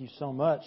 You 0.00 0.08
so 0.18 0.32
much. 0.32 0.62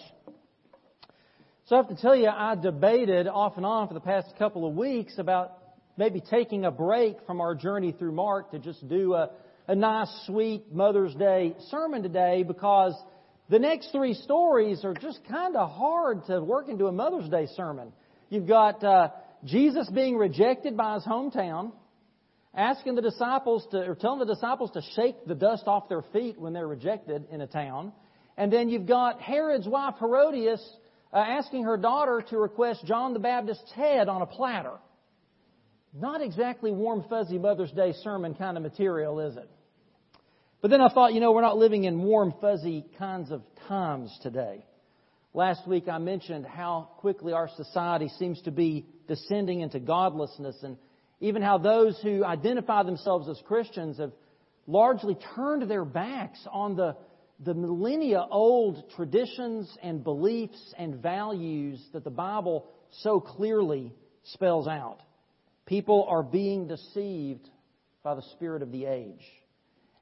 So 1.65 1.75
I 1.75 1.79
have 1.79 1.87
to 1.87 1.95
tell 1.95 2.15
you, 2.15 2.27
I 2.27 2.53
debated 2.53 3.27
off 3.27 3.57
and 3.57 3.65
on 3.65 3.87
for 3.87 3.95
the 3.95 3.99
past 3.99 4.27
couple 4.37 4.67
of 4.67 4.75
weeks 4.75 5.17
about 5.17 5.57
maybe 5.97 6.21
taking 6.21 6.65
a 6.65 6.69
break 6.69 7.17
from 7.25 7.41
our 7.41 7.55
journey 7.55 7.93
through 7.93 8.11
Mark 8.11 8.51
to 8.51 8.59
just 8.59 8.87
do 8.87 9.15
a, 9.15 9.31
a 9.67 9.73
nice, 9.73 10.07
sweet 10.27 10.71
Mother's 10.71 11.15
Day 11.15 11.55
sermon 11.71 12.03
today 12.03 12.43
because 12.43 12.93
the 13.49 13.57
next 13.57 13.91
three 13.91 14.13
stories 14.13 14.85
are 14.85 14.93
just 14.93 15.19
kind 15.27 15.55
of 15.55 15.71
hard 15.71 16.23
to 16.27 16.39
work 16.39 16.69
into 16.69 16.85
a 16.85 16.91
Mother's 16.91 17.27
Day 17.27 17.47
sermon. 17.55 17.91
You've 18.29 18.47
got 18.47 18.83
uh, 18.83 19.09
Jesus 19.45 19.89
being 19.89 20.15
rejected 20.15 20.77
by 20.77 20.93
his 20.93 21.05
hometown, 21.05 21.71
asking 22.53 22.93
the 22.93 23.01
disciples 23.01 23.65
to, 23.71 23.77
or 23.79 23.95
telling 23.95 24.19
the 24.19 24.31
disciples 24.31 24.69
to 24.73 24.83
shake 24.95 25.25
the 25.25 25.33
dust 25.33 25.63
off 25.65 25.89
their 25.89 26.03
feet 26.13 26.39
when 26.39 26.53
they're 26.53 26.67
rejected 26.67 27.25
in 27.31 27.41
a 27.41 27.47
town. 27.47 27.93
And 28.37 28.51
then 28.51 28.69
you've 28.69 28.87
got 28.87 29.21
Herod's 29.21 29.67
wife 29.67 29.95
Herodias 29.99 30.61
uh, 31.11 31.17
asking 31.17 31.63
her 31.63 31.77
daughter 31.77 32.23
to 32.29 32.37
request 32.37 32.85
John 32.85 33.13
the 33.13 33.19
Baptist's 33.19 33.71
head 33.73 34.09
on 34.09 34.21
a 34.21 34.25
platter. 34.25 34.73
Not 35.93 36.21
exactly 36.21 36.71
warm, 36.71 37.05
fuzzy 37.07 37.37
Mother's 37.37 37.71
Day 37.71 37.93
sermon 38.03 38.33
kind 38.33 38.57
of 38.57 38.63
material, 38.63 39.19
is 39.19 39.37
it? 39.37 39.49
But 40.61 40.71
then 40.71 40.81
I 40.81 40.89
thought, 40.89 41.13
you 41.13 41.19
know, 41.19 41.31
we're 41.33 41.41
not 41.41 41.57
living 41.57 41.83
in 41.83 42.01
warm, 42.01 42.33
fuzzy 42.41 42.85
kinds 42.97 43.31
of 43.31 43.43
times 43.67 44.17
today. 44.23 44.65
Last 45.35 45.67
week 45.67 45.87
I 45.87 45.97
mentioned 45.97 46.45
how 46.45 46.89
quickly 46.97 47.33
our 47.33 47.49
society 47.57 48.09
seems 48.17 48.41
to 48.43 48.51
be 48.51 48.85
descending 49.07 49.61
into 49.61 49.79
godlessness 49.79 50.55
and 50.63 50.77
even 51.19 51.41
how 51.41 51.57
those 51.57 51.99
who 52.01 52.23
identify 52.23 52.83
themselves 52.83 53.27
as 53.27 53.39
Christians 53.45 53.97
have 53.97 54.11
largely 54.65 55.17
turned 55.35 55.69
their 55.69 55.85
backs 55.85 56.39
on 56.51 56.75
the 56.75 56.95
the 57.43 57.53
millennia 57.53 58.25
old 58.29 58.89
traditions 58.95 59.75
and 59.81 60.03
beliefs 60.03 60.73
and 60.77 61.01
values 61.01 61.81
that 61.93 62.03
the 62.03 62.09
Bible 62.09 62.65
so 63.01 63.19
clearly 63.19 63.93
spells 64.23 64.67
out. 64.67 64.99
People 65.65 66.05
are 66.09 66.23
being 66.23 66.67
deceived 66.67 67.49
by 68.03 68.15
the 68.15 68.23
spirit 68.33 68.61
of 68.61 68.71
the 68.71 68.85
age. 68.85 69.23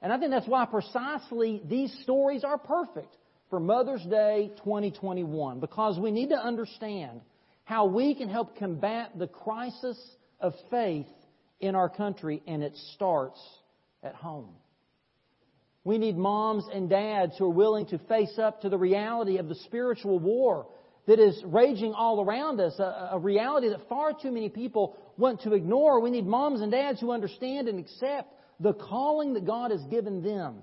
And 0.01 0.11
I 0.11 0.17
think 0.17 0.31
that's 0.31 0.47
why 0.47 0.65
precisely 0.65 1.61
these 1.65 1.95
stories 2.03 2.43
are 2.43 2.57
perfect 2.57 3.15
for 3.49 3.59
Mother's 3.59 4.03
Day 4.03 4.51
2021 4.57 5.59
because 5.59 5.99
we 5.99 6.11
need 6.11 6.29
to 6.29 6.37
understand 6.37 7.21
how 7.63 7.85
we 7.85 8.15
can 8.15 8.27
help 8.27 8.57
combat 8.57 9.11
the 9.17 9.27
crisis 9.27 9.99
of 10.39 10.53
faith 10.71 11.05
in 11.59 11.75
our 11.75 11.89
country 11.89 12.41
and 12.47 12.63
it 12.63 12.75
starts 12.95 13.39
at 14.03 14.15
home. 14.15 14.49
We 15.83 15.97
need 15.97 16.15
moms 16.15 16.65
and 16.71 16.89
dads 16.89 17.37
who 17.37 17.45
are 17.45 17.49
willing 17.49 17.87
to 17.87 17.97
face 17.99 18.37
up 18.37 18.61
to 18.61 18.69
the 18.69 18.77
reality 18.77 19.37
of 19.37 19.47
the 19.47 19.55
spiritual 19.55 20.19
war 20.19 20.67
that 21.07 21.19
is 21.19 21.41
raging 21.45 21.93
all 21.93 22.23
around 22.23 22.59
us, 22.59 22.77
a, 22.77 23.09
a, 23.13 23.19
reality 23.19 23.69
that 23.69 23.89
far 23.89 24.13
too 24.13 24.31
many 24.31 24.49
people 24.49 24.95
want 25.17 25.41
to 25.41 25.53
ignore. 25.53 25.99
We 25.99 26.11
need 26.11 26.27
moms 26.27 26.61
and 26.61 26.71
dads 26.71 26.99
who 26.99 27.11
understand 27.11 27.67
and 27.67 27.79
accept 27.79 28.31
the 28.59 28.73
calling 28.73 29.33
that 29.33 29.45
God 29.45 29.71
has 29.71 29.81
given 29.85 30.21
them 30.21 30.57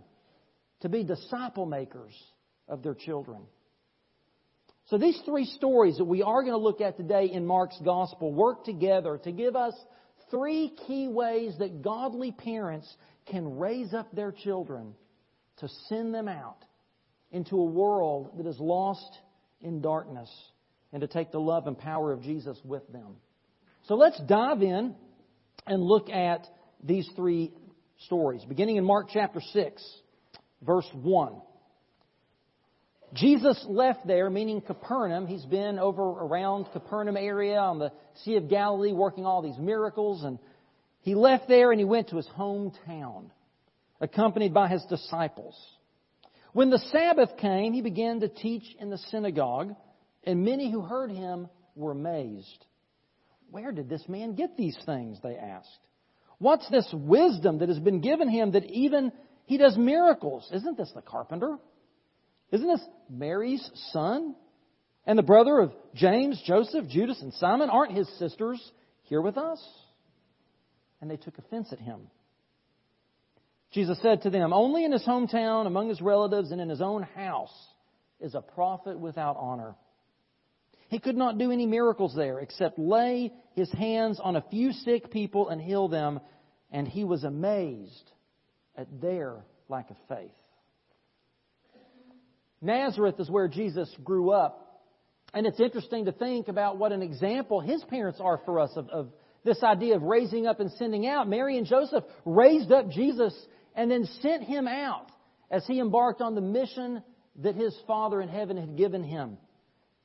to 0.82 0.88
be 0.88 1.02
disciple 1.02 1.66
makers 1.66 2.14
of 2.68 2.84
their 2.84 2.94
children. 2.94 3.42
So 4.86 4.96
these 4.96 5.20
three 5.26 5.44
stories 5.44 5.96
that 5.98 6.04
we 6.04 6.22
are 6.22 6.42
going 6.42 6.54
to 6.54 6.58
look 6.58 6.80
at 6.80 6.96
today 6.96 7.26
in 7.32 7.44
Mark's 7.44 7.78
Gospel 7.84 8.32
work 8.32 8.64
together 8.64 9.18
to 9.24 9.32
give 9.32 9.56
us 9.56 9.74
three 10.30 10.72
key 10.86 11.08
ways 11.08 11.54
that 11.58 11.82
godly 11.82 12.30
parents 12.30 12.88
can 13.26 13.58
raise 13.58 13.92
up 13.92 14.14
their 14.14 14.30
children 14.30 14.94
to 15.60 15.68
send 15.88 16.14
them 16.14 16.28
out 16.28 16.64
into 17.30 17.56
a 17.56 17.64
world 17.64 18.30
that 18.38 18.46
is 18.46 18.58
lost 18.58 19.18
in 19.60 19.80
darkness 19.80 20.30
and 20.92 21.00
to 21.00 21.06
take 21.06 21.30
the 21.32 21.40
love 21.40 21.66
and 21.66 21.78
power 21.78 22.12
of 22.12 22.22
Jesus 22.22 22.58
with 22.64 22.86
them. 22.92 23.16
So 23.86 23.94
let's 23.94 24.20
dive 24.26 24.62
in 24.62 24.94
and 25.66 25.82
look 25.82 26.08
at 26.10 26.46
these 26.82 27.08
three 27.16 27.52
stories, 28.06 28.44
beginning 28.44 28.76
in 28.76 28.84
Mark 28.84 29.08
chapter 29.12 29.40
6, 29.40 30.00
verse 30.62 30.88
1. 30.94 31.42
Jesus 33.14 33.64
left 33.68 34.06
there, 34.06 34.28
meaning 34.28 34.60
Capernaum. 34.60 35.26
He's 35.26 35.44
been 35.46 35.78
over 35.78 36.02
around 36.02 36.66
Capernaum 36.72 37.16
area 37.16 37.58
on 37.58 37.78
the 37.78 37.90
Sea 38.22 38.36
of 38.36 38.48
Galilee 38.48 38.92
working 38.92 39.24
all 39.24 39.40
these 39.40 39.58
miracles. 39.58 40.24
And 40.24 40.38
he 41.00 41.14
left 41.14 41.48
there 41.48 41.72
and 41.72 41.80
he 41.80 41.86
went 41.86 42.10
to 42.10 42.16
his 42.16 42.28
hometown 42.38 43.30
accompanied 44.00 44.54
by 44.54 44.68
his 44.68 44.84
disciples. 44.88 45.56
When 46.52 46.70
the 46.70 46.78
Sabbath 46.78 47.36
came, 47.38 47.72
he 47.72 47.82
began 47.82 48.20
to 48.20 48.28
teach 48.28 48.64
in 48.80 48.90
the 48.90 48.98
synagogue, 48.98 49.74
and 50.24 50.44
many 50.44 50.70
who 50.70 50.80
heard 50.80 51.10
him 51.10 51.48
were 51.74 51.92
amazed. 51.92 52.64
Where 53.50 53.72
did 53.72 53.88
this 53.88 54.04
man 54.08 54.34
get 54.34 54.56
these 54.56 54.76
things? 54.84 55.18
They 55.22 55.36
asked. 55.36 55.68
What's 56.38 56.68
this 56.70 56.88
wisdom 56.92 57.58
that 57.58 57.68
has 57.68 57.78
been 57.78 58.00
given 58.00 58.28
him 58.28 58.52
that 58.52 58.64
even 58.64 59.12
he 59.46 59.58
does 59.58 59.76
miracles? 59.76 60.48
Isn't 60.52 60.76
this 60.76 60.92
the 60.94 61.02
carpenter? 61.02 61.58
Isn't 62.52 62.68
this 62.68 62.86
Mary's 63.10 63.68
son? 63.92 64.34
And 65.06 65.18
the 65.18 65.22
brother 65.22 65.58
of 65.58 65.72
James, 65.94 66.40
Joseph, 66.46 66.86
Judas, 66.88 67.20
and 67.22 67.32
Simon? 67.34 67.70
Aren't 67.70 67.92
his 67.92 68.08
sisters 68.18 68.60
here 69.04 69.22
with 69.22 69.38
us? 69.38 69.64
And 71.00 71.10
they 71.10 71.16
took 71.16 71.38
offense 71.38 71.72
at 71.72 71.78
him. 71.78 72.08
Jesus 73.72 73.98
said 74.00 74.22
to 74.22 74.30
them, 74.30 74.52
Only 74.52 74.84
in 74.84 74.92
his 74.92 75.04
hometown, 75.04 75.66
among 75.66 75.88
his 75.88 76.00
relatives, 76.00 76.50
and 76.50 76.60
in 76.60 76.68
his 76.68 76.80
own 76.80 77.02
house 77.02 77.54
is 78.20 78.34
a 78.34 78.40
prophet 78.40 78.98
without 78.98 79.36
honor. 79.38 79.74
He 80.88 80.98
could 80.98 81.16
not 81.16 81.38
do 81.38 81.50
any 81.52 81.66
miracles 81.66 82.14
there 82.16 82.38
except 82.40 82.78
lay 82.78 83.32
his 83.54 83.70
hands 83.72 84.18
on 84.22 84.36
a 84.36 84.44
few 84.50 84.72
sick 84.72 85.10
people 85.10 85.50
and 85.50 85.60
heal 85.60 85.88
them, 85.88 86.20
and 86.70 86.88
he 86.88 87.04
was 87.04 87.24
amazed 87.24 88.10
at 88.76 89.00
their 89.00 89.44
lack 89.68 89.90
of 89.90 89.96
faith. 90.08 90.30
Nazareth 92.60 93.20
is 93.20 93.30
where 93.30 93.48
Jesus 93.48 93.94
grew 94.02 94.30
up. 94.30 94.64
And 95.34 95.46
it's 95.46 95.60
interesting 95.60 96.06
to 96.06 96.12
think 96.12 96.48
about 96.48 96.78
what 96.78 96.92
an 96.92 97.02
example 97.02 97.60
his 97.60 97.84
parents 97.84 98.18
are 98.20 98.40
for 98.44 98.60
us 98.60 98.70
of, 98.76 98.88
of 98.88 99.08
this 99.44 99.62
idea 99.62 99.94
of 99.94 100.02
raising 100.02 100.46
up 100.46 100.58
and 100.58 100.72
sending 100.72 101.06
out. 101.06 101.28
Mary 101.28 101.58
and 101.58 101.66
Joseph 101.66 102.04
raised 102.24 102.72
up 102.72 102.88
Jesus 102.88 103.34
and 103.78 103.88
then 103.88 104.08
sent 104.22 104.42
him 104.42 104.66
out 104.66 105.06
as 105.52 105.64
he 105.68 105.78
embarked 105.78 106.20
on 106.20 106.34
the 106.34 106.40
mission 106.40 107.00
that 107.36 107.54
his 107.54 107.72
Father 107.86 108.20
in 108.20 108.28
heaven 108.28 108.56
had 108.56 108.76
given 108.76 109.04
him. 109.04 109.38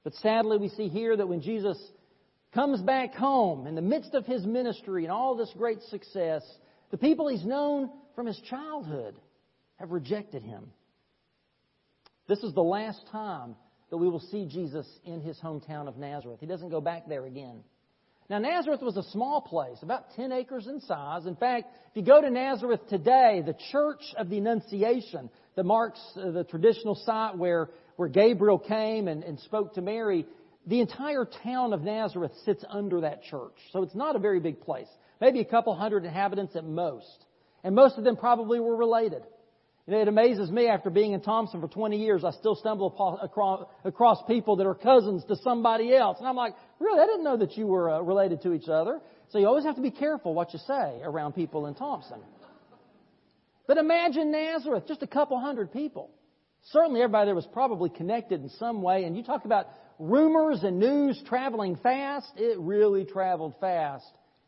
But 0.03 0.13
sadly, 0.22 0.59
we 0.59 0.69
see 0.69 0.89
here 0.89 1.17
that 1.17 1.28
when 1.28 1.41
Jesus 1.41 1.81
comes 2.53 2.79
back 2.83 3.16
home 3.16 3.66
in 3.66 3.73
the 3.73 3.81
midst 3.81 4.13
of 4.13 4.28
his 4.28 4.45
ministry 4.45 5.06
and 5.06 5.12
all 5.12 5.35
this 5.35 5.51
great 5.57 5.81
success, 5.89 6.44
the 6.91 7.00
people 7.00 7.28
he's 7.28 7.44
known 7.44 7.89
from 8.16 8.28
his 8.28 8.39
childhood 8.47 9.16
have 9.78 9.89
rejected 9.89 10.44
him. 10.44 10.66
This 12.28 12.44
is 12.44 12.53
the 12.53 12.62
last 12.62 13.01
time 13.12 13.56
that 13.89 13.97
we 13.97 14.07
will 14.07 14.19
see 14.19 14.45
Jesus 14.45 14.85
in 15.03 15.19
his 15.19 15.39
hometown 15.39 15.88
of 15.88 15.97
Nazareth. 15.97 16.39
He 16.39 16.45
doesn't 16.45 16.69
go 16.69 16.79
back 16.79 17.07
there 17.09 17.25
again. 17.25 17.63
Now, 18.29 18.39
Nazareth 18.39 18.81
was 18.81 18.97
a 18.97 19.03
small 19.11 19.41
place, 19.41 19.78
about 19.81 20.11
10 20.16 20.31
acres 20.31 20.67
in 20.67 20.79
size. 20.81 21.25
In 21.25 21.35
fact, 21.35 21.67
if 21.91 21.97
you 21.97 22.03
go 22.03 22.22
to 22.22 22.29
Nazareth 22.29 22.81
today, 22.89 23.44
the 23.45 23.56
Church 23.72 24.01
of 24.17 24.29
the 24.29 24.38
Annunciation, 24.38 25.29
that 25.56 25.66
marks 25.66 26.00
uh, 26.16 26.31
the 26.31 26.44
traditional 26.44 26.95
site 26.95 27.38
where, 27.38 27.69
where 27.95 28.09
Gabriel 28.09 28.59
came 28.59 29.07
and, 29.07 29.23
and 29.23 29.39
spoke 29.39 29.75
to 29.75 29.81
Mary, 29.81 30.25
the 30.66 30.79
entire 30.79 31.28
town 31.44 31.73
of 31.73 31.81
Nazareth 31.81 32.31
sits 32.45 32.63
under 32.69 33.01
that 33.01 33.23
church. 33.23 33.56
So 33.72 33.83
it's 33.83 33.95
not 33.95 34.16
a 34.16 34.19
very 34.19 34.39
big 34.39 34.62
place. 34.62 34.88
Maybe 35.19 35.39
a 35.39 35.45
couple 35.45 35.75
hundred 35.75 36.06
inhabitants 36.06 36.56
at 36.56 36.66
most. 36.66 37.25
And 37.63 37.75
most 37.75 37.97
of 37.97 38.03
them 38.03 38.16
probably 38.16 38.59
were 38.59 38.75
related. 38.75 39.23
You 39.85 39.94
know, 39.94 40.01
it 40.01 40.07
amazes 40.07 40.49
me 40.49 40.67
after 40.67 40.89
being 40.89 41.12
in 41.12 41.19
Thompson 41.19 41.59
for 41.59 41.68
20 41.68 41.97
years, 41.97 42.24
I 42.24 42.31
still 42.31 42.56
stumble 42.56 42.88
across, 43.83 44.24
people 44.27 44.56
that 44.56 44.65
are 44.65 44.75
cousins 44.75 45.25
to 45.25 45.35
somebody 45.38 45.94
else. 45.94 46.19
And 46.19 46.27
I'm 46.27 46.38
like, 46.38 46.53
really, 46.80 47.01
I 47.01 47.06
didn't 47.06 47.25
know 47.25 47.38
that 47.38 47.57
you 47.57 47.68
were 47.68 47.89
uh, 47.89 48.00
related 48.00 48.41
to 48.44 48.53
each 48.53 48.69
other. 48.69 49.01
So 49.30 49.39
you 49.39 49.47
always 49.47 49.65
have 49.65 49.75
to 49.75 49.81
be 49.81 49.91
careful 49.91 50.33
what 50.33 50.53
you 50.53 50.59
say 50.59 51.01
around 51.03 51.33
people 51.33 51.65
in 51.65 51.75
Thompson. 51.75 52.19
But 53.68 53.77
imagine 53.77 54.31
Nazareth, 54.31 54.85
just 54.88 55.03
a 55.03 55.07
couple 55.07 55.38
hundred 55.39 55.74
people. 55.74 56.12
Certainly 56.71 57.01
everybody 57.01 57.27
there 57.27 57.35
was 57.35 57.47
probably 57.51 57.89
connected 57.89 58.41
in 58.41 58.50
some 58.51 58.81
way. 58.81 59.03
And 59.03 59.18
you 59.18 59.24
talk 59.24 59.44
about 59.44 59.68
rumors 60.00 60.63
and 60.63 60.80
news 60.80 61.21
traveling 61.27 61.75
fast. 61.75 62.27
It 62.38 62.57
really 62.57 63.03
traveled 63.03 63.56
fast 63.59 64.06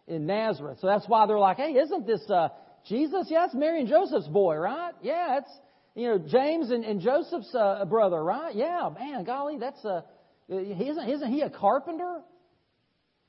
in 0.08 0.26
Nazareth. 0.26 0.78
So 0.80 0.88
that's 0.88 1.08
why 1.10 1.26
they're 1.26 1.40
like, 1.40 1.58
hey, 1.58 1.74
isn't 1.74 2.08
this, 2.08 2.22
uh, 2.30 2.50
Jesus, 2.88 3.28
yeah, 3.30 3.48
Mary 3.54 3.80
and 3.80 3.90
Joseph's 3.90 4.28
boy, 4.28 4.56
right? 4.58 4.94
Yeah, 5.02 5.40
it's, 5.40 5.52
you 5.96 6.08
know, 6.08 6.18
James 6.20 6.70
and, 6.70 6.84
and 6.84 7.02
Joseph's 7.02 7.54
uh, 7.54 7.84
brother, 7.86 8.24
right? 8.24 8.56
Yeah, 8.56 8.90
man, 8.98 9.24
golly, 9.24 9.58
that's 9.58 9.84
a, 9.86 10.04
isn't, 10.50 11.10
isn't 11.10 11.32
he 11.32 11.42
a 11.42 11.50
carpenter? 11.50 12.22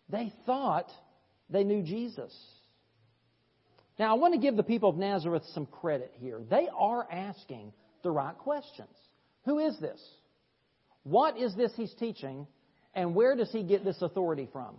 They 0.08 0.32
thought 0.44 0.90
they 1.48 1.64
knew 1.64 1.82
Jesus. 1.82 2.34
Now, 3.98 4.14
I 4.14 4.18
want 4.18 4.34
to 4.34 4.40
give 4.40 4.56
the 4.56 4.62
people 4.62 4.90
of 4.90 4.96
Nazareth 4.96 5.44
some 5.54 5.66
credit 5.66 6.12
here. 6.18 6.40
They 6.50 6.68
are 6.76 7.10
asking 7.10 7.72
the 8.02 8.10
right 8.10 8.36
questions. 8.36 8.94
Who 9.46 9.58
is 9.58 9.78
this? 9.78 10.00
What 11.04 11.38
is 11.38 11.54
this 11.54 11.72
he's 11.76 11.94
teaching? 11.94 12.46
And 12.94 13.14
where 13.14 13.36
does 13.36 13.50
he 13.52 13.62
get 13.62 13.84
this 13.84 14.02
authority 14.02 14.48
from? 14.52 14.74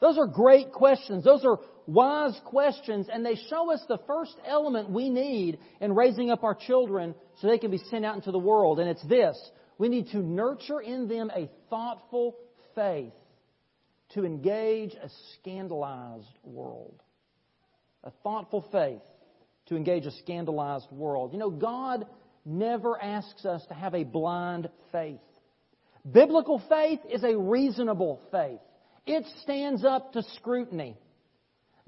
Those 0.00 0.18
are 0.18 0.26
great 0.26 0.72
questions. 0.72 1.24
Those 1.24 1.44
are 1.44 1.58
wise 1.86 2.38
questions, 2.44 3.08
and 3.12 3.24
they 3.24 3.36
show 3.48 3.72
us 3.72 3.82
the 3.88 3.98
first 4.06 4.36
element 4.46 4.90
we 4.90 5.08
need 5.08 5.58
in 5.80 5.94
raising 5.94 6.30
up 6.30 6.44
our 6.44 6.54
children 6.54 7.14
so 7.40 7.48
they 7.48 7.58
can 7.58 7.70
be 7.70 7.78
sent 7.90 8.04
out 8.04 8.16
into 8.16 8.32
the 8.32 8.38
world. 8.38 8.80
And 8.80 8.88
it's 8.88 9.06
this 9.06 9.36
we 9.78 9.88
need 9.88 10.08
to 10.08 10.18
nurture 10.18 10.80
in 10.80 11.08
them 11.08 11.30
a 11.34 11.48
thoughtful 11.70 12.36
faith 12.74 13.12
to 14.14 14.24
engage 14.24 14.94
a 14.94 15.08
scandalized 15.34 16.38
world. 16.44 17.02
A 18.04 18.10
thoughtful 18.22 18.66
faith 18.70 19.02
to 19.66 19.76
engage 19.76 20.06
a 20.06 20.12
scandalized 20.12 20.90
world. 20.92 21.32
You 21.32 21.38
know, 21.38 21.50
God 21.50 22.06
never 22.44 23.00
asks 23.02 23.44
us 23.44 23.64
to 23.68 23.74
have 23.74 23.94
a 23.94 24.04
blind 24.04 24.68
faith. 24.92 25.18
Biblical 26.10 26.62
faith 26.68 27.00
is 27.10 27.24
a 27.24 27.36
reasonable 27.36 28.20
faith. 28.30 28.60
It 29.06 29.24
stands 29.42 29.84
up 29.84 30.12
to 30.12 30.22
scrutiny. 30.36 30.96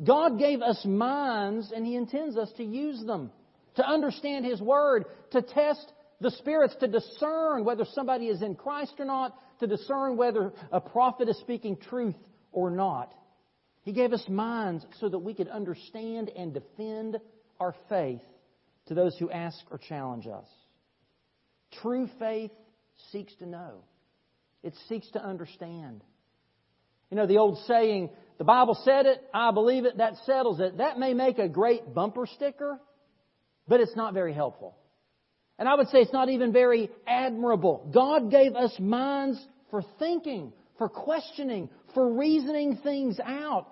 God 0.03 0.39
gave 0.39 0.63
us 0.63 0.85
minds 0.85 1.73
and 1.75 1.87
He 1.87 1.97
intends 1.97 2.37
us 2.37 2.51
to 2.57 2.65
use 2.65 3.05
them, 3.05 3.31
to 3.77 3.87
understand 3.87 4.45
His 4.45 4.61
Word, 4.61 5.07
to 5.33 5.43
test 5.43 5.93
the 6.21 6.31
spirits, 6.33 6.77
to 6.81 6.89
discern 6.89 7.65
whether 7.65 7.85
somebody 7.93 8.27
is 8.27 8.43
in 8.43 8.55
Christ 8.55 8.95
or 8.99 9.05
not, 9.05 9.37
to 9.61 9.67
discern 9.67 10.17
whether 10.17 10.53
a 10.73 10.81
prophet 10.81 11.29
is 11.29 11.39
speaking 11.39 11.77
truth 11.77 12.17
or 12.53 12.71
not. 12.71 13.13
He 13.83 13.93
gave 13.93 14.13
us 14.13 14.25
minds 14.29 14.85
so 15.01 15.09
that 15.09 15.19
we 15.19 15.35
could 15.35 15.49
understand 15.49 16.31
and 16.37 16.53
defend 16.53 17.19
our 17.59 17.75
faith 17.89 18.21
to 18.87 18.95
those 18.95 19.17
who 19.19 19.31
ask 19.31 19.59
or 19.71 19.79
challenge 19.79 20.27
us. 20.27 20.47
True 21.83 22.09
faith 22.19 22.51
seeks 23.13 23.35
to 23.37 23.47
know. 23.47 23.83
It 24.63 24.75
seeks 24.89 25.11
to 25.13 25.25
understand. 25.25 26.03
You 27.11 27.17
know, 27.17 27.27
the 27.27 27.39
old 27.39 27.59
saying, 27.67 28.11
the 28.39 28.45
Bible 28.45 28.79
said 28.85 29.07
it, 29.07 29.23
I 29.35 29.51
believe 29.51 29.85
it, 29.85 29.99
that 29.99 30.15
settles 30.25 30.61
it. 30.61 30.79
That 30.79 30.99
may 30.99 31.13
make 31.13 31.39
a 31.39 31.49
great 31.49 31.93
bumper 31.93 32.27
sticker, 32.27 32.81
but 33.67 33.81
it's 33.81 33.97
not 33.97 34.15
very 34.15 34.33
helpful. 34.33 34.77
And 35.59 35.69
I 35.69 35.75
would 35.75 35.89
say 35.89 35.99
it's 35.99 36.13
not 36.13 36.29
even 36.29 36.53
very 36.53 36.89
admirable. 37.07 37.91
God 37.93 38.31
gave 38.31 38.55
us 38.55 38.73
minds 38.79 39.45
for 39.71 39.83
thinking, 39.99 40.53
for 40.79 40.89
questioning, 40.89 41.69
for 41.95 42.15
reasoning 42.15 42.79
things 42.83 43.19
out. 43.25 43.67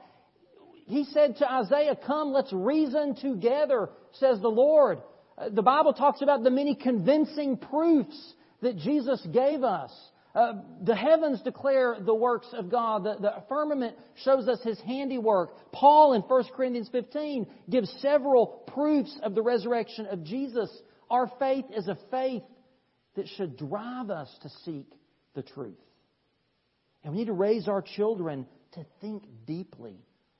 He 0.86 1.04
said 1.04 1.36
to 1.36 1.50
Isaiah, 1.50 1.96
Come, 2.06 2.32
let's 2.32 2.52
reason 2.52 3.14
together, 3.14 3.90
says 4.18 4.40
the 4.40 4.48
Lord. 4.48 4.98
Uh, 5.38 5.48
the 5.50 5.62
Bible 5.62 5.92
talks 5.92 6.22
about 6.22 6.42
the 6.42 6.50
many 6.50 6.74
convincing 6.74 7.56
proofs 7.56 8.34
that 8.62 8.76
Jesus 8.78 9.24
gave 9.32 9.62
us. 9.62 9.92
Uh, 10.36 10.52
the 10.82 10.94
heavens 10.94 11.40
declare 11.40 11.96
the 11.98 12.14
works 12.14 12.48
of 12.52 12.70
God. 12.70 13.04
The, 13.04 13.16
the, 13.18 13.42
firmament 13.48 13.96
shows 14.22 14.46
us 14.48 14.60
His 14.62 14.78
handiwork. 14.80 15.72
Paul 15.72 16.12
in 16.12 16.20
1 16.20 16.44
Corinthians 16.54 16.90
15 16.92 17.46
gives 17.70 17.90
several 18.00 18.62
proofs 18.66 19.18
of 19.22 19.34
the 19.34 19.40
resurrection 19.40 20.04
of 20.04 20.24
Jesus. 20.24 20.70
Our 21.08 21.32
faith 21.38 21.64
is 21.74 21.88
a 21.88 21.96
faith 22.10 22.42
that 23.14 23.26
should 23.28 23.56
drive 23.56 24.10
us 24.10 24.28
to 24.42 24.50
seek 24.66 24.86
the 25.34 25.42
truth. 25.42 25.78
And 27.02 27.14
we 27.14 27.20
need 27.20 27.28
to 27.28 27.32
raise 27.32 27.66
our 27.66 27.80
children 27.80 28.46
to 28.72 28.84
think 29.00 29.24
deeply 29.46 29.96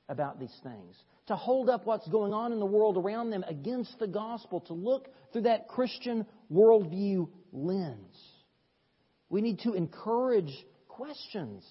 about 0.09 0.39
these 0.39 0.55
things, 0.61 0.95
to 1.25 1.35
hold 1.35 1.69
up 1.71 1.87
what's 1.87 2.07
going 2.09 2.33
on 2.33 2.51
in 2.51 2.59
the 2.59 2.67
world 2.67 2.97
around 2.97 3.31
them 3.31 3.43
against 3.47 3.97
the 3.97 4.07
gospel, 4.07 4.59
to 4.59 4.73
look 4.73 5.07
through 5.33 5.41
that 5.41 5.67
Christian 5.67 6.23
worldview 6.51 7.27
lens. 7.51 8.15
We 9.29 9.41
need 9.41 9.59
to 9.59 9.73
encourage 9.73 10.51
questions 10.87 11.63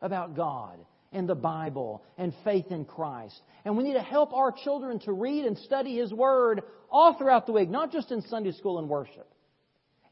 about 0.00 0.36
God 0.36 0.78
and 1.12 1.28
the 1.28 1.34
Bible 1.34 2.02
and 2.18 2.34
faith 2.44 2.66
in 2.70 2.84
Christ. 2.84 3.40
And 3.64 3.76
we 3.76 3.84
need 3.84 3.94
to 3.94 4.02
help 4.02 4.32
our 4.32 4.52
children 4.52 4.98
to 5.00 5.12
read 5.12 5.44
and 5.44 5.56
study 5.58 5.96
His 5.96 6.12
Word 6.12 6.62
all 6.90 7.14
throughout 7.16 7.46
the 7.46 7.52
week, 7.52 7.70
not 7.70 7.92
just 7.92 8.10
in 8.10 8.22
Sunday 8.22 8.52
school 8.52 8.78
and 8.78 8.88
worship. 8.88 9.28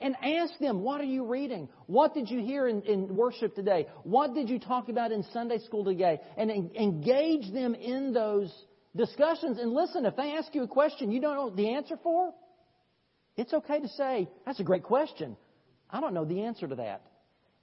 And 0.01 0.17
ask 0.23 0.59
them, 0.59 0.83
what 0.83 1.01
are 1.01 1.05
you 1.05 1.25
reading? 1.25 1.69
What 1.87 2.15
did 2.15 2.29
you 2.29 2.41
hear 2.41 2.69
in, 2.69 2.83
in 2.83 3.15
worship 3.15 3.55
today? 3.55 3.87
What 4.03 4.35
did 4.35 4.49
you 4.49 4.59
talk 4.59 4.89
about 4.89 5.13
in 5.13 5.25
Sunday 5.33 5.59
school 5.59 5.85
today? 5.85 6.21
And 6.37 6.51
en- 6.51 6.71
engage 6.75 7.53
them 7.53 7.75
in 7.75 8.13
those 8.13 8.53
discussions. 8.97 9.59
And 9.59 9.73
listen, 9.73 10.05
if 10.05 10.17
they 10.17 10.33
ask 10.33 10.55
you 10.55 10.63
a 10.63 10.69
question 10.69 11.11
you 11.11 11.21
don't 11.21 11.37
know 11.37 11.51
the 11.51 11.75
answer 11.75 11.99
for, 12.03 12.35
it's 13.37 13.53
okay 13.53 13.81
to 13.81 13.89
say, 13.89 14.29
that's 14.45 14.61
a 14.61 14.65
great 14.65 14.83
question. 14.83 15.37
I 15.91 16.01
don't 16.01 16.15
know 16.15 16.25
the 16.25 16.43
answer 16.43 16.67
to 16.67 16.75
that. 16.77 17.03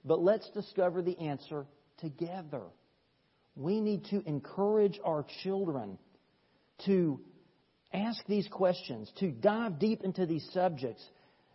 But 0.04 0.20
let's 0.20 0.48
discover 0.50 1.02
the 1.02 1.18
answer 1.18 1.66
together. 1.98 2.62
We 3.54 3.80
need 3.80 4.06
to 4.06 4.22
encourage 4.26 4.98
our 5.04 5.24
children 5.42 5.98
to 6.86 7.20
ask 7.92 8.24
these 8.26 8.48
questions, 8.48 9.12
to 9.18 9.30
dive 9.30 9.78
deep 9.78 10.02
into 10.02 10.26
these 10.26 10.48
subjects. 10.52 11.04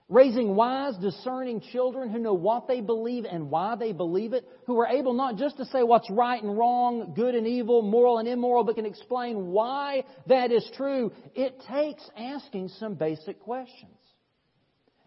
Raising 0.09 0.55
wise, 0.55 0.95
discerning 0.97 1.59
children 1.59 2.09
who 2.09 2.19
know 2.19 2.33
what 2.33 2.67
they 2.67 2.79
believe 2.79 3.25
and 3.25 3.49
why 3.49 3.75
they 3.75 3.91
believe 3.91 4.31
it, 4.31 4.47
who 4.65 4.79
are 4.79 4.87
able 4.87 5.13
not 5.13 5.35
just 5.35 5.57
to 5.57 5.65
say 5.65 5.83
what's 5.83 6.09
right 6.09 6.41
and 6.41 6.57
wrong, 6.57 7.13
good 7.13 7.35
and 7.35 7.45
evil, 7.45 7.81
moral 7.81 8.19
and 8.19 8.27
immoral, 8.27 8.63
but 8.63 8.75
can 8.75 8.85
explain 8.85 9.47
why 9.47 10.05
that 10.27 10.53
is 10.53 10.69
true. 10.77 11.11
It 11.35 11.61
takes 11.69 12.09
asking 12.15 12.69
some 12.79 12.93
basic 12.93 13.41
questions. 13.41 13.97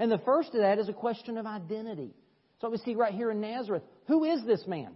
And 0.00 0.11
the 0.11 0.19
first 0.19 0.55
of 0.55 0.62
that 0.62 0.79
is 0.79 0.88
a 0.88 0.94
question 0.94 1.37
of 1.37 1.44
identity. 1.44 2.14
So 2.62 2.70
we 2.70 2.79
see 2.79 2.94
right 2.94 3.12
here 3.12 3.31
in 3.31 3.43
Nazareth. 3.43 3.82
Who 4.06 4.25
is 4.25 4.43
this 4.47 4.67
man? 4.67 4.93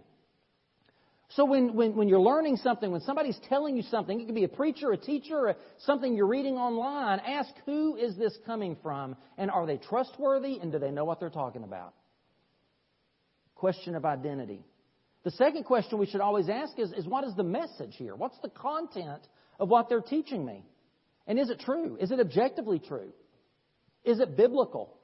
So 1.29 1.45
when, 1.45 1.75
when, 1.75 1.95
when 1.95 2.09
you're 2.09 2.19
learning 2.19 2.57
something, 2.57 2.91
when 2.91 3.01
somebody's 3.01 3.37
telling 3.47 3.77
you 3.77 3.83
something, 3.83 4.19
it 4.19 4.25
could 4.25 4.33
be 4.33 4.45
a 4.45 4.49
preacher, 4.49 4.91
a 4.91 4.97
teacher, 4.97 5.55
something 5.77 6.15
you're 6.15 6.25
reading 6.25 6.55
online, 6.55 7.19
ask 7.19 7.49
who 7.67 7.95
is 7.95 8.17
this 8.17 8.35
coming 8.47 8.77
from, 8.81 9.15
and 9.37 9.51
are 9.51 9.67
they 9.67 9.77
trustworthy, 9.77 10.57
and 10.57 10.71
do 10.71 10.79
they 10.79 10.89
know 10.89 11.05
what 11.05 11.19
they're 11.19 11.29
talking 11.29 11.63
about? 11.63 11.93
Question 13.53 13.93
of 13.93 14.05
identity. 14.05 14.65
The 15.23 15.31
second 15.31 15.65
question 15.65 15.99
we 15.99 16.07
should 16.07 16.21
always 16.21 16.49
ask 16.49 16.79
is, 16.79 16.91
is 16.93 17.05
what 17.05 17.23
is 17.25 17.35
the 17.35 17.43
message 17.43 17.93
here? 17.95 18.15
What's 18.15 18.39
the 18.41 18.49
content 18.49 19.21
of 19.59 19.69
what 19.69 19.87
they're 19.87 20.01
teaching 20.01 20.43
me? 20.43 20.65
And 21.27 21.37
is 21.37 21.51
it 21.51 21.59
true? 21.59 21.95
Is 22.01 22.09
it 22.09 22.19
objectively 22.19 22.79
true? 22.79 23.11
Is 24.05 24.19
it 24.19 24.37
biblical? 24.37 24.94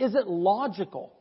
Is 0.00 0.14
it 0.14 0.26
logical? 0.26 1.12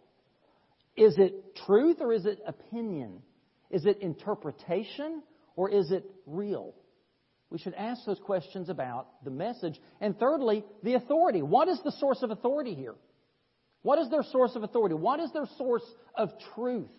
Is 0.95 1.15
it 1.17 1.55
truth 1.67 1.97
or 1.99 2.13
is 2.13 2.25
it 2.25 2.39
opinion? 2.47 3.21
Is 3.69 3.85
it 3.85 4.01
interpretation 4.01 5.21
or 5.55 5.69
is 5.69 5.91
it 5.91 6.09
real? 6.25 6.73
We 7.49 7.57
should 7.57 7.73
ask 7.73 8.05
those 8.05 8.19
questions 8.19 8.69
about 8.69 9.23
the 9.25 9.31
message. 9.31 9.79
And 9.99 10.17
thirdly, 10.17 10.63
the 10.81 10.93
authority. 10.93 11.41
What 11.41 11.67
is 11.67 11.79
the 11.83 11.91
source 11.91 12.23
of 12.23 12.31
authority 12.31 12.73
here? 12.73 12.95
What 13.81 13.99
is 13.99 14.09
their 14.09 14.23
source 14.23 14.55
of 14.55 14.63
authority? 14.63 14.95
What 14.95 15.19
is 15.19 15.31
their 15.33 15.47
source 15.57 15.83
of 16.15 16.29
truth? 16.55 16.89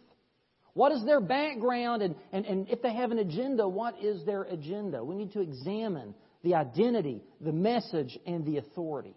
What 0.75 0.93
is 0.93 1.05
their 1.05 1.21
background? 1.21 2.03
And, 2.03 2.15
and, 2.33 2.45
and 2.45 2.69
if 2.69 2.83
they 2.83 2.95
have 2.95 3.11
an 3.11 3.19
agenda, 3.19 3.67
what 3.67 4.03
is 4.03 4.25
their 4.27 4.43
agenda? 4.43 5.03
We 5.03 5.15
need 5.15 5.33
to 5.33 5.41
examine 5.41 6.15
the 6.43 6.55
identity, 6.55 7.23
the 7.41 7.53
message, 7.53 8.19
and 8.27 8.45
the 8.45 8.59
authority. 8.59 9.15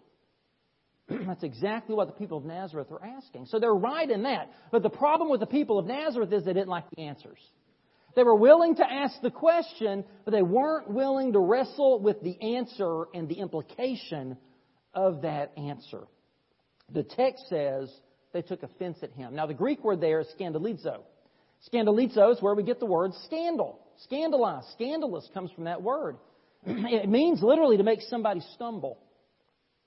That's 1.08 1.42
exactly 1.42 1.94
what 1.94 2.06
the 2.06 2.14
people 2.14 2.38
of 2.38 2.44
Nazareth 2.44 2.90
are 2.90 3.04
asking. 3.04 3.46
So 3.46 3.58
they're 3.58 3.74
right 3.74 4.08
in 4.08 4.22
that. 4.22 4.50
But 4.72 4.82
the 4.82 4.90
problem 4.90 5.30
with 5.30 5.40
the 5.40 5.46
people 5.46 5.78
of 5.78 5.86
Nazareth 5.86 6.32
is 6.32 6.44
they 6.44 6.52
didn't 6.52 6.68
like 6.68 6.84
the 6.96 7.02
answers. 7.02 7.38
They 8.16 8.22
were 8.22 8.36
willing 8.36 8.76
to 8.76 8.84
ask 8.90 9.20
the 9.20 9.30
question, 9.30 10.04
but 10.24 10.30
they 10.30 10.42
weren't 10.42 10.90
willing 10.90 11.32
to 11.32 11.40
wrestle 11.40 12.00
with 12.00 12.22
the 12.22 12.40
answer 12.56 13.06
and 13.12 13.28
the 13.28 13.34
implication 13.34 14.36
of 14.94 15.22
that 15.22 15.52
answer. 15.58 16.04
The 16.92 17.02
text 17.02 17.48
says 17.48 17.92
they 18.32 18.42
took 18.42 18.62
offense 18.62 18.98
at 19.02 19.12
him. 19.12 19.34
Now, 19.34 19.46
the 19.46 19.54
Greek 19.54 19.82
word 19.82 20.00
there 20.00 20.20
is 20.20 20.28
scandalizo. 20.38 21.00
Scandalizo 21.72 22.32
is 22.32 22.40
where 22.40 22.54
we 22.54 22.62
get 22.62 22.78
the 22.78 22.86
word 22.86 23.12
scandal. 23.24 23.80
Scandalize, 24.04 24.64
scandalous 24.72 25.28
comes 25.34 25.50
from 25.52 25.64
that 25.64 25.82
word. 25.82 26.16
It 26.66 27.08
means 27.08 27.42
literally 27.42 27.76
to 27.76 27.82
make 27.82 28.00
somebody 28.02 28.40
stumble. 28.54 28.98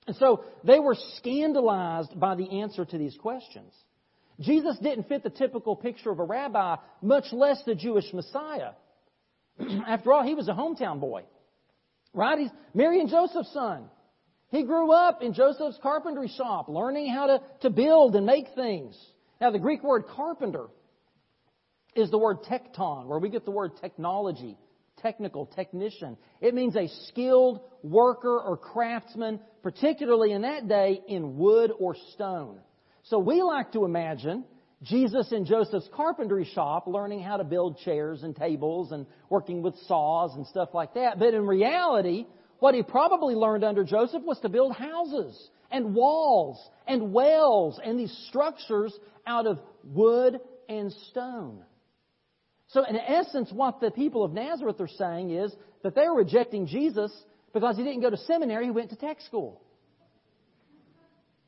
And 0.08 0.16
so 0.16 0.42
they 0.64 0.80
were 0.80 0.96
scandalized 1.18 2.18
by 2.18 2.34
the 2.34 2.62
answer 2.62 2.82
to 2.82 2.98
these 2.98 3.14
questions. 3.18 3.74
Jesus 4.40 4.78
didn't 4.78 5.06
fit 5.06 5.22
the 5.22 5.28
typical 5.28 5.76
picture 5.76 6.10
of 6.10 6.18
a 6.18 6.24
rabbi, 6.24 6.76
much 7.02 7.26
less 7.30 7.62
the 7.66 7.74
Jewish 7.74 8.10
Messiah. 8.14 8.70
After 9.86 10.14
all, 10.14 10.22
he 10.22 10.34
was 10.34 10.48
a 10.48 10.52
hometown 10.52 10.98
boy. 10.98 11.24
Right? 12.14 12.38
He's 12.38 12.50
Mary 12.72 13.00
and 13.00 13.10
Joseph's 13.10 13.52
son. 13.52 13.84
He 14.50 14.62
grew 14.62 14.92
up 14.92 15.20
in 15.20 15.34
Joseph's 15.34 15.78
carpentry 15.82 16.28
shop, 16.28 16.70
learning 16.70 17.12
how 17.12 17.26
to, 17.26 17.42
to 17.60 17.70
build 17.70 18.16
and 18.16 18.24
make 18.24 18.46
things. 18.54 18.98
Now, 19.42 19.50
the 19.50 19.58
Greek 19.58 19.82
word 19.82 20.04
carpenter 20.06 20.68
is 21.94 22.10
the 22.10 22.16
word 22.16 22.38
tekton, 22.44 23.08
where 23.08 23.18
we 23.18 23.28
get 23.28 23.44
the 23.44 23.50
word 23.50 23.72
technology 23.78 24.56
technical 25.02 25.46
technician. 25.46 26.16
It 26.40 26.54
means 26.54 26.76
a 26.76 26.88
skilled 27.08 27.60
worker 27.82 28.40
or 28.40 28.56
craftsman, 28.56 29.40
particularly 29.62 30.32
in 30.32 30.42
that 30.42 30.68
day 30.68 31.00
in 31.06 31.36
wood 31.36 31.72
or 31.78 31.96
stone. 32.14 32.58
So 33.04 33.18
we 33.18 33.42
like 33.42 33.72
to 33.72 33.84
imagine 33.84 34.44
Jesus 34.82 35.32
in 35.32 35.44
Joseph's 35.44 35.88
carpentry 35.94 36.44
shop 36.54 36.86
learning 36.86 37.22
how 37.22 37.36
to 37.36 37.44
build 37.44 37.78
chairs 37.78 38.22
and 38.22 38.36
tables 38.36 38.92
and 38.92 39.06
working 39.28 39.62
with 39.62 39.74
saws 39.86 40.36
and 40.36 40.46
stuff 40.46 40.70
like 40.72 40.94
that. 40.94 41.18
But 41.18 41.34
in 41.34 41.46
reality, 41.46 42.26
what 42.60 42.74
he 42.74 42.82
probably 42.82 43.34
learned 43.34 43.64
under 43.64 43.84
Joseph 43.84 44.22
was 44.22 44.38
to 44.40 44.48
build 44.48 44.76
houses 44.76 45.50
and 45.70 45.94
walls 45.94 46.58
and 46.86 47.12
wells 47.12 47.80
and 47.84 47.98
these 47.98 48.26
structures 48.28 48.96
out 49.26 49.46
of 49.46 49.58
wood 49.84 50.38
and 50.68 50.92
stone. 51.10 51.62
So 52.68 52.84
in 52.84 52.96
essence, 52.96 53.50
what 53.52 53.80
the 53.80 53.90
people 53.90 54.24
of 54.24 54.32
Nazareth 54.32 54.80
are 54.80 54.88
saying 54.88 55.30
is 55.30 55.54
that 55.82 55.94
they're 55.94 56.12
rejecting 56.12 56.66
Jesus 56.66 57.12
because 57.52 57.76
he 57.76 57.84
didn't 57.84 58.02
go 58.02 58.10
to 58.10 58.16
seminary, 58.16 58.66
he 58.66 58.70
went 58.70 58.90
to 58.90 58.96
tech 58.96 59.20
school. 59.22 59.62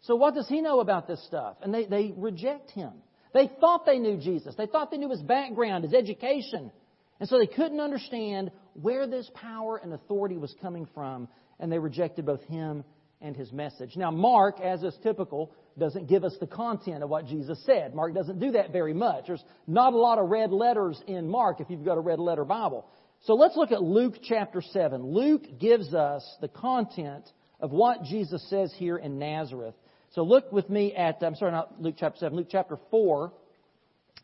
So 0.02 0.16
what 0.16 0.34
does 0.34 0.48
he 0.48 0.62
know 0.62 0.80
about 0.80 1.06
this 1.06 1.22
stuff? 1.26 1.56
And 1.62 1.74
they, 1.74 1.84
they 1.84 2.14
reject 2.16 2.70
him. 2.70 2.92
They 3.34 3.50
thought 3.60 3.84
they 3.84 3.98
knew 3.98 4.16
Jesus. 4.16 4.54
They 4.56 4.66
thought 4.66 4.90
they 4.90 4.96
knew 4.96 5.10
his 5.10 5.22
background, 5.22 5.84
his 5.84 5.94
education. 5.94 6.72
And 7.20 7.28
so 7.28 7.38
they 7.38 7.46
couldn't 7.46 7.80
understand 7.80 8.50
where 8.72 9.06
this 9.06 9.30
power 9.34 9.76
and 9.76 9.92
authority 9.92 10.38
was 10.38 10.54
coming 10.62 10.88
from, 10.94 11.28
and 11.60 11.70
they 11.70 11.78
rejected 11.78 12.24
both 12.24 12.42
him 12.44 12.82
and 13.20 13.36
his 13.36 13.52
message. 13.52 13.94
Now, 13.94 14.10
Mark, 14.10 14.58
as 14.60 14.82
is 14.82 14.96
typical, 15.02 15.52
doesn't 15.78 16.08
give 16.08 16.24
us 16.24 16.34
the 16.40 16.46
content 16.46 17.02
of 17.02 17.10
what 17.10 17.26
Jesus 17.26 17.62
said. 17.64 17.94
Mark 17.94 18.14
doesn't 18.14 18.38
do 18.40 18.52
that 18.52 18.72
very 18.72 18.94
much. 18.94 19.26
There's 19.26 19.44
not 19.66 19.92
a 19.92 19.96
lot 19.96 20.18
of 20.18 20.28
red 20.28 20.52
letters 20.52 21.00
in 21.06 21.28
Mark 21.28 21.60
if 21.60 21.70
you've 21.70 21.84
got 21.84 21.96
a 21.96 22.00
red 22.00 22.18
letter 22.18 22.44
Bible. 22.44 22.86
So 23.22 23.34
let's 23.34 23.56
look 23.56 23.72
at 23.72 23.82
Luke 23.82 24.14
chapter 24.22 24.62
7. 24.62 25.02
Luke 25.04 25.42
gives 25.58 25.94
us 25.94 26.24
the 26.40 26.48
content 26.48 27.24
of 27.60 27.70
what 27.70 28.04
Jesus 28.04 28.42
says 28.48 28.72
here 28.76 28.96
in 28.96 29.18
Nazareth. 29.18 29.74
So 30.12 30.22
look 30.22 30.50
with 30.50 30.68
me 30.68 30.94
at, 30.94 31.22
I'm 31.22 31.34
sorry, 31.36 31.52
not 31.52 31.80
Luke 31.80 31.94
chapter 31.98 32.18
7, 32.18 32.36
Luke 32.36 32.48
chapter 32.50 32.78
4, 32.90 33.32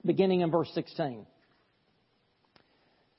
beginning 0.04 0.40
in 0.40 0.50
verse 0.50 0.70
16. 0.74 1.26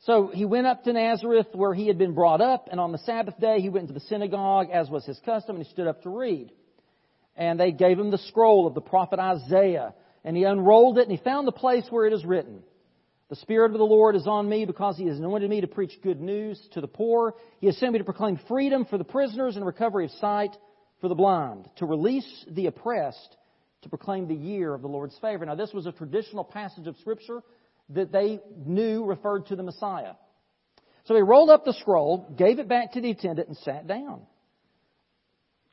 So 0.02 0.32
he 0.34 0.46
went 0.46 0.68
up 0.68 0.84
to 0.84 0.94
Nazareth 0.94 1.48
where 1.54 1.74
he 1.74 1.88
had 1.88 1.98
been 1.98 2.14
brought 2.14 2.42
up, 2.42 2.68
and 2.72 2.80
on 2.80 2.92
the 2.92 2.98
Sabbath 3.00 3.40
day 3.40 3.62
he 3.62 3.70
went 3.70 3.90
into 3.90 3.94
the 3.94 4.06
synagogue 4.08 4.68
as 4.72 4.90
was 4.90 5.06
his 5.06 5.20
custom, 5.26 5.56
and 5.56 5.66
he 5.66 5.72
stood 5.72 5.88
up 5.88 6.02
to 6.04 6.10
read. 6.10 6.52
And 7.38 7.60
they 7.60 7.72
gave 7.72 8.00
him 8.00 8.12
the 8.12 8.18
scroll 8.18 8.68
of 8.68 8.74
the 8.74 8.82
prophet 8.82 9.20
Isaiah, 9.20 9.94
and 10.26 10.36
he 10.36 10.44
unrolled 10.44 10.98
it, 10.98 11.08
and 11.08 11.12
he 11.12 11.24
found 11.24 11.48
the 11.48 11.52
place 11.52 11.86
where 11.90 12.08
it 12.08 12.14
is 12.14 12.26
written. 12.26 12.64
The 13.30 13.36
Spirit 13.36 13.72
of 13.72 13.78
the 13.78 13.84
Lord 13.84 14.16
is 14.16 14.26
on 14.26 14.48
me 14.48 14.66
because 14.66 14.96
He 14.98 15.08
has 15.08 15.18
anointed 15.18 15.50
me 15.50 15.60
to 15.62 15.68
preach 15.68 15.92
good 16.02 16.22
news 16.22 16.60
to 16.72 16.82
the 16.82 16.88
poor. 16.88 17.36
He 17.60 17.68
has 17.68 17.78
sent 17.78 17.92
me 17.92 18.00
to 18.00 18.06
proclaim 18.06 18.40
freedom 18.48 18.86
for 18.86 18.98
the 18.98 19.04
prisoners 19.04 19.58
and 19.58 19.66
recovery 19.66 20.06
of 20.06 20.12
sight 20.12 20.56
for 21.02 21.10
the 21.10 21.16
blind, 21.16 21.70
to 21.78 21.86
release 21.86 22.46
the 22.50 22.68
oppressed, 22.68 23.36
to 23.82 23.90
proclaim 23.90 24.28
the 24.28 24.36
year 24.36 24.74
of 24.74 24.82
the 24.82 24.88
Lord's 24.88 25.18
favor. 25.20 25.46
Now, 25.46 25.56
this 25.56 25.74
was 25.74 25.86
a 25.86 25.92
traditional 25.92 26.44
passage 26.44 26.88
of 26.88 26.96
Scripture 26.98 27.42
that 27.90 28.12
they 28.12 28.40
knew 28.66 29.06
referred 29.06 29.48
to 29.48 29.56
the 29.56 29.64
Messiah. 29.64 30.14
So 31.06 31.16
he 31.16 31.22
rolled 31.22 31.50
up 31.50 31.66
the 31.66 31.74
scroll, 31.74 32.34
gave 32.38 32.60
it 32.60 32.68
back 32.68 32.94
to 32.94 33.02
the 33.02 33.12
attendant, 33.12 33.50
and 33.50 33.58
sat 33.58 33.88
down. 33.88 34.22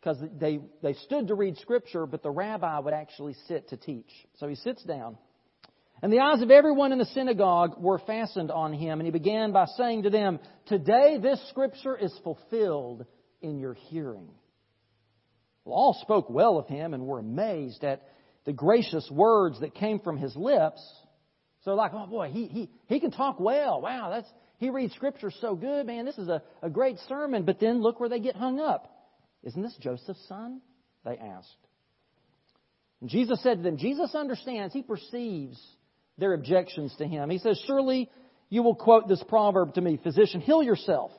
Because 0.04 0.22
they, 0.38 0.60
they 0.82 0.92
stood 0.92 1.28
to 1.28 1.34
read 1.34 1.56
Scripture, 1.58 2.04
but 2.04 2.22
the 2.22 2.30
rabbi 2.30 2.78
would 2.78 2.92
actually 2.92 3.34
sit 3.48 3.70
to 3.70 3.78
teach. 3.78 4.10
So 4.36 4.48
he 4.48 4.54
sits 4.54 4.84
down. 4.84 5.16
And 6.02 6.12
the 6.12 6.18
eyes 6.18 6.42
of 6.42 6.50
everyone 6.50 6.92
in 6.92 6.98
the 6.98 7.06
synagogue 7.06 7.80
were 7.80 7.98
fastened 8.00 8.50
on 8.50 8.74
him, 8.74 9.00
and 9.00 9.06
he 9.06 9.10
began 9.10 9.52
by 9.52 9.64
saying 9.78 10.02
to 10.02 10.10
them, 10.10 10.40
Today 10.66 11.16
this 11.22 11.42
Scripture 11.48 11.96
is 11.96 12.14
fulfilled 12.22 13.06
in 13.40 13.58
your 13.58 13.72
hearing. 13.72 14.28
Well, 15.64 15.74
all 15.74 15.98
spoke 16.02 16.28
well 16.28 16.58
of 16.58 16.66
him 16.66 16.92
and 16.92 17.06
were 17.06 17.20
amazed 17.20 17.82
at 17.82 18.02
the 18.44 18.52
gracious 18.52 19.10
words 19.10 19.60
that 19.60 19.74
came 19.74 20.00
from 20.00 20.18
his 20.18 20.36
lips. 20.36 20.82
So 21.62 21.74
like, 21.74 21.92
oh 21.94 22.06
boy, 22.06 22.28
he, 22.28 22.46
he, 22.48 22.70
he 22.88 23.00
can 23.00 23.10
talk 23.10 23.40
well. 23.40 23.80
Wow, 23.80 24.10
that's, 24.10 24.28
he 24.58 24.68
reads 24.68 24.92
scripture 24.92 25.30
so 25.40 25.54
good, 25.54 25.86
man. 25.86 26.04
This 26.04 26.18
is 26.18 26.28
a, 26.28 26.42
a 26.60 26.68
great 26.68 26.98
sermon. 27.08 27.44
But 27.44 27.58
then 27.58 27.80
look 27.80 28.00
where 28.00 28.10
they 28.10 28.20
get 28.20 28.36
hung 28.36 28.60
up. 28.60 28.90
Isn't 29.44 29.62
this 29.62 29.76
Joseph's 29.80 30.26
son? 30.26 30.60
They 31.04 31.16
asked. 31.18 31.56
And 33.00 33.10
Jesus 33.10 33.42
said 33.42 33.58
to 33.58 33.62
them, 33.62 33.76
Jesus 33.76 34.14
understands, 34.14 34.72
he 34.72 34.82
perceives 34.82 35.60
their 36.16 36.32
objections 36.32 36.94
to 36.98 37.06
him. 37.06 37.30
He 37.30 37.38
says, 37.38 37.62
Surely 37.66 38.10
you 38.48 38.62
will 38.62 38.74
quote 38.74 39.08
this 39.08 39.22
proverb 39.28 39.74
to 39.74 39.80
me, 39.80 39.98
Physician, 40.02 40.40
heal 40.40 40.62
yourself. 40.62 41.10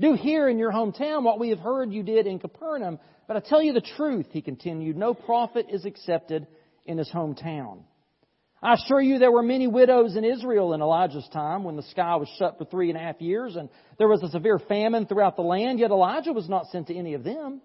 Do 0.00 0.14
here 0.14 0.48
in 0.48 0.58
your 0.58 0.72
hometown 0.72 1.22
what 1.22 1.38
we 1.38 1.50
have 1.50 1.60
heard 1.60 1.92
you 1.92 2.02
did 2.02 2.26
in 2.26 2.40
Capernaum. 2.40 2.98
But 3.28 3.36
I 3.36 3.40
tell 3.40 3.62
you 3.62 3.72
the 3.72 3.80
truth, 3.80 4.26
he 4.30 4.42
continued, 4.42 4.96
no 4.96 5.14
prophet 5.14 5.66
is 5.70 5.84
accepted 5.84 6.46
in 6.84 6.98
his 6.98 7.08
hometown. 7.08 7.84
I 8.64 8.72
assure 8.72 9.02
you 9.02 9.18
there 9.18 9.30
were 9.30 9.42
many 9.42 9.66
widows 9.66 10.16
in 10.16 10.24
Israel 10.24 10.72
in 10.72 10.80
Elijah's 10.80 11.28
time 11.34 11.64
when 11.64 11.76
the 11.76 11.82
sky 11.82 12.16
was 12.16 12.30
shut 12.38 12.56
for 12.56 12.64
three 12.64 12.88
and 12.88 12.96
a 12.96 13.00
half 13.02 13.20
years 13.20 13.56
and 13.56 13.68
there 13.98 14.08
was 14.08 14.22
a 14.22 14.30
severe 14.30 14.58
famine 14.58 15.04
throughout 15.04 15.36
the 15.36 15.42
land, 15.42 15.80
yet 15.80 15.90
Elijah 15.90 16.32
was 16.32 16.48
not 16.48 16.68
sent 16.68 16.86
to 16.86 16.96
any 16.96 17.12
of 17.12 17.24
them, 17.24 17.60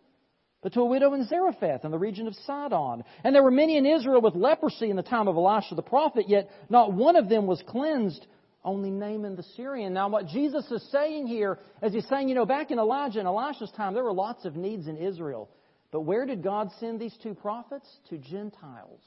but 0.61 0.73
to 0.73 0.81
a 0.81 0.85
widow 0.85 1.13
in 1.13 1.25
Zarephath 1.25 1.85
in 1.85 1.91
the 1.91 1.97
region 1.97 2.27
of 2.27 2.35
Sidon. 2.45 3.05
And 3.23 3.33
there 3.33 3.43
were 3.43 3.49
many 3.49 3.77
in 3.77 3.85
Israel 3.85 4.19
with 4.19 4.35
leprosy 4.35 4.89
in 4.89 4.97
the 4.97 5.01
time 5.01 5.29
of 5.29 5.37
Elisha 5.37 5.75
the 5.75 5.81
prophet, 5.81 6.25
yet 6.27 6.49
not 6.67 6.91
one 6.91 7.15
of 7.15 7.29
them 7.29 7.47
was 7.47 7.63
cleansed 7.65 8.27
only 8.65 8.91
Naaman 8.91 9.37
the 9.37 9.43
Syrian. 9.55 9.93
Now, 9.93 10.09
what 10.09 10.27
Jesus 10.27 10.69
is 10.69 10.85
saying 10.91 11.27
here 11.27 11.59
is 11.81 11.93
he's 11.93 12.09
saying, 12.09 12.27
you 12.27 12.35
know, 12.35 12.45
back 12.45 12.71
in 12.71 12.77
Elijah 12.77 13.19
and 13.19 13.27
Elisha's 13.27 13.71
time, 13.71 13.93
there 13.93 14.03
were 14.03 14.11
lots 14.11 14.43
of 14.43 14.57
needs 14.57 14.87
in 14.87 14.97
Israel. 14.97 15.49
But 15.91 16.01
where 16.01 16.25
did 16.25 16.43
God 16.43 16.71
send 16.81 16.99
these 16.99 17.15
two 17.23 17.35
prophets? 17.35 17.87
To 18.09 18.17
Gentiles. 18.17 18.99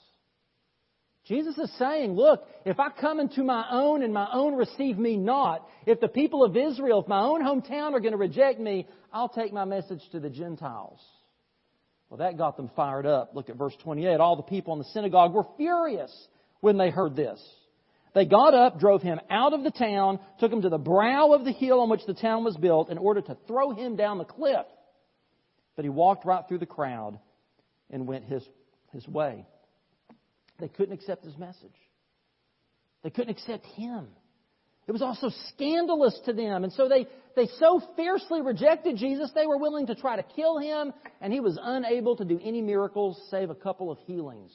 Jesus 1.33 1.57
is 1.57 1.71
saying, 1.79 2.13
look, 2.13 2.47
if 2.67 2.79
I 2.79 2.91
come 2.91 3.19
into 3.19 3.43
my 3.43 3.65
own 3.71 4.03
and 4.03 4.13
my 4.13 4.29
own 4.35 4.55
receive 4.55 4.99
me 4.99 5.17
not, 5.17 5.67
if 5.87 5.99
the 5.99 6.09
people 6.09 6.45
of 6.45 6.55
Israel, 6.55 7.01
if 7.01 7.09
my 7.09 7.23
own 7.23 7.43
hometown 7.43 7.95
are 7.95 8.01
going 8.01 8.13
to 8.13 8.19
reject 8.19 8.61
me, 8.61 8.87
I'll 9.11 9.31
take 9.31 9.51
my 9.51 9.65
message 9.65 10.03
to 10.13 10.21
the 10.21 10.29
Gentiles. 10.29 11.01
Well, 12.11 12.19
that 12.19 12.37
got 12.37 12.59
them 12.59 12.71
fired 12.77 13.07
up. 13.07 13.31
Look 13.35 13.49
at 13.49 13.57
verse 13.57 13.73
28. 13.83 14.21
All 14.21 14.37
the 14.37 14.43
people 14.43 14.75
in 14.75 14.79
the 14.79 14.85
synagogue 14.93 15.33
were 15.33 15.47
furious 15.57 16.15
when 16.61 16.77
they 16.77 16.91
heard 16.91 17.17
this. 17.17 17.43
They 18.15 18.27
got 18.27 18.53
up, 18.53 18.79
drove 18.79 19.01
him 19.01 19.19
out 19.31 19.55
of 19.55 19.65
the 19.65 19.71
town, 19.71 20.21
took 20.39 20.53
him 20.53 20.61
to 20.61 20.69
the 20.69 20.77
brow 20.77 21.33
of 21.33 21.47
the 21.47 21.53
hill 21.53 21.81
on 21.81 21.89
which 21.89 22.05
the 22.07 22.13
town 22.13 22.45
was 22.45 22.59
built 22.59 22.91
in 22.91 22.99
order 22.99 23.23
to 23.23 23.39
throw 23.47 23.71
him 23.71 23.97
down 23.97 24.19
the 24.19 24.25
cliff. 24.27 24.67
But 25.77 25.87
he 25.87 25.89
walked 25.89 26.27
right 26.27 26.45
through 26.47 26.59
the 26.59 26.67
crowd 26.67 27.19
and 27.91 28.07
went 28.07 28.27
his, 28.27 28.47
his 28.93 29.09
way. 29.09 29.47
They 30.63 30.69
couldn't 30.69 30.95
accept 30.95 31.25
his 31.25 31.37
message. 31.37 31.75
They 33.03 33.11
couldn't 33.11 33.31
accept 33.31 33.67
him. 33.67 34.07
It 34.87 34.93
was 34.93 35.03
also 35.03 35.29
scandalous 35.49 36.17
to 36.27 36.33
them. 36.33 36.63
And 36.63 36.73
so 36.73 36.89
they, 36.89 37.09
they 37.35 37.49
so 37.59 37.83
fiercely 37.97 38.43
rejected 38.43 38.97
Jesus, 38.97 39.33
they 39.35 39.49
were 39.49 39.59
willing 39.59 39.89
to 39.89 39.97
try 39.97 40.15
to 40.15 40.23
kill 40.23 40.59
him, 40.59 40.93
and 41.21 41.33
he 41.33 41.41
was 41.41 41.59
unable 41.61 42.15
to 42.17 42.25
do 42.25 42.39
any 42.45 42.63
miracles 42.63 43.21
save 43.29 43.51
a 43.51 43.57
couple 43.57 43.91
of 43.91 43.99
healings 44.07 44.53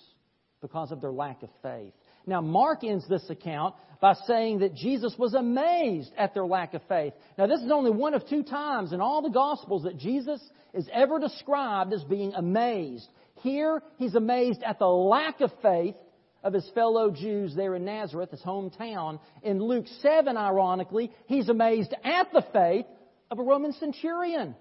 because 0.62 0.94
of 0.94 1.02
their 1.02 1.12
lack 1.12 1.44
of 1.44 1.50
faith. 1.62 1.94
Now, 2.26 2.40
Mark 2.40 2.86
ends 2.86 3.06
this 3.10 3.30
account 3.30 3.76
by 4.00 4.14
saying 4.28 4.60
that 4.60 4.76
Jesus 4.76 5.14
was 5.20 5.34
amazed 5.34 6.14
at 6.18 6.34
their 6.34 6.46
lack 6.46 6.74
of 6.74 6.84
faith. 6.88 7.12
Now, 7.38 7.48
this 7.48 7.60
is 7.60 7.70
only 7.70 7.92
one 7.92 8.14
of 8.14 8.26
two 8.30 8.44
times 8.44 8.94
in 8.94 9.02
all 9.02 9.22
the 9.22 9.30
Gospels 9.30 9.84
that 9.84 9.98
Jesus 9.98 10.42
is 10.74 10.88
ever 10.94 11.20
described 11.20 11.92
as 11.92 12.04
being 12.06 12.34
amazed. 12.34 13.10
Here, 13.42 13.82
he's 13.98 14.16
amazed 14.16 14.64
at 14.64 14.80
the 14.80 14.88
lack 14.88 15.42
of 15.42 15.52
faith 15.62 15.96
of 16.44 16.54
his 16.54 16.70
fellow 16.74 17.12
Jews 17.12 17.56
there 17.56 17.76
in 17.76 17.86
Nazareth, 17.86 18.32
his 18.32 18.42
hometown. 18.42 19.20
In 19.44 19.62
Luke 19.62 19.86
7, 20.02 20.38
ironically, 20.38 21.12
he's 21.26 21.50
amazed 21.50 21.94
at 22.04 22.32
the 22.32 22.46
faith 22.54 22.86
of 23.30 23.40
a 23.40 23.44
Roman 23.44 23.74
centurion, 23.74 24.56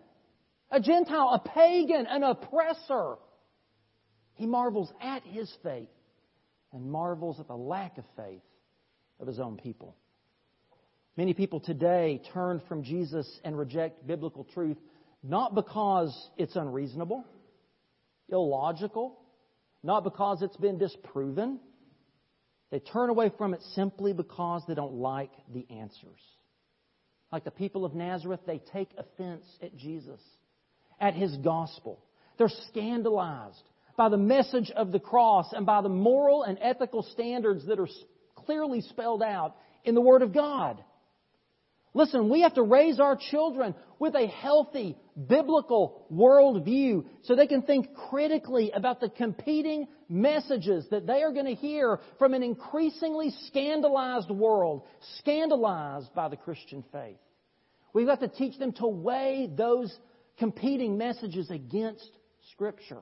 a 0.71 0.81
Gentile, 0.81 1.31
a 1.33 1.49
pagan, 1.49 2.07
an 2.07 2.23
oppressor. 2.23 3.17
He 4.35 4.47
marvels 4.47 4.93
at 5.01 5.23
his 5.23 5.53
faith 5.63 5.89
and 6.73 6.91
marvels 6.91 7.41
at 7.41 7.49
the 7.49 7.57
lack 7.57 7.99
of 7.99 8.05
faith 8.17 8.43
of 9.21 9.27
his 9.27 9.39
own 9.39 9.57
people. 9.57 9.97
Many 11.17 11.33
people 11.33 11.61
today 11.61 12.21
turn 12.35 12.61
from 12.69 12.83
Jesus 12.83 13.27
and 13.45 13.57
reject 13.57 14.07
biblical 14.07 14.45
truth 14.53 14.77
not 15.23 15.55
because 15.55 16.15
it's 16.37 16.57
unreasonable, 16.57 17.25
illogical, 18.31 19.19
not 19.83 20.05
because 20.05 20.43
it's 20.43 20.57
been 20.57 20.79
disproven. 20.79 21.61
They 22.71 22.81
turn 22.81 23.11
away 23.11 23.31
from 23.37 23.55
it 23.55 23.63
simply 23.75 24.13
because 24.13 24.63
they 24.67 24.75
don't 24.75 24.95
like 24.95 25.33
the 25.53 25.67
answers. 25.71 26.21
Like 27.33 27.45
the 27.45 27.51
people 27.51 27.85
of 27.85 27.95
Nazareth, 27.95 28.41
they 28.47 28.61
take 28.73 28.89
offense 28.97 29.45
at 29.63 29.77
Jesus, 29.77 30.21
at 31.01 31.15
his 31.15 31.37
gospel. 31.39 32.01
They're 32.39 32.49
scandalized 32.69 33.63
by 33.97 34.09
the 34.09 34.17
message 34.17 34.71
of 34.71 34.93
the 34.93 35.01
cross 35.01 35.53
and 35.53 35.65
by 35.65 35.81
the 35.83 35.89
moral 35.89 36.43
and 36.43 36.59
ethical 36.61 37.03
standards 37.03 37.67
that 37.67 37.79
are 37.79 37.89
clearly 38.35 38.81
spelled 38.83 39.23
out 39.23 39.57
in 39.85 39.95
the 39.95 40.01
Word 40.01 40.23
of 40.23 40.35
God. 40.35 40.83
Listen, 41.97 42.29
we 42.29 42.43
have 42.43 42.53
to 42.53 42.63
raise 42.63 43.01
our 43.01 43.17
children 43.17 43.75
with 43.99 44.15
a 44.15 44.27
healthy 44.27 44.99
biblical 45.29 46.07
worldview 46.13 47.07
so 47.23 47.35
they 47.35 47.47
can 47.47 47.63
think 47.63 47.87
critically 48.11 48.71
about 48.71 49.01
the 49.01 49.09
competing 49.09 49.89
messages 50.07 50.87
that 50.91 51.07
they 51.07 51.23
are 51.23 51.33
going 51.33 51.47
to 51.47 51.55
hear 51.55 51.99
from 52.19 52.35
an 52.35 52.43
increasingly 52.43 53.33
scandalized 53.47 54.31
world, 54.31 54.83
scandalized 55.21 56.13
by 56.15 56.29
the 56.29 56.37
Christian 56.37 56.85
faith. 56.93 57.17
We've 57.95 58.07
got 58.07 58.21
to 58.21 58.29
teach 58.29 58.59
them 58.59 58.73
to 58.73 58.87
weigh 58.87 59.51
those 59.51 59.99
competing 60.39 60.99
messages 60.99 61.51
against 61.51 62.11
Scripture. 62.53 63.01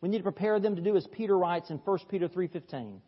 We 0.00 0.08
need 0.08 0.18
to 0.18 0.24
prepare 0.24 0.58
them 0.58 0.74
to 0.74 0.82
do 0.82 0.96
as 0.96 1.06
Peter 1.12 1.38
writes 1.38 1.70
in 1.70 1.78
1 1.78 1.98
Peter 2.10 2.26
3:15. 2.26 3.00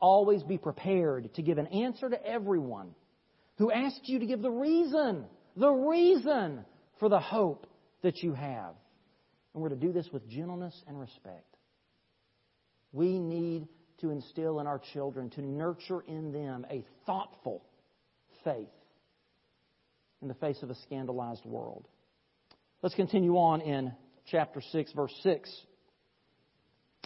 Always 0.00 0.42
be 0.42 0.56
prepared 0.56 1.34
to 1.34 1.42
give 1.42 1.58
an 1.58 1.66
answer 1.66 2.08
to 2.08 2.26
everyone 2.26 2.94
who 3.56 3.70
asked 3.70 4.08
you 4.08 4.18
to 4.18 4.26
give 4.26 4.42
the 4.42 4.50
reason, 4.50 5.24
the 5.56 5.70
reason 5.70 6.64
for 6.98 7.08
the 7.08 7.20
hope 7.20 7.66
that 8.02 8.22
you 8.22 8.32
have. 8.34 8.74
And 9.52 9.62
we're 9.62 9.68
to 9.68 9.76
do 9.76 9.92
this 9.92 10.08
with 10.12 10.28
gentleness 10.28 10.74
and 10.86 10.98
respect. 10.98 11.56
We 12.92 13.18
need 13.18 13.68
to 14.00 14.10
instill 14.10 14.60
in 14.60 14.66
our 14.66 14.80
children, 14.92 15.30
to 15.30 15.42
nurture 15.42 16.00
in 16.00 16.32
them 16.32 16.66
a 16.70 16.84
thoughtful 17.06 17.64
faith 18.44 18.68
in 20.20 20.28
the 20.28 20.34
face 20.34 20.62
of 20.62 20.70
a 20.70 20.74
scandalized 20.74 21.44
world. 21.44 21.86
Let's 22.82 22.94
continue 22.94 23.36
on 23.36 23.60
in 23.60 23.92
chapter 24.26 24.60
6, 24.60 24.92
verse 24.92 25.14
6. 25.22 25.50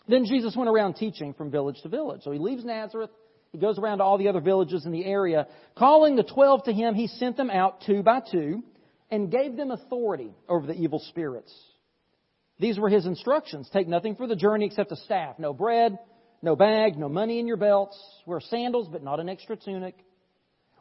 Then 0.08 0.24
Jesus 0.24 0.56
went 0.56 0.70
around 0.70 0.94
teaching 0.94 1.34
from 1.34 1.50
village 1.50 1.76
to 1.82 1.88
village. 1.88 2.22
So 2.22 2.30
he 2.30 2.38
leaves 2.38 2.64
Nazareth. 2.64 3.10
He 3.52 3.58
goes 3.58 3.78
around 3.78 3.98
to 3.98 4.04
all 4.04 4.18
the 4.18 4.28
other 4.28 4.40
villages 4.40 4.84
in 4.84 4.92
the 4.92 5.04
area. 5.04 5.46
Calling 5.76 6.16
the 6.16 6.22
twelve 6.22 6.64
to 6.64 6.72
him, 6.72 6.94
he 6.94 7.06
sent 7.06 7.36
them 7.36 7.50
out 7.50 7.82
two 7.86 8.02
by 8.02 8.20
two 8.30 8.62
and 9.10 9.30
gave 9.30 9.56
them 9.56 9.70
authority 9.70 10.32
over 10.48 10.66
the 10.66 10.74
evil 10.74 10.98
spirits. 10.98 11.52
These 12.60 12.78
were 12.78 12.88
his 12.88 13.06
instructions. 13.06 13.68
Take 13.72 13.88
nothing 13.88 14.16
for 14.16 14.26
the 14.26 14.36
journey 14.36 14.66
except 14.66 14.92
a 14.92 14.96
staff. 14.96 15.38
No 15.38 15.54
bread, 15.54 15.98
no 16.42 16.56
bag, 16.56 16.98
no 16.98 17.08
money 17.08 17.38
in 17.38 17.46
your 17.46 17.56
belts. 17.56 17.98
Wear 18.26 18.40
sandals, 18.40 18.88
but 18.90 19.02
not 19.02 19.20
an 19.20 19.28
extra 19.28 19.56
tunic. 19.56 19.94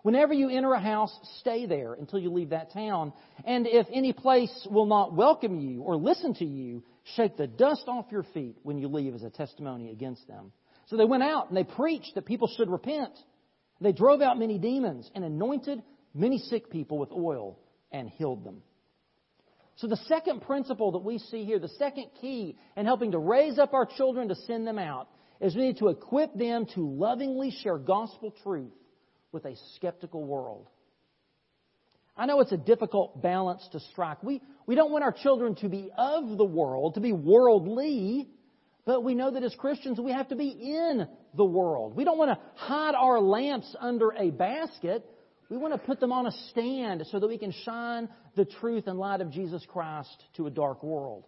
Whenever 0.02 0.34
you 0.34 0.50
enter 0.50 0.74
a 0.74 0.80
house, 0.80 1.14
stay 1.40 1.66
there 1.66 1.94
until 1.94 2.20
you 2.20 2.32
leave 2.32 2.50
that 2.50 2.72
town. 2.74 3.14
And 3.46 3.68
if 3.68 3.88
any 3.94 4.14
place 4.14 4.68
will 4.70 4.86
not 4.86 5.14
welcome 5.14 5.60
you 5.60 5.82
or 5.82 5.96
listen 5.96 6.34
to 6.36 6.46
you, 6.46 6.84
shake 7.16 7.38
the 7.38 7.48
dust 7.48 7.84
off 7.88 8.06
your 8.12 8.24
feet 8.34 8.58
when 8.64 8.78
you 8.78 8.88
leave 8.88 9.16
as 9.16 9.24
a 9.24 9.30
testimony 9.30 9.92
against 9.92 10.28
them. 10.28 10.52
So 10.88 10.98
they 10.98 11.06
went 11.06 11.24
out 11.24 11.50
and 11.50 11.58
they 11.58 11.64
preached 11.64 12.16
that 12.16 12.26
people 12.26 12.50
should 12.56 12.70
repent. 12.70 13.14
They 13.80 13.92
drove 13.92 14.22
out 14.22 14.40
many 14.40 14.58
demons 14.58 15.10
and 15.14 15.24
anointed 15.24 15.84
many 16.14 16.40
sick 16.40 16.70
people 16.72 16.98
with 16.98 17.12
oil 17.12 17.60
and 17.92 18.10
healed 18.10 18.44
them. 18.44 18.62
So 19.76 19.88
the 19.88 19.98
second 20.08 20.42
principle 20.42 20.94
that 20.94 21.04
we 21.04 21.20
see 21.20 21.46
here, 21.46 21.60
the 21.60 21.70
second 21.78 22.08
key 22.20 22.58
in 22.76 22.86
helping 22.86 23.12
to 23.12 23.20
raise 23.20 23.60
up 23.60 23.74
our 23.74 23.86
children 23.86 24.30
to 24.30 24.36
send 24.36 24.66
them 24.66 24.80
out, 24.80 25.08
is 25.40 25.56
we 25.56 25.68
need 25.68 25.78
to 25.78 25.90
equip 25.90 26.34
them 26.34 26.66
to 26.74 26.80
lovingly 26.80 27.52
share 27.52 27.78
gospel 27.78 28.34
truth 28.42 28.74
with 29.32 29.46
a 29.46 29.56
skeptical 29.76 30.24
world. 30.24 30.68
I 32.16 32.26
know 32.26 32.40
it's 32.40 32.52
a 32.52 32.58
difficult 32.58 33.22
balance 33.22 33.68
to 33.74 33.80
strike. 33.92 34.24
We, 34.24 34.42
we 34.66 34.74
don't 34.74 34.92
want 34.92 35.04
our 35.04 35.12
children 35.12 35.54
to 35.56 35.70
be 35.70 35.92
of 35.96 36.38
the 36.38 36.46
world, 36.46 36.96
to 36.96 37.00
be 37.00 37.14
worldly, 37.14 38.28
but 38.88 39.04
we 39.04 39.16
know 39.16 39.30
that 39.30 39.44
as 39.44 39.54
Christians 39.56 40.00
we 40.00 40.14
have 40.14 40.30
to 40.30 40.38
be 40.38 40.48
in 40.48 41.06
the 41.36 41.44
world. 41.44 41.94
We 41.94 42.06
don't 42.06 42.18
want 42.18 42.32
to 42.32 42.40
hide 42.56 42.96
our 42.96 43.20
lamps 43.20 43.76
under 43.82 44.14
a 44.14 44.32
basket. 44.32 45.06
We 45.50 45.58
want 45.58 45.74
to 45.74 45.78
put 45.78 46.00
them 46.00 46.14
on 46.14 46.26
a 46.26 46.32
stand 46.50 47.04
so 47.12 47.20
that 47.20 47.28
we 47.28 47.38
can 47.38 47.52
shine 47.66 48.08
the 48.38 48.46
truth 48.46 48.88
and 48.88 48.98
light 48.98 49.20
of 49.20 49.30
Jesus 49.30 49.62
Christ 49.68 50.24
to 50.38 50.48
a 50.48 50.50
dark 50.50 50.84
world. 50.84 51.26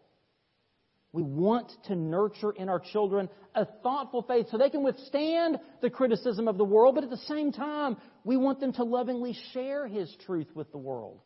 We 1.12 1.22
want 1.22 1.70
to 1.88 1.96
nurture 1.98 2.52
in 2.52 2.70
our 2.70 2.80
children 2.80 3.28
a 3.54 3.66
thoughtful 3.84 4.24
faith 4.24 4.48
so 4.50 4.58
they 4.58 4.70
can 4.70 4.84
withstand 4.84 5.58
the 5.82 5.90
criticism 5.90 6.48
of 6.48 6.58
the 6.58 6.64
world, 6.64 6.96
but 6.96 7.04
at 7.04 7.10
the 7.10 7.18
same 7.18 7.52
time, 7.52 7.98
we 8.24 8.38
want 8.38 8.62
them 8.62 8.72
to 8.74 8.86
lovingly 8.86 9.36
share 9.52 9.86
His 9.86 10.10
truth 10.26 10.48
with 10.56 10.72
the 10.72 10.78
world 10.78 11.20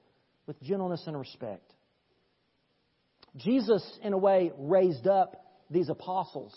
with 0.47 0.59
gentleness 0.63 1.03
and 1.05 1.17
respect. 1.17 1.71
Jesus, 3.37 3.83
in 4.01 4.13
a 4.13 4.17
way, 4.17 4.51
raised 4.57 5.05
up 5.05 5.42
these 5.73 5.89
apostles. 5.89 6.55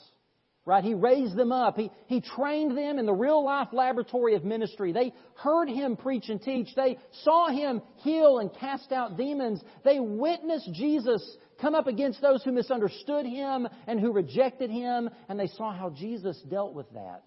Right? 0.64 0.82
He 0.82 0.94
raised 0.94 1.36
them 1.36 1.52
up. 1.52 1.76
He, 1.76 1.92
he 2.06 2.20
trained 2.20 2.76
them 2.76 2.98
in 2.98 3.06
the 3.06 3.12
real 3.12 3.44
life 3.44 3.68
laboratory 3.72 4.34
of 4.34 4.44
ministry. 4.44 4.92
They 4.92 5.12
heard 5.36 5.68
him 5.68 5.96
preach 5.96 6.28
and 6.28 6.42
teach. 6.42 6.74
They 6.74 6.98
saw 7.22 7.48
him 7.48 7.82
heal 7.98 8.38
and 8.38 8.52
cast 8.52 8.90
out 8.90 9.16
demons. 9.16 9.60
They 9.84 10.00
witnessed 10.00 10.68
Jesus 10.72 11.22
come 11.60 11.76
up 11.76 11.86
against 11.86 12.20
those 12.20 12.42
who 12.42 12.50
misunderstood 12.50 13.26
him 13.26 13.68
and 13.86 14.00
who 14.00 14.12
rejected 14.12 14.70
him, 14.70 15.08
and 15.28 15.38
they 15.38 15.46
saw 15.46 15.72
how 15.72 15.90
Jesus 15.90 16.40
dealt 16.50 16.74
with 16.74 16.90
that. 16.94 17.22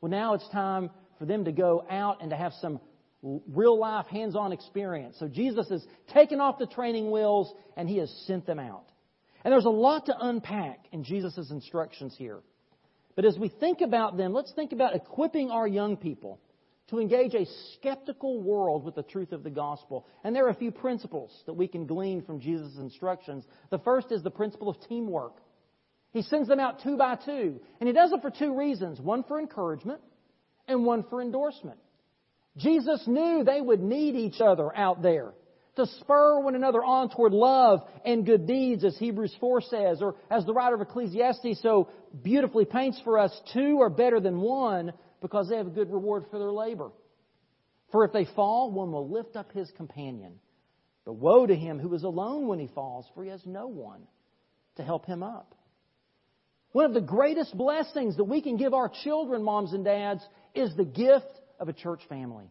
Well, 0.00 0.10
now 0.10 0.34
it's 0.34 0.48
time 0.50 0.90
for 1.18 1.24
them 1.24 1.44
to 1.46 1.52
go 1.52 1.84
out 1.90 2.22
and 2.22 2.30
to 2.30 2.36
have 2.36 2.52
some 2.60 2.80
real 3.22 3.78
life, 3.78 4.06
hands 4.06 4.36
on 4.36 4.52
experience. 4.52 5.16
So 5.18 5.28
Jesus 5.28 5.68
has 5.70 5.84
taken 6.12 6.40
off 6.40 6.58
the 6.58 6.66
training 6.66 7.10
wheels 7.10 7.52
and 7.76 7.88
he 7.88 7.96
has 7.98 8.10
sent 8.26 8.46
them 8.46 8.58
out. 8.58 8.84
And 9.44 9.52
there's 9.52 9.66
a 9.66 9.70
lot 9.70 10.06
to 10.06 10.16
unpack 10.18 10.86
in 10.92 11.04
Jesus' 11.04 11.50
instructions 11.50 12.14
here. 12.16 12.40
But 13.14 13.26
as 13.26 13.38
we 13.38 13.48
think 13.48 13.82
about 13.82 14.16
them, 14.16 14.32
let's 14.32 14.52
think 14.52 14.72
about 14.72 14.96
equipping 14.96 15.50
our 15.50 15.68
young 15.68 15.96
people 15.96 16.40
to 16.88 16.98
engage 16.98 17.34
a 17.34 17.46
skeptical 17.74 18.42
world 18.42 18.84
with 18.84 18.94
the 18.94 19.02
truth 19.02 19.32
of 19.32 19.42
the 19.42 19.50
gospel. 19.50 20.06
And 20.22 20.34
there 20.34 20.46
are 20.46 20.50
a 20.50 20.54
few 20.54 20.70
principles 20.70 21.30
that 21.46 21.54
we 21.54 21.68
can 21.68 21.86
glean 21.86 22.22
from 22.22 22.40
Jesus' 22.40 22.76
instructions. 22.78 23.44
The 23.70 23.78
first 23.78 24.10
is 24.10 24.22
the 24.22 24.30
principle 24.30 24.68
of 24.68 24.76
teamwork. 24.88 25.34
He 26.12 26.22
sends 26.22 26.48
them 26.48 26.60
out 26.60 26.82
two 26.82 26.96
by 26.96 27.16
two. 27.16 27.60
And 27.80 27.86
he 27.86 27.92
does 27.92 28.12
it 28.12 28.22
for 28.22 28.30
two 28.30 28.56
reasons 28.56 29.00
one 29.00 29.24
for 29.24 29.38
encouragement 29.38 30.00
and 30.66 30.84
one 30.84 31.04
for 31.10 31.20
endorsement. 31.20 31.78
Jesus 32.56 33.02
knew 33.06 33.44
they 33.44 33.60
would 33.60 33.80
need 33.80 34.14
each 34.14 34.40
other 34.40 34.74
out 34.76 35.02
there 35.02 35.32
to 35.76 35.86
spur 36.00 36.40
one 36.40 36.54
another 36.54 36.82
on 36.82 37.10
toward 37.10 37.32
love 37.32 37.80
and 38.04 38.24
good 38.24 38.46
deeds, 38.46 38.84
as 38.84 38.96
Hebrews 38.98 39.34
4 39.40 39.60
says, 39.62 40.02
or 40.02 40.16
as 40.30 40.44
the 40.46 40.52
writer 40.52 40.76
of 40.76 40.80
Ecclesiastes 40.80 41.60
so 41.62 41.88
beautifully 42.22 42.64
paints 42.64 43.00
for 43.02 43.18
us, 43.18 43.32
two 43.52 43.80
are 43.80 43.90
better 43.90 44.20
than 44.20 44.40
one 44.40 44.92
because 45.20 45.48
they 45.48 45.56
have 45.56 45.66
a 45.66 45.70
good 45.70 45.90
reward 45.92 46.24
for 46.30 46.38
their 46.38 46.52
labor. 46.52 46.90
For 47.90 48.04
if 48.04 48.12
they 48.12 48.26
fall, 48.36 48.70
one 48.70 48.92
will 48.92 49.08
lift 49.08 49.36
up 49.36 49.52
his 49.52 49.70
companion. 49.76 50.34
But 51.04 51.14
woe 51.14 51.46
to 51.46 51.54
him 51.54 51.78
who 51.78 51.94
is 51.94 52.02
alone 52.02 52.46
when 52.46 52.58
he 52.58 52.68
falls, 52.68 53.06
for 53.14 53.24
he 53.24 53.30
has 53.30 53.44
no 53.44 53.66
one 53.66 54.02
to 54.76 54.82
help 54.82 55.06
him 55.06 55.22
up. 55.22 55.54
One 56.72 56.86
of 56.86 56.94
the 56.94 57.00
greatest 57.00 57.56
blessings 57.56 58.16
that 58.16 58.24
we 58.24 58.40
can 58.40 58.56
give 58.56 58.74
our 58.74 58.90
children, 59.02 59.44
moms 59.44 59.72
and 59.72 59.84
dads, 59.84 60.26
is 60.54 60.74
the 60.74 60.84
gift 60.84 61.40
of 61.60 61.68
a 61.68 61.72
church 61.72 62.00
family 62.08 62.50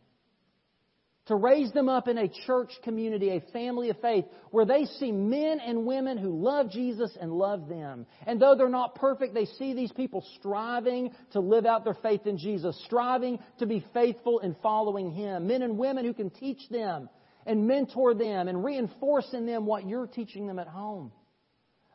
to 1.27 1.35
raise 1.35 1.71
them 1.71 1.87
up 1.87 2.09
in 2.09 2.17
a 2.17 2.27
church 2.45 2.71
community, 2.83 3.29
a 3.29 3.51
family 3.51 3.89
of 3.89 3.99
faith, 4.01 4.25
where 4.51 4.65
they 4.65 4.85
see 4.99 5.11
men 5.11 5.59
and 5.61 5.85
women 5.85 6.17
who 6.17 6.43
love 6.43 6.69
Jesus 6.69 7.17
and 7.19 7.31
love 7.31 7.69
them. 7.69 8.05
And 8.27 8.41
though 8.41 8.55
they're 8.55 8.67
not 8.67 8.95
perfect, 8.95 9.33
they 9.33 9.45
see 9.45 9.73
these 9.73 9.91
people 9.93 10.25
striving 10.37 11.11
to 11.31 11.39
live 11.39 11.65
out 11.65 11.85
their 11.85 11.97
faith 12.01 12.27
in 12.27 12.37
Jesus, 12.37 12.79
striving 12.85 13.39
to 13.59 13.65
be 13.65 13.85
faithful 13.93 14.39
in 14.39 14.55
following 14.61 15.11
Him. 15.11 15.47
Men 15.47 15.61
and 15.61 15.77
women 15.77 16.03
who 16.03 16.13
can 16.13 16.29
teach 16.29 16.67
them 16.69 17.07
and 17.45 17.67
mentor 17.67 18.13
them 18.13 18.49
and 18.49 18.63
reinforce 18.63 19.27
in 19.33 19.45
them 19.45 19.65
what 19.65 19.87
you're 19.87 20.07
teaching 20.07 20.45
them 20.45 20.59
at 20.59 20.67
home. 20.67 21.11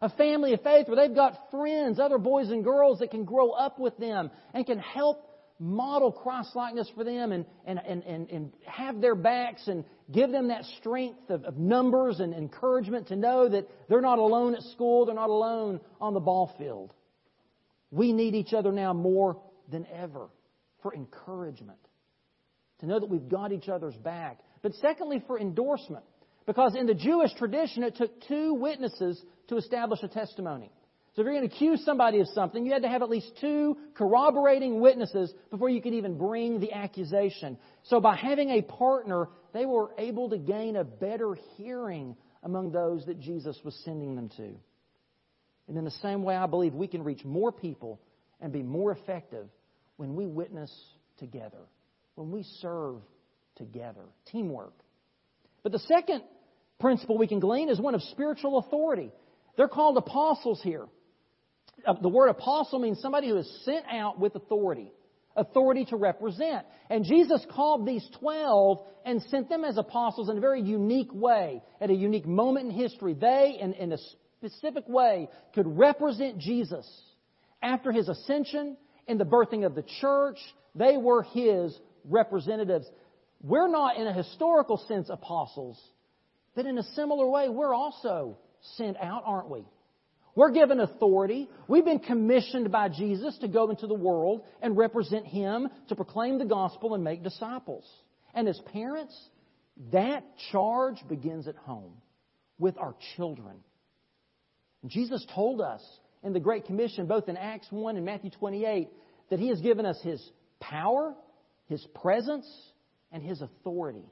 A 0.00 0.08
family 0.10 0.54
of 0.54 0.62
faith 0.62 0.86
where 0.86 0.96
they've 0.96 1.14
got 1.14 1.50
friends, 1.50 1.98
other 1.98 2.18
boys 2.18 2.50
and 2.50 2.64
girls 2.64 3.00
that 3.00 3.10
can 3.10 3.24
grow 3.24 3.50
up 3.50 3.78
with 3.78 3.96
them 3.98 4.30
and 4.54 4.64
can 4.64 4.78
help 4.78 5.27
model 5.58 6.12
Christ 6.12 6.54
likeness 6.54 6.90
for 6.94 7.04
them 7.04 7.32
and, 7.32 7.44
and, 7.64 7.80
and, 7.86 8.02
and, 8.04 8.30
and 8.30 8.52
have 8.66 9.00
their 9.00 9.14
backs 9.14 9.66
and 9.66 9.84
give 10.10 10.30
them 10.30 10.48
that 10.48 10.64
strength 10.78 11.30
of, 11.30 11.44
of 11.44 11.56
numbers 11.56 12.20
and 12.20 12.32
encouragement 12.32 13.08
to 13.08 13.16
know 13.16 13.48
that 13.48 13.68
they're 13.88 14.00
not 14.00 14.18
alone 14.18 14.54
at 14.54 14.62
school, 14.62 15.06
they're 15.06 15.14
not 15.14 15.30
alone 15.30 15.80
on 16.00 16.14
the 16.14 16.20
ball 16.20 16.54
field. 16.58 16.92
We 17.90 18.12
need 18.12 18.34
each 18.34 18.52
other 18.52 18.70
now 18.70 18.92
more 18.92 19.40
than 19.70 19.86
ever 19.86 20.28
for 20.82 20.94
encouragement, 20.94 21.78
to 22.80 22.86
know 22.86 23.00
that 23.00 23.08
we've 23.08 23.28
got 23.28 23.50
each 23.50 23.68
other's 23.68 23.96
back. 23.96 24.38
But 24.62 24.74
secondly, 24.74 25.22
for 25.26 25.38
endorsement. 25.38 26.04
Because 26.46 26.74
in 26.76 26.86
the 26.86 26.94
Jewish 26.94 27.34
tradition, 27.34 27.82
it 27.82 27.96
took 27.96 28.22
two 28.26 28.54
witnesses 28.54 29.20
to 29.48 29.56
establish 29.56 30.00
a 30.02 30.08
testimony. 30.08 30.70
So 31.18 31.22
if 31.22 31.24
you're 31.24 31.34
going 31.34 31.48
to 31.48 31.56
accuse 31.56 31.84
somebody 31.84 32.20
of 32.20 32.28
something, 32.28 32.64
you 32.64 32.72
had 32.72 32.82
to 32.82 32.88
have 32.88 33.02
at 33.02 33.10
least 33.10 33.32
two 33.40 33.76
corroborating 33.94 34.78
witnesses 34.78 35.34
before 35.50 35.68
you 35.68 35.82
could 35.82 35.94
even 35.94 36.16
bring 36.16 36.60
the 36.60 36.72
accusation. 36.72 37.58
So 37.86 38.00
by 38.00 38.14
having 38.14 38.50
a 38.50 38.62
partner, 38.62 39.26
they 39.52 39.66
were 39.66 39.90
able 39.98 40.30
to 40.30 40.38
gain 40.38 40.76
a 40.76 40.84
better 40.84 41.36
hearing 41.56 42.14
among 42.44 42.70
those 42.70 43.04
that 43.06 43.18
Jesus 43.18 43.58
was 43.64 43.74
sending 43.84 44.14
them 44.14 44.28
to. 44.36 44.50
And 45.66 45.76
in 45.76 45.84
the 45.84 45.90
same 45.90 46.22
way, 46.22 46.36
I 46.36 46.46
believe 46.46 46.72
we 46.72 46.86
can 46.86 47.02
reach 47.02 47.24
more 47.24 47.50
people 47.50 48.00
and 48.40 48.52
be 48.52 48.62
more 48.62 48.92
effective 48.92 49.48
when 49.96 50.14
we 50.14 50.24
witness 50.24 50.72
together, 51.18 51.66
when 52.14 52.30
we 52.30 52.44
serve 52.60 53.00
together. 53.56 54.04
Teamwork. 54.30 54.74
But 55.64 55.72
the 55.72 55.80
second 55.80 56.22
principle 56.78 57.18
we 57.18 57.26
can 57.26 57.40
glean 57.40 57.70
is 57.70 57.80
one 57.80 57.96
of 57.96 58.02
spiritual 58.02 58.58
authority. 58.58 59.10
They're 59.56 59.66
called 59.66 59.96
apostles 59.96 60.60
here. 60.62 60.86
Uh, 61.86 61.94
the 62.00 62.08
word 62.08 62.28
apostle 62.28 62.78
means 62.78 63.00
somebody 63.00 63.28
who 63.28 63.36
is 63.36 63.62
sent 63.64 63.84
out 63.90 64.18
with 64.18 64.34
authority, 64.34 64.92
authority 65.36 65.84
to 65.86 65.96
represent. 65.96 66.66
And 66.90 67.04
Jesus 67.04 67.44
called 67.50 67.86
these 67.86 68.06
twelve 68.20 68.84
and 69.04 69.22
sent 69.22 69.48
them 69.48 69.64
as 69.64 69.78
apostles 69.78 70.28
in 70.28 70.36
a 70.38 70.40
very 70.40 70.60
unique 70.60 71.12
way, 71.12 71.62
at 71.80 71.90
a 71.90 71.94
unique 71.94 72.26
moment 72.26 72.66
in 72.66 72.72
history. 72.72 73.14
They, 73.14 73.58
in, 73.60 73.72
in 73.74 73.92
a 73.92 73.98
specific 74.38 74.84
way, 74.88 75.28
could 75.54 75.66
represent 75.78 76.38
Jesus 76.38 76.86
after 77.62 77.92
his 77.92 78.08
ascension 78.08 78.76
and 79.06 79.18
the 79.18 79.24
birthing 79.24 79.64
of 79.64 79.74
the 79.74 79.84
church. 80.00 80.38
They 80.74 80.96
were 80.96 81.22
his 81.22 81.78
representatives. 82.04 82.86
We're 83.40 83.68
not, 83.68 83.96
in 83.96 84.06
a 84.06 84.12
historical 84.12 84.76
sense, 84.88 85.08
apostles, 85.10 85.80
but 86.54 86.66
in 86.66 86.76
a 86.76 86.82
similar 86.94 87.28
way, 87.28 87.48
we're 87.48 87.74
also 87.74 88.36
sent 88.76 88.96
out, 89.00 89.22
aren't 89.24 89.48
we? 89.48 89.64
We're 90.38 90.52
given 90.52 90.78
authority. 90.78 91.48
We've 91.66 91.84
been 91.84 91.98
commissioned 91.98 92.70
by 92.70 92.90
Jesus 92.90 93.36
to 93.38 93.48
go 93.48 93.70
into 93.70 93.88
the 93.88 93.94
world 93.94 94.42
and 94.62 94.76
represent 94.76 95.26
Him, 95.26 95.66
to 95.88 95.96
proclaim 95.96 96.38
the 96.38 96.44
gospel 96.44 96.94
and 96.94 97.02
make 97.02 97.24
disciples. 97.24 97.84
And 98.34 98.46
as 98.46 98.56
parents, 98.72 99.12
that 99.90 100.22
charge 100.52 100.98
begins 101.08 101.48
at 101.48 101.56
home 101.56 101.92
with 102.56 102.78
our 102.78 102.94
children. 103.16 103.56
Jesus 104.86 105.26
told 105.34 105.60
us 105.60 105.82
in 106.22 106.32
the 106.32 106.38
Great 106.38 106.66
Commission, 106.66 107.06
both 107.06 107.28
in 107.28 107.36
Acts 107.36 107.66
1 107.70 107.96
and 107.96 108.06
Matthew 108.06 108.30
28, 108.30 108.90
that 109.30 109.40
He 109.40 109.48
has 109.48 109.60
given 109.60 109.84
us 109.84 110.00
His 110.04 110.24
power, 110.60 111.16
His 111.66 111.84
presence, 112.00 112.48
and 113.10 113.24
His 113.24 113.42
authority. 113.42 114.06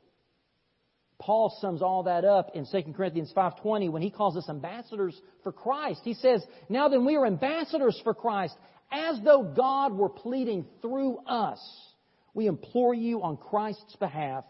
Paul 1.19 1.51
sums 1.61 1.83
all 1.83 2.03
that 2.05 2.25
up 2.25 2.51
in 2.55 2.67
2 2.67 2.95
Corinthians 2.95 3.33
5:20 3.33 3.89
when 3.89 4.03
he 4.03 4.11
calls 4.11 4.37
us 4.37 4.49
ambassadors 4.49 5.21
for 5.43 5.53
Christ. 5.53 6.03
He 6.05 6.15
says, 6.15 6.47
"Now 6.69 6.89
then 6.89 7.05
we 7.05 7.17
are 7.17 7.27
ambassadors 7.27 7.99
for 8.01 8.13
Christ, 8.15 8.57
as 8.91 9.21
though 9.23 9.43
God 9.43 9.97
were 9.97 10.11
pleading 10.11 10.67
through 10.83 11.19
us. 11.27 11.95
We 12.35 12.47
implore 12.47 12.93
you 12.93 13.23
on 13.23 13.39
Christ's 13.39 13.97
behalf, 13.97 14.45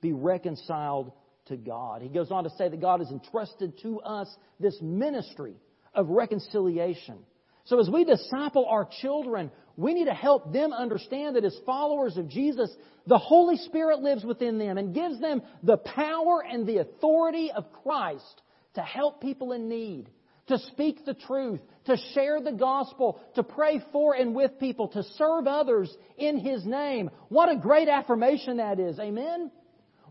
be 0.00 0.12
reconciled 0.12 1.12
to 1.46 1.56
God." 1.56 2.02
He 2.02 2.08
goes 2.08 2.30
on 2.30 2.44
to 2.44 2.50
say 2.50 2.68
that 2.68 2.80
God 2.80 3.00
has 3.00 3.10
entrusted 3.10 3.78
to 3.78 4.00
us 4.02 4.36
this 4.58 4.80
ministry 4.82 5.56
of 5.94 6.10
reconciliation. 6.10 7.24
So 7.64 7.78
as 7.78 7.88
we 7.88 8.04
disciple 8.04 8.66
our 8.66 8.84
children, 8.84 9.50
we 9.80 9.94
need 9.94 10.04
to 10.04 10.14
help 10.14 10.52
them 10.52 10.74
understand 10.74 11.36
that 11.36 11.44
as 11.44 11.58
followers 11.64 12.18
of 12.18 12.28
Jesus, 12.28 12.70
the 13.06 13.16
Holy 13.16 13.56
Spirit 13.56 14.00
lives 14.00 14.24
within 14.24 14.58
them 14.58 14.76
and 14.76 14.94
gives 14.94 15.18
them 15.20 15.40
the 15.62 15.78
power 15.78 16.44
and 16.46 16.66
the 16.66 16.78
authority 16.78 17.50
of 17.50 17.64
Christ 17.82 18.42
to 18.74 18.82
help 18.82 19.22
people 19.22 19.52
in 19.52 19.70
need, 19.70 20.10
to 20.48 20.58
speak 20.58 21.06
the 21.06 21.14
truth, 21.14 21.60
to 21.86 21.96
share 22.12 22.42
the 22.42 22.52
gospel, 22.52 23.22
to 23.36 23.42
pray 23.42 23.82
for 23.90 24.14
and 24.14 24.34
with 24.34 24.60
people, 24.60 24.88
to 24.88 25.02
serve 25.16 25.46
others 25.46 25.90
in 26.18 26.38
His 26.38 26.66
name. 26.66 27.08
What 27.30 27.50
a 27.50 27.56
great 27.56 27.88
affirmation 27.88 28.58
that 28.58 28.78
is. 28.78 28.98
Amen? 28.98 29.50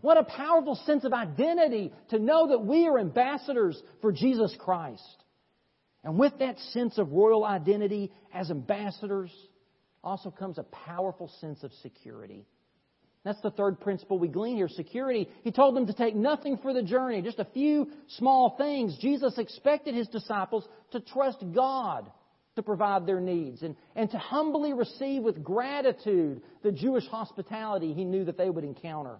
What 0.00 0.18
a 0.18 0.24
powerful 0.24 0.80
sense 0.84 1.04
of 1.04 1.12
identity 1.12 1.92
to 2.08 2.18
know 2.18 2.48
that 2.48 2.66
we 2.66 2.88
are 2.88 2.98
ambassadors 2.98 3.80
for 4.00 4.10
Jesus 4.10 4.52
Christ. 4.58 5.24
And 6.02 6.18
with 6.18 6.32
that 6.40 6.58
sense 6.72 6.98
of 6.98 7.12
royal 7.12 7.44
identity 7.44 8.10
as 8.34 8.50
ambassadors 8.50 9.30
also 10.02 10.30
comes 10.30 10.58
a 10.58 10.62
powerful 10.62 11.30
sense 11.40 11.62
of 11.62 11.72
security. 11.82 12.46
That's 13.24 13.40
the 13.42 13.50
third 13.50 13.80
principle 13.80 14.18
we 14.18 14.28
glean 14.28 14.56
here 14.56 14.68
security. 14.68 15.28
He 15.44 15.52
told 15.52 15.76
them 15.76 15.86
to 15.86 15.92
take 15.92 16.14
nothing 16.14 16.56
for 16.56 16.72
the 16.72 16.82
journey, 16.82 17.20
just 17.20 17.38
a 17.38 17.44
few 17.52 17.88
small 18.16 18.56
things. 18.56 18.96
Jesus 18.98 19.36
expected 19.36 19.94
his 19.94 20.08
disciples 20.08 20.66
to 20.92 21.00
trust 21.00 21.44
God 21.54 22.10
to 22.56 22.62
provide 22.62 23.06
their 23.06 23.20
needs 23.20 23.62
and, 23.62 23.76
and 23.94 24.10
to 24.10 24.18
humbly 24.18 24.72
receive 24.72 25.22
with 25.22 25.42
gratitude 25.42 26.42
the 26.62 26.72
Jewish 26.72 27.06
hospitality 27.06 27.92
he 27.92 28.04
knew 28.04 28.24
that 28.24 28.38
they 28.38 28.50
would 28.50 28.64
encounter. 28.64 29.18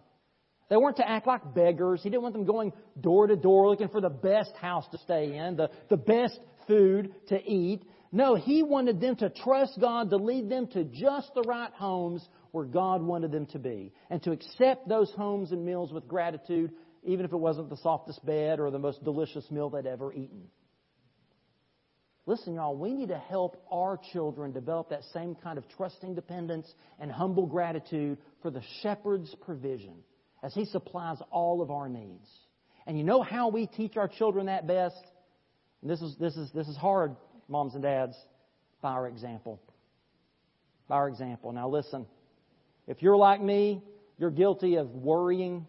They 0.71 0.77
weren't 0.77 0.97
to 0.97 1.09
act 1.09 1.27
like 1.27 1.55
beggars. 1.55 2.01
He 2.03 2.11
didn't 2.11 2.23
want 2.23 2.35
them 2.35 2.45
going 2.45 2.73
door 3.01 3.27
to 3.27 3.37
door 3.37 3.69
looking 3.69 3.89
for 3.89 4.01
the 4.01 4.09
best 4.09 4.53
house 4.57 4.87
to 4.93 4.99
stay 4.99 5.37
in, 5.37 5.57
the, 5.57 5.71
the 5.91 5.97
best 5.97 6.39
food 6.67 7.13
to 7.29 7.43
eat. 7.45 7.83
No, 8.13 8.35
he 8.35 8.63
wanted 8.63 9.01
them 9.01 9.17
to 9.17 9.31
trust 9.31 9.79
God 9.81 10.11
to 10.11 10.17
lead 10.17 10.49
them 10.49 10.67
to 10.69 10.85
just 10.85 11.33
the 11.35 11.43
right 11.43 11.73
homes 11.73 12.27
where 12.51 12.65
God 12.65 13.03
wanted 13.03 13.31
them 13.31 13.47
to 13.47 13.59
be 13.59 13.93
and 14.11 14.21
to 14.25 14.33
accept 14.33 14.89
those 14.89 15.13
homes 15.13 15.53
and 15.53 15.65
meals 15.65 15.93
with 15.93 16.09
gratitude, 16.09 16.73
even 17.05 17.25
if 17.25 17.33
it 17.33 17.37
wasn't 17.37 17.71
the 17.71 17.77
softest 17.77 18.25
bed 18.27 18.59
or 18.59 18.71
the 18.73 18.79
most 18.81 19.05
delicious 19.05 19.49
meal 19.51 19.71
they'd 19.71 19.87
ever 19.87 20.13
eaten. 20.13 20.49
Listen, 22.27 22.55
y'all, 22.55 22.77
we 22.77 22.93
need 22.93 23.09
to 23.09 23.19
help 23.19 23.65
our 23.71 23.99
children 24.13 24.53
develop 24.53 24.91
that 24.91 25.03
same 25.13 25.37
kind 25.37 25.57
of 25.57 25.65
trusting 25.77 26.15
dependence 26.15 26.73
and 26.99 27.11
humble 27.11 27.47
gratitude 27.47 28.19
for 28.43 28.51
the 28.51 28.63
shepherd's 28.83 29.35
provision 29.43 29.95
as 30.43 30.53
he 30.55 30.65
supplies 30.65 31.19
all 31.31 31.63
of 31.63 31.71
our 31.71 31.89
needs. 31.89 32.29
And 32.87 32.99
you 32.99 33.05
know 33.05 33.23
how 33.23 33.49
we 33.49 33.67
teach 33.67 33.97
our 33.97 34.09
children 34.09 34.47
that 34.47 34.67
best? 34.67 35.03
And 35.83 35.91
this 35.91 36.03
is, 36.03 36.17
this 36.19 36.37
is, 36.37 36.51
this 36.53 36.69
is 36.69 36.77
hard, 36.77 37.17
moms 37.51 37.75
and 37.75 37.83
dads, 37.83 38.17
by 38.81 38.93
our 38.93 39.09
example. 39.09 39.61
By 40.89 40.97
our 40.97 41.09
example. 41.09 41.53
Now 41.53 41.69
listen, 41.69 42.07
if 42.87 43.03
you're 43.03 43.17
like 43.17 43.43
me, 43.43 43.83
you're 44.19 44.31
guilty 44.31 44.77
of 44.77 44.91
worrying. 44.91 45.67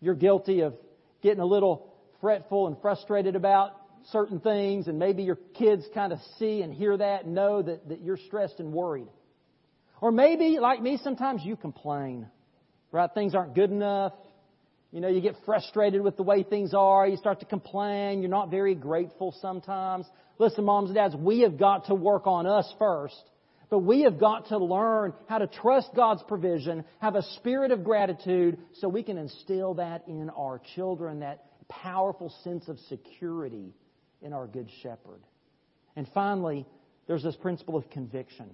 You're 0.00 0.14
guilty 0.14 0.60
of 0.60 0.74
getting 1.22 1.40
a 1.40 1.46
little 1.46 1.92
fretful 2.20 2.66
and 2.66 2.76
frustrated 2.80 3.34
about 3.34 3.72
certain 4.12 4.40
things, 4.40 4.88
and 4.88 4.98
maybe 4.98 5.22
your 5.22 5.38
kids 5.54 5.84
kind 5.94 6.12
of 6.12 6.18
see 6.38 6.62
and 6.62 6.72
hear 6.72 6.96
that 6.96 7.24
and 7.24 7.34
know 7.34 7.62
that, 7.62 7.88
that 7.88 8.00
you're 8.00 8.16
stressed 8.16 8.60
and 8.60 8.72
worried. 8.72 9.08
Or 10.00 10.10
maybe, 10.10 10.58
like 10.58 10.80
me, 10.80 10.98
sometimes 11.02 11.42
you 11.44 11.56
complain, 11.56 12.26
right? 12.92 13.10
Things 13.12 13.34
aren't 13.34 13.54
good 13.54 13.70
enough. 13.70 14.12
You 14.92 15.00
know, 15.00 15.08
you 15.08 15.20
get 15.20 15.36
frustrated 15.44 16.02
with 16.02 16.16
the 16.16 16.22
way 16.22 16.42
things 16.42 16.74
are. 16.74 17.06
You 17.06 17.16
start 17.16 17.40
to 17.40 17.46
complain. 17.46 18.22
You're 18.22 18.30
not 18.30 18.50
very 18.50 18.74
grateful 18.74 19.34
sometimes. 19.40 20.06
Listen, 20.38 20.64
moms 20.64 20.88
and 20.88 20.96
dads, 20.96 21.14
we 21.14 21.40
have 21.40 21.58
got 21.58 21.86
to 21.86 21.94
work 21.94 22.26
on 22.26 22.46
us 22.46 22.72
first. 22.78 23.22
But 23.68 23.80
we 23.80 24.02
have 24.02 24.18
got 24.18 24.48
to 24.48 24.58
learn 24.58 25.12
how 25.28 25.38
to 25.38 25.46
trust 25.46 25.90
God's 25.94 26.24
provision, 26.26 26.84
have 26.98 27.14
a 27.14 27.22
spirit 27.36 27.70
of 27.70 27.84
gratitude, 27.84 28.58
so 28.80 28.88
we 28.88 29.04
can 29.04 29.16
instill 29.16 29.74
that 29.74 30.08
in 30.08 30.28
our 30.30 30.60
children, 30.74 31.20
that 31.20 31.44
powerful 31.68 32.34
sense 32.42 32.66
of 32.66 32.78
security 32.88 33.72
in 34.22 34.32
our 34.32 34.48
Good 34.48 34.70
Shepherd. 34.82 35.20
And 35.94 36.08
finally, 36.12 36.66
there's 37.06 37.22
this 37.22 37.36
principle 37.36 37.76
of 37.76 37.88
conviction. 37.90 38.50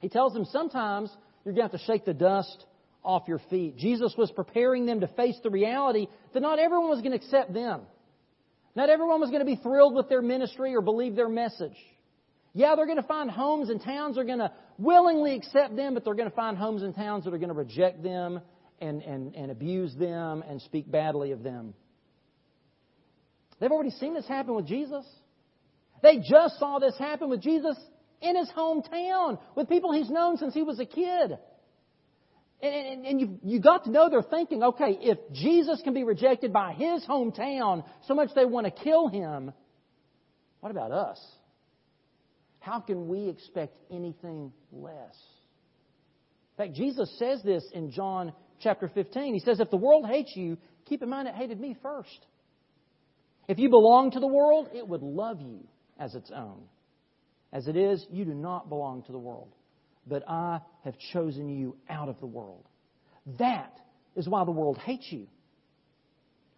He 0.00 0.10
tells 0.10 0.34
them 0.34 0.44
sometimes 0.44 1.10
you're 1.44 1.54
going 1.54 1.68
to 1.68 1.72
have 1.72 1.80
to 1.80 1.86
shake 1.86 2.04
the 2.04 2.12
dust 2.12 2.66
off 3.02 3.28
your 3.28 3.40
feet. 3.50 3.76
Jesus 3.76 4.14
was 4.16 4.30
preparing 4.30 4.86
them 4.86 5.00
to 5.00 5.08
face 5.08 5.36
the 5.42 5.50
reality 5.50 6.06
that 6.32 6.40
not 6.40 6.58
everyone 6.58 6.88
was 6.90 7.00
going 7.00 7.12
to 7.12 7.24
accept 7.24 7.52
them. 7.52 7.82
Not 8.74 8.90
everyone 8.90 9.20
was 9.20 9.30
going 9.30 9.40
to 9.40 9.46
be 9.46 9.56
thrilled 9.56 9.94
with 9.94 10.08
their 10.08 10.22
ministry 10.22 10.74
or 10.74 10.80
believe 10.80 11.16
their 11.16 11.28
message. 11.28 11.76
Yeah, 12.52 12.74
they're 12.74 12.86
going 12.86 13.00
to 13.00 13.06
find 13.06 13.30
homes 13.30 13.70
and 13.70 13.82
towns 13.82 14.16
that 14.16 14.22
are 14.22 14.24
going 14.24 14.38
to 14.38 14.52
willingly 14.78 15.34
accept 15.36 15.76
them, 15.76 15.94
but 15.94 16.04
they're 16.04 16.14
going 16.14 16.30
to 16.30 16.34
find 16.34 16.56
homes 16.56 16.82
and 16.82 16.94
towns 16.94 17.24
that 17.24 17.34
are 17.34 17.38
going 17.38 17.48
to 17.48 17.54
reject 17.54 18.02
them 18.02 18.40
and, 18.80 19.02
and, 19.02 19.34
and 19.34 19.50
abuse 19.50 19.94
them 19.94 20.42
and 20.48 20.60
speak 20.62 20.90
badly 20.90 21.32
of 21.32 21.42
them. 21.42 21.74
They've 23.60 23.70
already 23.70 23.90
seen 23.90 24.14
this 24.14 24.26
happen 24.26 24.54
with 24.54 24.66
Jesus. 24.66 25.04
They 26.02 26.16
just 26.18 26.58
saw 26.58 26.78
this 26.78 26.96
happen 26.98 27.28
with 27.28 27.42
Jesus 27.42 27.76
in 28.20 28.36
his 28.36 28.50
hometown 28.56 29.38
with 29.54 29.68
people 29.68 29.92
he's 29.92 30.10
known 30.10 30.36
since 30.38 30.54
he 30.54 30.62
was 30.62 30.80
a 30.80 30.86
kid. 30.86 31.38
And, 32.62 32.74
and, 32.74 33.06
and 33.06 33.20
you, 33.20 33.38
you 33.42 33.60
got 33.60 33.84
to 33.84 33.90
know 33.90 34.10
they're 34.10 34.22
thinking, 34.22 34.62
okay, 34.62 34.98
if 35.00 35.18
Jesus 35.32 35.80
can 35.82 35.94
be 35.94 36.04
rejected 36.04 36.52
by 36.52 36.72
his 36.72 37.04
hometown 37.06 37.84
so 38.06 38.14
much 38.14 38.30
they 38.34 38.44
want 38.44 38.66
to 38.66 38.70
kill 38.70 39.08
him, 39.08 39.52
what 40.60 40.70
about 40.70 40.92
us? 40.92 41.18
How 42.58 42.80
can 42.80 43.08
we 43.08 43.28
expect 43.28 43.78
anything 43.90 44.52
less? 44.72 45.16
In 46.58 46.66
fact, 46.66 46.74
Jesus 46.74 47.10
says 47.18 47.42
this 47.42 47.64
in 47.72 47.90
John 47.90 48.34
chapter 48.60 48.88
15. 48.88 49.32
He 49.32 49.40
says, 49.40 49.60
If 49.60 49.70
the 49.70 49.78
world 49.78 50.04
hates 50.06 50.32
you, 50.36 50.58
keep 50.86 51.02
in 51.02 51.08
mind 51.08 51.28
it 51.28 51.34
hated 51.34 51.58
me 51.58 51.74
first. 51.82 52.26
If 53.48 53.58
you 53.58 53.70
belong 53.70 54.10
to 54.10 54.20
the 54.20 54.26
world, 54.26 54.68
it 54.74 54.86
would 54.86 55.02
love 55.02 55.40
you 55.40 55.66
as 55.98 56.14
its 56.14 56.30
own. 56.30 56.64
As 57.54 57.66
it 57.66 57.76
is, 57.76 58.04
you 58.10 58.26
do 58.26 58.34
not 58.34 58.68
belong 58.68 59.02
to 59.04 59.12
the 59.12 59.18
world 59.18 59.54
but 60.06 60.28
I 60.28 60.60
have 60.84 60.94
chosen 61.12 61.48
you 61.48 61.76
out 61.88 62.08
of 62.08 62.18
the 62.20 62.26
world. 62.26 62.66
That 63.38 63.72
is 64.16 64.28
why 64.28 64.44
the 64.44 64.50
world 64.50 64.78
hates 64.78 65.06
you. 65.10 65.26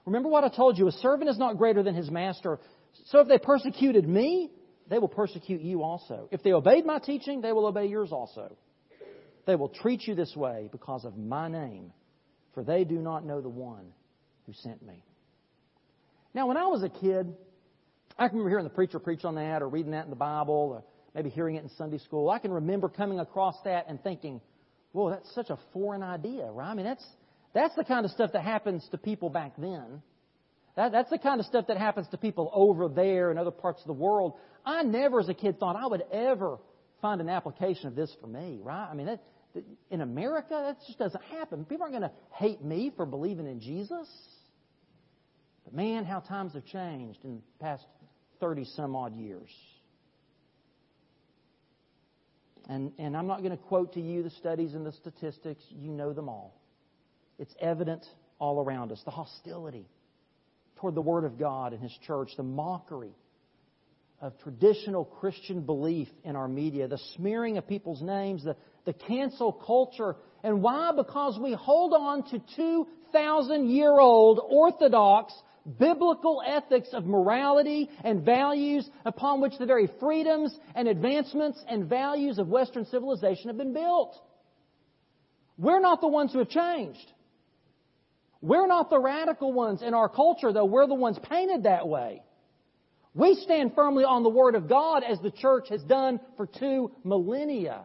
Remember 0.07 0.29
what 0.29 0.45
I 0.45 0.49
told 0.49 0.79
you 0.79 0.89
a 0.89 0.93
servant 0.93 1.31
is 1.31 1.39
not 1.39 1.59
greater 1.59 1.83
than 1.83 1.95
his 1.95 2.11
master. 2.11 2.59
So 3.07 3.21
if 3.21 3.29
they 3.29 3.39
persecuted 3.39 4.09
me, 4.09 4.51
they 4.89 4.99
will 4.99 5.09
persecute 5.09 5.61
you 5.61 5.83
also. 5.83 6.29
If 6.31 6.43
they 6.43 6.53
obeyed 6.53 6.85
my 6.85 6.99
teaching, 6.99 7.41
they 7.41 7.53
will 7.53 7.67
obey 7.67 7.87
yours 7.87 8.11
also. 8.13 8.57
They 9.47 9.55
will 9.55 9.69
treat 9.69 10.07
you 10.07 10.15
this 10.15 10.35
way 10.37 10.69
because 10.71 11.05
of 11.05 11.17
my 11.17 11.49
name, 11.49 11.93
for 12.55 12.63
they 12.63 12.85
do 12.85 12.97
not 12.97 13.25
know 13.25 13.41
the 13.41 13.49
one 13.49 13.87
who 14.47 14.53
sent 14.53 14.85
me. 14.85 15.05
Now, 16.35 16.47
when 16.47 16.57
I 16.57 16.67
was 16.67 16.83
a 16.83 16.89
kid, 16.89 17.35
I 18.19 18.29
can 18.29 18.39
remember 18.39 18.51
hearing 18.51 18.65
the 18.65 18.71
preacher 18.71 18.99
preach 18.99 19.25
on 19.25 19.35
that 19.37 19.63
or 19.63 19.69
reading 19.69 19.93
that 19.93 20.05
in 20.05 20.11
the 20.11 20.17
Bible 20.17 20.85
maybe 21.15 21.31
hearing 21.31 21.57
it 21.57 21.63
in 21.63 21.71
Sunday 21.71 21.99
school. 21.99 22.31
I 22.31 22.39
can 22.39 22.53
remember 22.53 22.89
coming 22.89 23.21
across 23.21 23.57
that 23.65 23.87
and 23.89 24.03
thinking, 24.03 24.41
whoa, 24.93 25.11
that's 25.11 25.35
such 25.35 25.51
a 25.51 25.59
foreign 25.73 26.03
idea, 26.03 26.47
right? 26.47 26.71
I 26.71 26.75
mean, 26.75 26.87
that's, 26.87 27.05
that's 27.55 27.75
the 27.75 27.85
kind 27.85 28.05
of 28.05 28.11
stuff 28.13 28.33
that 28.33 28.43
happens 28.43 28.87
to 28.91 28.99
people 28.99 29.31
back 29.31 29.53
then. 29.59 30.03
That, 30.77 30.93
that's 30.93 31.11
the 31.11 31.19
kind 31.19 31.39
of 31.39 31.47
stuff 31.47 31.67
that 31.69 31.77
happens 31.77 32.09
to 32.11 32.17
people 32.17 32.51
over 32.55 32.89
there 32.89 33.31
in 33.31 33.39
other 33.39 33.51
parts 33.51 33.81
of 33.83 33.87
the 33.87 33.93
world. 33.93 34.35
I 34.65 34.83
never, 34.83 35.21
as 35.21 35.29
a 35.29 35.35
kid, 35.35 35.59
thought 35.59 35.77
I 35.77 35.87
would 35.87 36.03
ever 36.13 36.59
find 37.03 37.21
an 37.21 37.29
application 37.29 37.89
of 37.89 37.95
this 37.95 38.15
for 38.21 38.27
me, 38.27 38.61
right? 38.63 38.89
I 38.91 38.95
mean, 38.95 39.07
that, 39.07 39.21
in 39.91 40.01
America, 40.01 40.49
that 40.51 40.79
just 40.87 40.99
doesn't 40.99 41.23
happen. 41.25 41.67
People 41.67 41.83
aren't 41.83 41.99
going 41.99 42.09
to 42.09 42.17
hate 42.37 42.65
me 42.65 42.91
for 42.97 43.05
believing 43.05 43.47
in 43.47 43.61
Jesus. 43.61 44.09
But 45.65 45.75
man, 45.75 46.05
how 46.05 46.21
times 46.21 46.55
have 46.55 46.65
changed 46.65 47.19
in 47.25 47.37
the 47.37 47.65
past 47.65 47.85
30 48.41 48.65
some 48.77 48.97
odd 48.97 49.15
years. 49.15 49.51
And, 52.69 52.93
and 52.99 53.17
I'm 53.17 53.27
not 53.27 53.39
going 53.39 53.51
to 53.51 53.57
quote 53.57 53.95
to 53.95 54.01
you 54.01 54.23
the 54.23 54.31
studies 54.31 54.75
and 54.75 54.87
the 54.87 54.93
statistics. 54.93 55.63
You 55.71 55.91
know 55.91 56.13
them 56.13 56.29
all. 56.29 56.61
It's 57.39 57.55
evident 57.61 58.05
all 58.39 58.61
around 58.61 58.93
us. 58.93 59.03
The 59.05 59.11
hostility 59.11 59.87
toward 60.77 60.95
the 60.95 61.01
Word 61.01 61.25
of 61.25 61.39
God 61.39 61.73
and 61.73 61.83
His 61.83 61.97
church, 62.07 62.31
the 62.37 62.43
mockery 62.43 63.15
of 64.21 64.39
traditional 64.39 65.05
Christian 65.05 65.63
belief 65.63 66.09
in 66.25 66.37
our 66.37 66.49
media, 66.49 66.87
the 66.87 67.01
smearing 67.17 67.59
of 67.59 67.67
people's 67.67 68.03
names, 68.03 68.45
the, 68.45 68.57
the 68.85 68.93
cancel 68.93 69.53
culture. 69.53 70.17
And 70.45 70.63
why? 70.63 70.93
Because 70.97 71.39
we 71.43 71.53
hold 71.53 71.93
on 71.93 72.23
to 72.31 72.41
2,000 72.57 73.71
year 73.71 73.99
old 73.99 74.41
orthodox 74.49 75.33
biblical 75.79 76.43
ethics 76.47 76.89
of 76.93 77.07
morality 77.07 77.89
and 78.05 78.25
values 78.25 78.89
upon 79.05 79.41
which 79.41 79.53
the 79.59 79.67
very 79.67 79.89
freedoms 80.01 80.57
and 80.75 80.89
advancements 80.89 81.63
and 81.69 81.89
values 81.89 82.39
of 82.39 82.49
Western 82.49 82.85
civilization 82.87 83.49
have 83.49 83.59
been 83.59 83.73
built. 83.73 84.17
We're 85.59 85.81
not 85.81 86.01
the 86.01 86.09
ones 86.09 86.33
who 86.33 86.41
have 86.41 86.49
changed. 86.49 87.13
We're 88.41 88.67
not 88.67 88.91
the 88.91 88.99
radical 88.99 89.53
ones 89.53 89.83
in 89.83 89.95
our 89.95 90.09
culture, 90.09 90.53
though 90.53 90.65
we're 90.65 90.89
the 90.89 90.95
ones 90.95 91.19
painted 91.31 91.63
that 91.63 91.87
way. 91.87 92.23
We 93.15 93.35
stand 93.37 93.75
firmly 93.75 94.05
on 94.05 94.23
the 94.23 94.31
Word 94.31 94.55
of 94.55 94.69
God 94.69 95.05
as 95.05 95.21
the 95.21 95.31
church 95.31 95.69
has 95.69 95.83
done 95.83 96.19
for 96.37 96.47
two 96.47 96.91
millennia. 97.05 97.83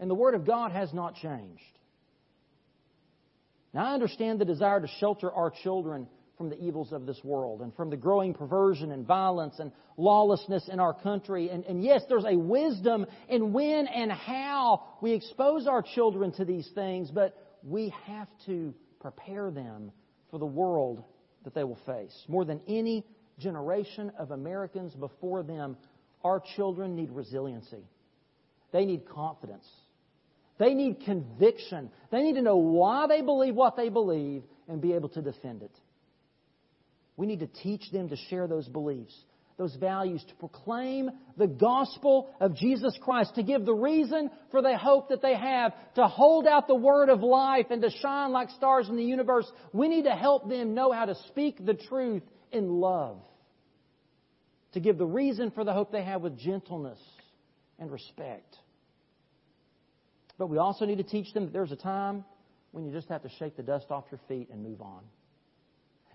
And 0.00 0.10
the 0.10 0.14
Word 0.14 0.34
of 0.34 0.46
God 0.46 0.72
has 0.72 0.92
not 0.92 1.14
changed. 1.16 1.62
Now, 3.74 3.86
I 3.86 3.94
understand 3.94 4.40
the 4.40 4.44
desire 4.44 4.80
to 4.80 4.88
shelter 4.98 5.30
our 5.30 5.50
children 5.62 6.08
from 6.38 6.48
the 6.48 6.58
evils 6.64 6.92
of 6.92 7.04
this 7.04 7.18
world 7.24 7.60
and 7.60 7.74
from 7.74 7.90
the 7.90 7.96
growing 7.96 8.32
perversion 8.32 8.92
and 8.92 9.04
violence 9.04 9.58
and 9.58 9.72
lawlessness 9.96 10.68
in 10.68 10.78
our 10.78 10.94
country. 10.94 11.50
And, 11.50 11.64
and, 11.64 11.82
yes, 11.82 12.02
there's 12.08 12.24
a 12.24 12.36
wisdom 12.36 13.04
in 13.28 13.52
when 13.52 13.88
and 13.88 14.10
how 14.12 14.84
we 15.02 15.12
expose 15.12 15.66
our 15.66 15.82
children 15.82 16.32
to 16.32 16.44
these 16.44 16.70
things, 16.74 17.10
but 17.10 17.36
we 17.64 17.92
have 18.06 18.28
to 18.46 18.72
prepare 19.00 19.50
them 19.50 19.90
for 20.30 20.38
the 20.38 20.46
world 20.46 21.02
that 21.42 21.54
they 21.54 21.64
will 21.64 21.78
face. 21.84 22.16
More 22.28 22.44
than 22.44 22.60
any 22.68 23.04
generation 23.38 24.12
of 24.18 24.30
Americans 24.30 24.94
before 24.94 25.42
them, 25.42 25.76
our 26.22 26.40
children 26.56 26.94
need 26.94 27.10
resiliency. 27.10 27.84
They 28.72 28.84
need 28.84 29.08
confidence. 29.08 29.66
They 30.58 30.74
need 30.74 31.00
conviction. 31.04 31.90
They 32.10 32.22
need 32.22 32.34
to 32.34 32.42
know 32.42 32.56
why 32.56 33.06
they 33.08 33.22
believe 33.22 33.54
what 33.54 33.76
they 33.76 33.88
believe 33.88 34.42
and 34.68 34.80
be 34.80 34.92
able 34.92 35.08
to 35.10 35.22
defend 35.22 35.62
it. 35.62 35.70
We 37.18 37.26
need 37.26 37.40
to 37.40 37.48
teach 37.48 37.90
them 37.90 38.08
to 38.10 38.16
share 38.30 38.46
those 38.46 38.68
beliefs, 38.68 39.12
those 39.58 39.74
values, 39.74 40.24
to 40.28 40.34
proclaim 40.36 41.10
the 41.36 41.48
gospel 41.48 42.30
of 42.40 42.54
Jesus 42.54 42.96
Christ, 43.02 43.34
to 43.34 43.42
give 43.42 43.66
the 43.66 43.74
reason 43.74 44.30
for 44.52 44.62
the 44.62 44.78
hope 44.78 45.08
that 45.08 45.20
they 45.20 45.34
have, 45.34 45.72
to 45.96 46.06
hold 46.06 46.46
out 46.46 46.68
the 46.68 46.76
word 46.76 47.08
of 47.08 47.20
life 47.20 47.66
and 47.70 47.82
to 47.82 47.90
shine 47.90 48.30
like 48.30 48.50
stars 48.50 48.88
in 48.88 48.96
the 48.96 49.02
universe. 49.02 49.50
We 49.72 49.88
need 49.88 50.04
to 50.04 50.14
help 50.14 50.48
them 50.48 50.74
know 50.74 50.92
how 50.92 51.06
to 51.06 51.16
speak 51.26 51.66
the 51.66 51.74
truth 51.74 52.22
in 52.52 52.68
love, 52.68 53.20
to 54.74 54.80
give 54.80 54.96
the 54.96 55.04
reason 55.04 55.50
for 55.50 55.64
the 55.64 55.72
hope 55.72 55.90
they 55.90 56.04
have 56.04 56.22
with 56.22 56.38
gentleness 56.38 57.00
and 57.80 57.90
respect. 57.90 58.56
But 60.38 60.46
we 60.46 60.58
also 60.58 60.86
need 60.86 60.98
to 60.98 61.02
teach 61.02 61.34
them 61.34 61.46
that 61.46 61.52
there's 61.52 61.72
a 61.72 61.76
time 61.76 62.24
when 62.70 62.84
you 62.84 62.92
just 62.92 63.08
have 63.08 63.22
to 63.24 63.28
shake 63.40 63.56
the 63.56 63.64
dust 63.64 63.86
off 63.90 64.04
your 64.12 64.20
feet 64.28 64.50
and 64.52 64.62
move 64.62 64.80
on. 64.80 65.02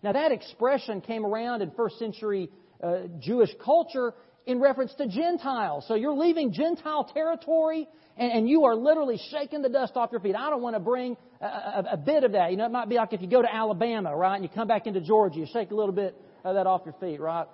Now, 0.03 0.11
that 0.11 0.31
expression 0.31 1.01
came 1.01 1.25
around 1.25 1.61
in 1.61 1.71
first 1.71 1.97
century 1.97 2.49
uh, 2.83 3.03
Jewish 3.19 3.49
culture 3.63 4.13
in 4.45 4.59
reference 4.59 4.93
to 4.95 5.07
Gentiles. 5.07 5.85
So 5.87 5.95
you're 5.95 6.13
leaving 6.13 6.51
Gentile 6.51 7.05
territory 7.13 7.87
and, 8.17 8.31
and, 8.31 8.49
you 8.49 8.65
are 8.65 8.75
literally 8.75 9.19
shaking 9.31 9.61
the 9.61 9.69
dust 9.69 9.93
off 9.95 10.09
your 10.11 10.19
feet. 10.19 10.35
I 10.35 10.49
don't 10.49 10.61
want 10.61 10.75
to 10.75 10.79
bring 10.79 11.17
a, 11.41 11.45
a, 11.45 11.85
a, 11.93 11.97
bit 11.97 12.23
of 12.23 12.33
that. 12.33 12.51
You 12.51 12.57
know, 12.57 12.65
it 12.65 12.71
might 12.71 12.87
be 12.87 12.95
like 12.95 13.13
if 13.13 13.21
you 13.21 13.27
go 13.27 13.41
to 13.41 13.51
Alabama, 13.51 14.15
right, 14.15 14.35
and 14.35 14.43
you 14.43 14.49
come 14.53 14.67
back 14.67 14.85
into 14.85 15.01
Georgia, 15.01 15.39
you 15.39 15.47
shake 15.51 15.71
a 15.71 15.75
little 15.75 15.93
bit 15.93 16.15
of 16.43 16.53
that 16.53 16.67
off 16.67 16.81
your 16.85 16.93
feet, 16.99 17.19
right? 17.19 17.47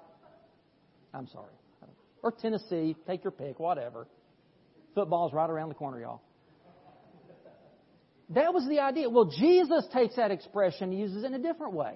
I'm 1.13 1.27
sorry. 1.27 1.53
Or 2.21 2.31
Tennessee, 2.31 2.95
take 3.07 3.23
your 3.23 3.31
pick, 3.31 3.59
whatever. 3.59 4.07
Football's 4.95 5.31
right 5.31 5.49
around 5.49 5.69
the 5.69 5.75
corner, 5.75 6.01
y'all. 6.01 6.21
That 8.31 8.53
was 8.53 8.67
the 8.67 8.79
idea. 8.79 9.09
Well, 9.09 9.31
Jesus 9.39 9.85
takes 9.93 10.17
that 10.17 10.31
expression 10.31 10.89
and 10.89 10.99
uses 10.99 11.23
it 11.23 11.27
in 11.27 11.35
a 11.35 11.39
different 11.39 11.73
way. 11.73 11.95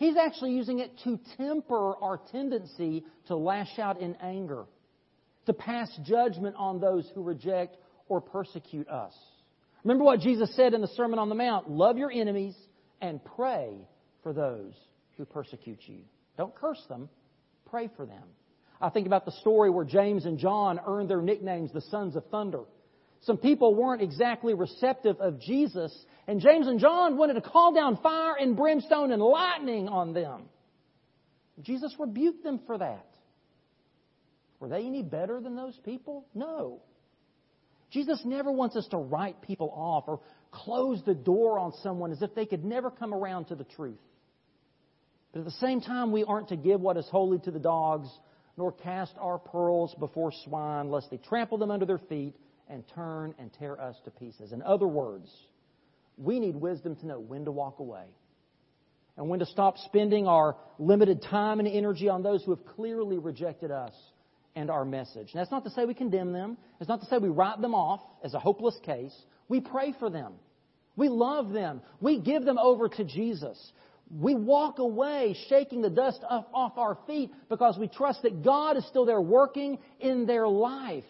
He's 0.00 0.16
actually 0.16 0.52
using 0.52 0.78
it 0.78 0.98
to 1.04 1.20
temper 1.36 1.94
our 2.02 2.18
tendency 2.32 3.04
to 3.26 3.36
lash 3.36 3.78
out 3.78 4.00
in 4.00 4.16
anger, 4.22 4.64
to 5.44 5.52
pass 5.52 5.94
judgment 6.06 6.56
on 6.56 6.80
those 6.80 7.06
who 7.14 7.22
reject 7.22 7.76
or 8.08 8.22
persecute 8.22 8.88
us. 8.88 9.12
Remember 9.84 10.02
what 10.02 10.20
Jesus 10.20 10.56
said 10.56 10.72
in 10.72 10.80
the 10.80 10.88
Sermon 10.88 11.18
on 11.18 11.28
the 11.28 11.34
Mount 11.34 11.68
love 11.68 11.98
your 11.98 12.10
enemies 12.10 12.54
and 13.02 13.22
pray 13.36 13.76
for 14.22 14.32
those 14.32 14.72
who 15.18 15.26
persecute 15.26 15.80
you. 15.84 15.98
Don't 16.38 16.54
curse 16.54 16.82
them, 16.88 17.10
pray 17.66 17.90
for 17.94 18.06
them. 18.06 18.24
I 18.80 18.88
think 18.88 19.06
about 19.06 19.26
the 19.26 19.32
story 19.32 19.68
where 19.68 19.84
James 19.84 20.24
and 20.24 20.38
John 20.38 20.80
earned 20.86 21.10
their 21.10 21.20
nicknames 21.20 21.74
the 21.74 21.82
sons 21.82 22.16
of 22.16 22.24
thunder. 22.30 22.62
Some 23.22 23.36
people 23.36 23.74
weren't 23.74 24.00
exactly 24.00 24.54
receptive 24.54 25.20
of 25.20 25.40
Jesus, 25.40 25.94
and 26.26 26.40
James 26.40 26.66
and 26.66 26.80
John 26.80 27.18
wanted 27.18 27.34
to 27.34 27.42
call 27.42 27.74
down 27.74 27.98
fire 28.02 28.34
and 28.40 28.56
brimstone 28.56 29.12
and 29.12 29.22
lightning 29.22 29.88
on 29.88 30.14
them. 30.14 30.44
Jesus 31.60 31.94
rebuked 31.98 32.42
them 32.42 32.60
for 32.66 32.78
that. 32.78 33.06
Were 34.58 34.68
they 34.68 34.86
any 34.86 35.02
better 35.02 35.40
than 35.40 35.54
those 35.54 35.78
people? 35.84 36.26
No. 36.34 36.80
Jesus 37.90 38.22
never 38.24 38.50
wants 38.50 38.76
us 38.76 38.86
to 38.88 38.96
write 38.96 39.42
people 39.42 39.70
off 39.74 40.04
or 40.06 40.20
close 40.50 41.02
the 41.04 41.14
door 41.14 41.58
on 41.58 41.72
someone 41.82 42.12
as 42.12 42.22
if 42.22 42.34
they 42.34 42.46
could 42.46 42.64
never 42.64 42.90
come 42.90 43.12
around 43.12 43.46
to 43.46 43.54
the 43.54 43.64
truth. 43.64 43.98
But 45.32 45.40
at 45.40 45.44
the 45.44 45.52
same 45.52 45.80
time, 45.80 46.10
we 46.10 46.24
aren't 46.24 46.48
to 46.48 46.56
give 46.56 46.80
what 46.80 46.96
is 46.96 47.06
holy 47.10 47.38
to 47.40 47.50
the 47.50 47.58
dogs, 47.58 48.08
nor 48.56 48.72
cast 48.72 49.12
our 49.20 49.38
pearls 49.38 49.94
before 49.98 50.32
swine, 50.44 50.90
lest 50.90 51.10
they 51.10 51.18
trample 51.18 51.58
them 51.58 51.70
under 51.70 51.86
their 51.86 51.98
feet 51.98 52.34
and 52.70 52.84
turn 52.94 53.34
and 53.38 53.52
tear 53.52 53.80
us 53.80 53.96
to 54.04 54.10
pieces. 54.10 54.52
In 54.52 54.62
other 54.62 54.86
words, 54.86 55.30
we 56.16 56.38
need 56.38 56.56
wisdom 56.56 56.96
to 56.96 57.06
know 57.06 57.18
when 57.18 57.44
to 57.44 57.52
walk 57.52 57.78
away 57.78 58.04
and 59.16 59.28
when 59.28 59.40
to 59.40 59.46
stop 59.46 59.76
spending 59.78 60.26
our 60.26 60.56
limited 60.78 61.22
time 61.22 61.58
and 61.58 61.68
energy 61.68 62.08
on 62.08 62.22
those 62.22 62.42
who 62.44 62.54
have 62.54 62.64
clearly 62.64 63.18
rejected 63.18 63.70
us 63.70 63.92
and 64.54 64.70
our 64.70 64.84
message. 64.84 65.30
And 65.32 65.40
that's 65.40 65.50
not 65.50 65.64
to 65.64 65.70
say 65.70 65.84
we 65.84 65.94
condemn 65.94 66.32
them. 66.32 66.56
It's 66.80 66.88
not 66.88 67.00
to 67.00 67.06
say 67.06 67.18
we 67.18 67.28
write 67.28 67.60
them 67.60 67.74
off 67.74 68.00
as 68.24 68.34
a 68.34 68.38
hopeless 68.38 68.78
case. 68.82 69.14
We 69.48 69.60
pray 69.60 69.94
for 69.98 70.10
them. 70.10 70.34
We 70.96 71.08
love 71.08 71.50
them. 71.50 71.82
We 72.00 72.20
give 72.20 72.44
them 72.44 72.58
over 72.58 72.88
to 72.88 73.04
Jesus. 73.04 73.72
We 74.10 74.34
walk 74.34 74.78
away 74.78 75.36
shaking 75.48 75.82
the 75.82 75.90
dust 75.90 76.20
off 76.28 76.76
our 76.76 76.98
feet 77.06 77.30
because 77.48 77.78
we 77.78 77.88
trust 77.88 78.22
that 78.22 78.42
God 78.42 78.76
is 78.76 78.86
still 78.88 79.04
there 79.04 79.20
working 79.20 79.78
in 80.00 80.26
their 80.26 80.48
life. 80.48 81.04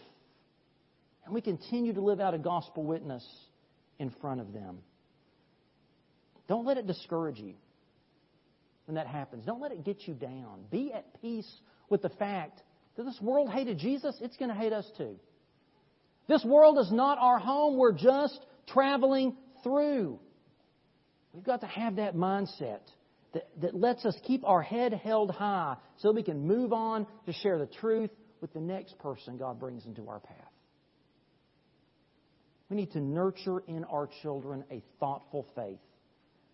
And 1.30 1.34
we 1.36 1.42
continue 1.42 1.92
to 1.92 2.00
live 2.00 2.18
out 2.18 2.34
a 2.34 2.38
gospel 2.38 2.82
witness 2.82 3.24
in 4.00 4.10
front 4.20 4.40
of 4.40 4.52
them. 4.52 4.78
Don't 6.48 6.66
let 6.66 6.76
it 6.76 6.88
discourage 6.88 7.38
you 7.38 7.54
when 8.86 8.96
that 8.96 9.06
happens. 9.06 9.44
Don't 9.46 9.60
let 9.60 9.70
it 9.70 9.84
get 9.84 10.08
you 10.08 10.14
down. 10.14 10.64
Be 10.72 10.92
at 10.92 11.22
peace 11.22 11.48
with 11.88 12.02
the 12.02 12.08
fact 12.08 12.60
that 12.96 13.04
this 13.04 13.16
world 13.22 13.48
hated 13.48 13.78
Jesus, 13.78 14.16
it's 14.20 14.36
going 14.38 14.48
to 14.48 14.56
hate 14.56 14.72
us 14.72 14.90
too. 14.98 15.20
This 16.26 16.44
world 16.44 16.80
is 16.80 16.90
not 16.90 17.16
our 17.20 17.38
home. 17.38 17.78
We're 17.78 17.92
just 17.92 18.44
traveling 18.66 19.36
through. 19.62 20.18
We've 21.32 21.44
got 21.44 21.60
to 21.60 21.68
have 21.68 21.94
that 21.94 22.16
mindset 22.16 22.80
that, 23.34 23.48
that 23.60 23.76
lets 23.76 24.04
us 24.04 24.16
keep 24.24 24.44
our 24.44 24.62
head 24.62 24.94
held 25.04 25.30
high 25.30 25.76
so 25.98 26.10
we 26.10 26.24
can 26.24 26.44
move 26.44 26.72
on 26.72 27.06
to 27.26 27.32
share 27.32 27.56
the 27.56 27.66
truth 27.66 28.10
with 28.40 28.52
the 28.52 28.60
next 28.60 28.98
person 28.98 29.36
God 29.38 29.60
brings 29.60 29.86
into 29.86 30.08
our 30.08 30.18
path. 30.18 30.49
We 32.70 32.76
need 32.76 32.92
to 32.92 33.00
nurture 33.00 33.61
in 33.66 33.85
our 33.85 34.09
children 34.22 34.64
a 34.70 34.83
thoughtful 35.00 35.46
faith 35.56 35.80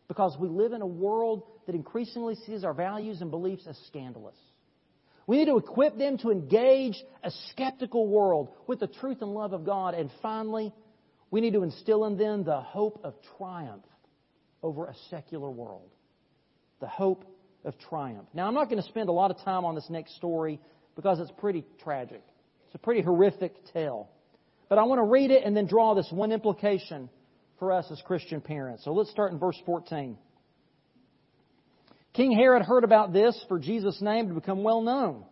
because 0.09 0.37
we 0.41 0.49
live 0.49 0.73
in 0.73 0.81
a 0.81 0.87
world 0.87 1.43
that 1.67 1.75
increasingly 1.75 2.37
sees 2.47 2.65
our 2.65 2.73
values 2.73 3.21
and 3.21 3.31
beliefs 3.31 3.67
as 3.69 3.79
scandalous. 3.87 4.37
We 5.27 5.39
need 5.39 5.47
to 5.47 5.59
equip 5.59 5.99
them 5.99 6.17
to 6.19 6.31
engage 6.31 6.97
a 7.23 7.31
skeptical 7.51 8.07
world 8.09 8.49
with 8.67 8.81
the 8.81 8.87
truth 8.87 9.19
and 9.21 9.35
love 9.35 9.53
of 9.53 9.67
God. 9.67 9.95
And 9.95 10.11
finally, 10.23 10.73
we 11.31 11.41
need 11.41 11.53
to 11.53 11.65
instill 11.65 12.05
in 12.07 12.17
them 12.17 12.45
the 12.45 12.61
hope 12.61 13.01
of 13.05 13.15
triumph 13.37 13.85
over 14.63 14.87
a 14.87 14.95
secular 15.11 15.51
world. 15.51 15.91
The 16.81 16.87
hope 16.87 17.25
of 17.65 17.75
triumph. 17.91 18.29
Now, 18.33 18.47
I'm 18.47 18.55
not 18.55 18.71
going 18.71 18.81
to 18.81 18.89
spend 18.89 19.09
a 19.09 19.13
lot 19.13 19.31
of 19.31 19.39
time 19.39 19.65
on 19.65 19.75
this 19.75 19.91
next 19.91 20.17
story 20.17 20.61
because 20.95 21.19
it's 21.19 21.33
pretty 21.39 21.65
tragic. 21.83 22.23
It's 22.67 22.75
a 22.75 22.79
pretty 22.79 23.03
horrific 23.03 23.53
tale. 23.73 24.09
But 24.69 24.79
I 24.79 24.85
want 24.85 24.99
to 24.99 25.05
read 25.05 25.31
it 25.31 25.45
and 25.45 25.57
then 25.57 25.67
draw 25.67 25.95
this 25.95 26.09
one 26.11 26.33
implication 26.33 27.09
for 27.59 27.73
us 27.73 27.87
as 27.91 28.01
Christian 28.05 28.41
parents. 28.41 28.85
So 28.85 28.93
let's 28.93 29.11
start 29.11 29.33
in 29.33 29.39
verse 29.39 29.61
14. 29.65 30.19
King 32.15 32.33
Herod 32.33 32.63
heard 32.63 32.85
about 32.85 33.13
this 33.13 33.39
for 33.49 33.59
Jesus' 33.59 34.01
name 34.01 34.29
to 34.29 34.35
become 34.35 34.63
well 34.63 34.81
known. 34.81 35.25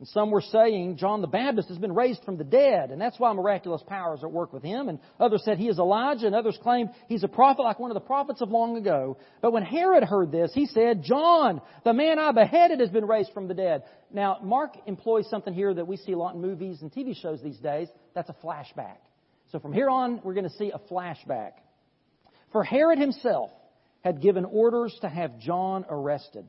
And 0.00 0.08
some 0.08 0.30
were 0.30 0.40
saying 0.40 0.96
John 0.96 1.20
the 1.20 1.26
Baptist 1.26 1.68
has 1.68 1.76
been 1.76 1.94
raised 1.94 2.24
from 2.24 2.38
the 2.38 2.44
dead, 2.44 2.90
and 2.90 2.98
that's 2.98 3.18
why 3.18 3.34
miraculous 3.34 3.82
powers 3.86 4.22
are 4.22 4.28
at 4.28 4.32
work 4.32 4.50
with 4.50 4.62
him. 4.62 4.88
And 4.88 4.98
others 5.20 5.42
said 5.44 5.58
he 5.58 5.68
is 5.68 5.78
Elijah, 5.78 6.24
and 6.24 6.34
others 6.34 6.58
claimed 6.62 6.88
he's 7.06 7.22
a 7.22 7.28
prophet 7.28 7.60
like 7.60 7.78
one 7.78 7.90
of 7.90 7.94
the 7.94 8.00
prophets 8.00 8.40
of 8.40 8.48
long 8.48 8.78
ago. 8.78 9.18
But 9.42 9.52
when 9.52 9.62
Herod 9.62 10.02
heard 10.02 10.32
this, 10.32 10.52
he 10.54 10.64
said, 10.64 11.02
John, 11.02 11.60
the 11.84 11.92
man 11.92 12.18
I 12.18 12.32
beheaded, 12.32 12.80
has 12.80 12.88
been 12.88 13.04
raised 13.04 13.34
from 13.34 13.46
the 13.46 13.52
dead. 13.52 13.82
Now, 14.10 14.38
Mark 14.42 14.72
employs 14.86 15.28
something 15.28 15.52
here 15.52 15.74
that 15.74 15.86
we 15.86 15.98
see 15.98 16.12
a 16.12 16.18
lot 16.18 16.34
in 16.34 16.40
movies 16.40 16.80
and 16.80 16.90
TV 16.90 17.14
shows 17.14 17.42
these 17.42 17.58
days. 17.58 17.88
That's 18.14 18.30
a 18.30 18.36
flashback. 18.42 18.96
So 19.52 19.58
from 19.58 19.74
here 19.74 19.90
on, 19.90 20.22
we're 20.24 20.34
going 20.34 20.48
to 20.48 20.56
see 20.56 20.72
a 20.72 20.78
flashback. 20.78 21.52
For 22.52 22.64
Herod 22.64 22.98
himself 22.98 23.50
had 24.02 24.22
given 24.22 24.46
orders 24.46 24.96
to 25.02 25.10
have 25.10 25.38
John 25.40 25.84
arrested 25.90 26.48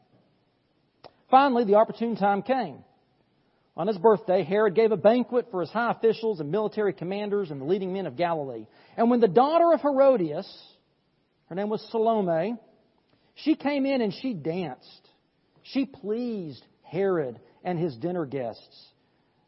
Finally, 1.31 1.63
the 1.63 1.75
opportune 1.75 2.15
time 2.15 2.43
came. 2.43 2.83
On 3.77 3.87
his 3.87 3.97
birthday, 3.97 4.43
Herod 4.43 4.75
gave 4.75 4.91
a 4.91 4.97
banquet 4.97 5.47
for 5.49 5.61
his 5.61 5.69
high 5.69 5.91
officials 5.91 6.41
and 6.41 6.51
military 6.51 6.91
commanders 6.91 7.49
and 7.49 7.61
the 7.61 7.65
leading 7.65 7.93
men 7.93 8.05
of 8.05 8.17
Galilee. 8.17 8.67
And 8.97 9.09
when 9.09 9.21
the 9.21 9.29
daughter 9.29 9.73
of 9.73 9.81
Herodias, 9.81 10.47
her 11.47 11.55
name 11.55 11.69
was 11.69 11.81
Salome, 11.89 12.57
she 13.35 13.55
came 13.55 13.85
in 13.85 14.01
and 14.01 14.13
she 14.13 14.33
danced. 14.33 15.07
She 15.63 15.85
pleased 15.85 16.63
Herod 16.83 17.39
and 17.63 17.79
his 17.79 17.95
dinner 17.95 18.25
guests. 18.25 18.87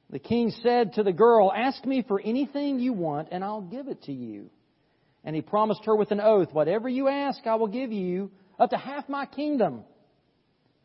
The 0.09 0.19
king 0.19 0.51
said 0.63 0.93
to 0.93 1.03
the 1.03 1.11
girl, 1.11 1.51
Ask 1.51 1.85
me 1.85 2.03
for 2.07 2.21
anything 2.21 2.79
you 2.79 2.93
want, 2.93 3.29
and 3.31 3.43
I'll 3.43 3.61
give 3.61 3.87
it 3.87 4.03
to 4.03 4.13
you. 4.13 4.49
And 5.25 5.35
he 5.35 5.41
promised 5.41 5.85
her 5.85 5.95
with 5.95 6.11
an 6.11 6.21
oath, 6.21 6.53
Whatever 6.53 6.87
you 6.87 7.07
ask, 7.07 7.45
I 7.45 7.55
will 7.55 7.67
give 7.67 7.91
you, 7.91 8.31
up 8.57 8.69
to 8.69 8.77
half 8.77 9.09
my 9.09 9.25
kingdom. 9.25 9.83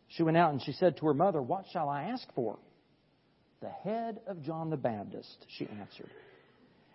She 0.08 0.22
went 0.22 0.36
out 0.36 0.52
and 0.52 0.62
she 0.62 0.72
said 0.72 0.96
to 0.98 1.06
her 1.06 1.14
mother, 1.14 1.40
What 1.40 1.66
shall 1.72 1.88
I 1.88 2.04
ask 2.04 2.26
for? 2.34 2.58
The 3.60 3.68
head 3.68 4.20
of 4.26 4.42
John 4.42 4.70
the 4.70 4.76
Baptist, 4.76 5.46
she 5.56 5.66
answered. 5.66 6.10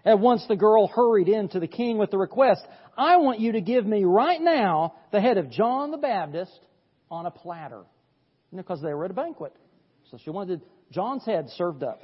At 0.05 0.19
once 0.19 0.45
the 0.47 0.55
girl 0.55 0.87
hurried 0.87 1.29
in 1.29 1.49
to 1.49 1.59
the 1.59 1.67
king 1.67 1.97
with 1.97 2.11
the 2.11 2.17
request, 2.17 2.65
I 2.97 3.17
want 3.17 3.39
you 3.39 3.53
to 3.53 3.61
give 3.61 3.85
me 3.85 4.03
right 4.03 4.41
now 4.41 4.95
the 5.11 5.21
head 5.21 5.37
of 5.37 5.49
John 5.49 5.91
the 5.91 5.97
Baptist 5.97 6.59
on 7.09 7.25
a 7.25 7.31
platter. 7.31 7.83
Because 8.53 8.81
they 8.81 8.93
were 8.93 9.05
at 9.05 9.11
a 9.11 9.15
banquet. 9.15 9.53
So 10.11 10.17
she 10.23 10.29
wanted 10.29 10.61
John's 10.91 11.25
head 11.25 11.49
served 11.51 11.83
up. 11.83 12.01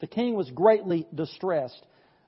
The 0.00 0.06
king 0.06 0.34
was 0.34 0.50
greatly 0.50 1.06
distressed. 1.14 1.82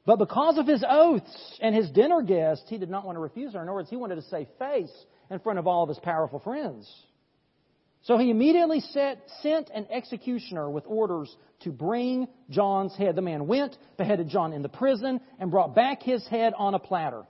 But 0.07 0.18
because 0.18 0.57
of 0.59 0.66
his 0.66 0.85
oaths 0.88 1.59
and 1.61 1.74
his 1.74 1.90
dinner 1.90 2.22
guests, 2.22 2.64
he 2.68 2.79
did 2.79 2.90
not 2.90 3.05
want 3.05 3.16
to 3.16 3.20
refuse 3.20 3.52
her. 3.52 3.61
In 3.61 3.68
other 3.68 3.74
words, 3.74 3.90
he 3.90 3.96
wanted 3.96 4.16
to 4.16 4.22
save 4.22 4.46
face 4.59 4.92
in 5.31 5.38
front 5.40 5.59
of 5.59 5.66
all 5.66 5.83
of 5.83 5.88
his 5.88 5.98
powerful 5.98 6.38
friends. 6.38 6.88
So 8.06 8.18
he 8.18 8.30
immediately 8.30 8.78
set, 8.92 9.18
sent 9.42 9.68
an 9.74 9.88
executioner 9.90 10.70
with 10.70 10.84
orders 10.86 11.34
to 11.64 11.72
bring 11.72 12.28
John's 12.50 12.94
head. 12.96 13.16
The 13.16 13.22
man 13.22 13.48
went, 13.48 13.76
beheaded 13.98 14.28
John 14.28 14.52
in 14.52 14.62
the 14.62 14.68
prison, 14.68 15.20
and 15.40 15.50
brought 15.50 15.74
back 15.74 16.04
his 16.04 16.24
head 16.28 16.52
on 16.56 16.74
a 16.74 16.78
platter. 16.78 17.24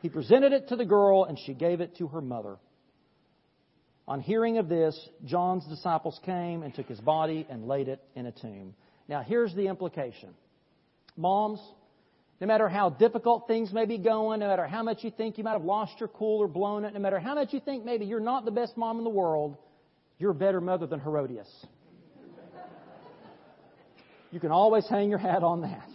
He 0.00 0.08
presented 0.08 0.52
it 0.52 0.68
to 0.68 0.76
the 0.76 0.84
girl, 0.84 1.24
and 1.24 1.36
she 1.36 1.54
gave 1.54 1.80
it 1.80 1.96
to 1.96 2.06
her 2.06 2.20
mother. 2.20 2.56
On 4.06 4.20
hearing 4.20 4.58
of 4.58 4.68
this, 4.68 4.96
John's 5.24 5.66
disciples 5.66 6.20
came 6.24 6.62
and 6.62 6.72
took 6.72 6.86
his 6.86 7.00
body 7.00 7.44
and 7.50 7.66
laid 7.66 7.88
it 7.88 8.00
in 8.14 8.26
a 8.26 8.32
tomb. 8.32 8.74
Now, 9.08 9.22
here's 9.22 9.52
the 9.56 9.66
implication. 9.66 10.34
Moms, 11.16 11.60
no 12.40 12.46
matter 12.46 12.68
how 12.68 12.90
difficult 12.90 13.48
things 13.48 13.72
may 13.72 13.86
be 13.86 13.98
going, 13.98 14.38
no 14.38 14.46
matter 14.46 14.68
how 14.68 14.84
much 14.84 15.02
you 15.02 15.10
think 15.10 15.36
you 15.36 15.42
might 15.42 15.52
have 15.52 15.64
lost 15.64 15.94
your 15.98 16.08
cool 16.08 16.38
or 16.38 16.48
blown 16.48 16.84
it, 16.84 16.94
no 16.94 17.00
matter 17.00 17.18
how 17.18 17.34
much 17.34 17.52
you 17.52 17.58
think 17.58 17.84
maybe 17.84 18.04
you're 18.04 18.20
not 18.20 18.44
the 18.44 18.52
best 18.52 18.76
mom 18.76 18.98
in 18.98 19.04
the 19.04 19.10
world, 19.10 19.56
you're 20.22 20.30
a 20.30 20.34
better 20.34 20.60
mother 20.60 20.86
than 20.86 21.00
Herodias. 21.00 21.48
You 24.30 24.38
can 24.38 24.52
always 24.52 24.86
hang 24.88 25.10
your 25.10 25.18
hat 25.18 25.42
on 25.42 25.62
that. 25.62 25.88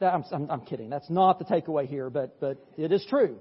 that 0.00 0.14
I'm, 0.14 0.24
I'm, 0.32 0.50
I'm 0.50 0.60
kidding. 0.62 0.88
That's 0.88 1.10
not 1.10 1.38
the 1.38 1.44
takeaway 1.44 1.86
here, 1.86 2.08
but, 2.08 2.40
but 2.40 2.56
it 2.78 2.90
is 2.90 3.04
true. 3.10 3.36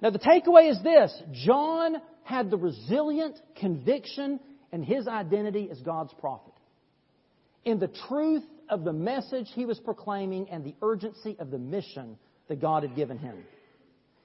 Now, 0.00 0.10
the 0.10 0.20
takeaway 0.20 0.70
is 0.70 0.80
this 0.84 1.12
John 1.44 1.96
had 2.22 2.50
the 2.50 2.56
resilient 2.56 3.36
conviction 3.56 4.38
and 4.70 4.84
his 4.84 5.08
identity 5.08 5.68
as 5.68 5.80
God's 5.80 6.14
prophet. 6.20 6.54
In 7.64 7.80
the 7.80 7.90
truth 8.08 8.44
of 8.70 8.84
the 8.84 8.92
message 8.92 9.48
he 9.54 9.64
was 9.64 9.80
proclaiming 9.80 10.50
and 10.50 10.64
the 10.64 10.76
urgency 10.82 11.34
of 11.40 11.50
the 11.50 11.58
mission 11.58 12.16
that 12.46 12.60
God 12.60 12.84
had 12.84 12.94
given 12.94 13.18
him. 13.18 13.38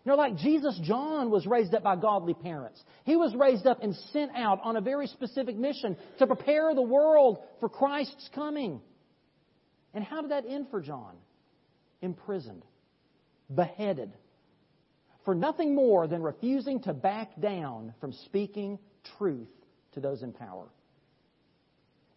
You 0.05 0.11
know, 0.11 0.17
like 0.17 0.35
Jesus, 0.35 0.77
John 0.83 1.29
was 1.29 1.47
raised 1.47 1.73
up 1.73 1.83
by 1.83 1.95
godly 1.95 2.33
parents. 2.33 2.83
He 3.05 3.15
was 3.15 3.33
raised 3.35 3.65
up 3.65 3.81
and 3.81 3.95
sent 4.11 4.31
out 4.35 4.59
on 4.63 4.75
a 4.75 4.81
very 4.81 5.07
specific 5.07 5.55
mission 5.55 5.95
to 6.19 6.27
prepare 6.27 6.75
the 6.75 6.81
world 6.81 7.39
for 7.61 7.69
Christ's 7.69 8.29
coming. 8.35 8.81
And 9.93 10.03
how 10.03 10.21
did 10.21 10.31
that 10.31 10.43
end 10.47 10.67
for 10.69 10.81
John? 10.81 11.15
Imprisoned, 12.01 12.63
beheaded, 13.53 14.11
for 15.23 15.33
nothing 15.33 15.73
more 15.73 16.05
than 16.05 16.21
refusing 16.21 16.81
to 16.81 16.93
back 16.93 17.39
down 17.39 17.93
from 18.01 18.11
speaking 18.11 18.79
truth 19.17 19.51
to 19.93 20.01
those 20.01 20.21
in 20.21 20.33
power. 20.33 20.67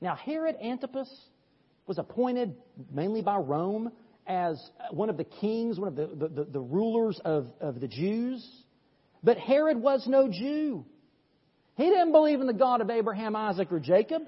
Now, 0.00 0.16
Herod 0.16 0.56
Antipas 0.60 1.08
was 1.86 1.98
appointed 1.98 2.56
mainly 2.92 3.22
by 3.22 3.36
Rome 3.36 3.92
as 4.26 4.60
one 4.90 5.10
of 5.10 5.16
the 5.16 5.24
kings, 5.24 5.78
one 5.78 5.88
of 5.88 5.96
the, 5.96 6.28
the, 6.28 6.44
the, 6.44 6.60
rulers 6.60 7.20
of, 7.24 7.48
of 7.60 7.80
the 7.80 7.88
Jews. 7.88 8.46
But 9.22 9.38
Herod 9.38 9.80
was 9.80 10.06
no 10.06 10.28
Jew. 10.28 10.84
He 11.76 11.84
didn't 11.84 12.12
believe 12.12 12.40
in 12.40 12.46
the 12.46 12.52
God 12.52 12.80
of 12.80 12.90
Abraham, 12.90 13.36
Isaac, 13.36 13.70
or 13.70 13.80
Jacob. 13.80 14.22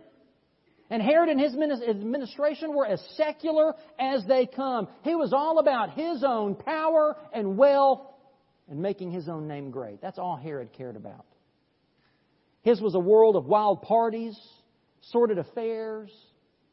And 0.90 1.02
Herod 1.02 1.28
and 1.28 1.40
his 1.40 1.54
administration 1.54 2.74
were 2.74 2.86
as 2.86 3.02
secular 3.16 3.74
as 3.98 4.24
they 4.26 4.46
come. 4.46 4.88
He 5.02 5.14
was 5.14 5.32
all 5.32 5.58
about 5.58 5.90
his 5.90 6.24
own 6.24 6.54
power 6.54 7.16
and 7.32 7.58
wealth 7.58 8.00
and 8.70 8.80
making 8.80 9.10
his 9.10 9.28
own 9.28 9.48
name 9.48 9.70
great. 9.70 10.00
That's 10.00 10.18
all 10.18 10.36
Herod 10.36 10.72
cared 10.72 10.96
about. 10.96 11.26
His 12.62 12.80
was 12.80 12.94
a 12.94 13.00
world 13.00 13.36
of 13.36 13.46
wild 13.46 13.82
parties, 13.82 14.38
sordid 15.00 15.38
affairs, 15.38 16.10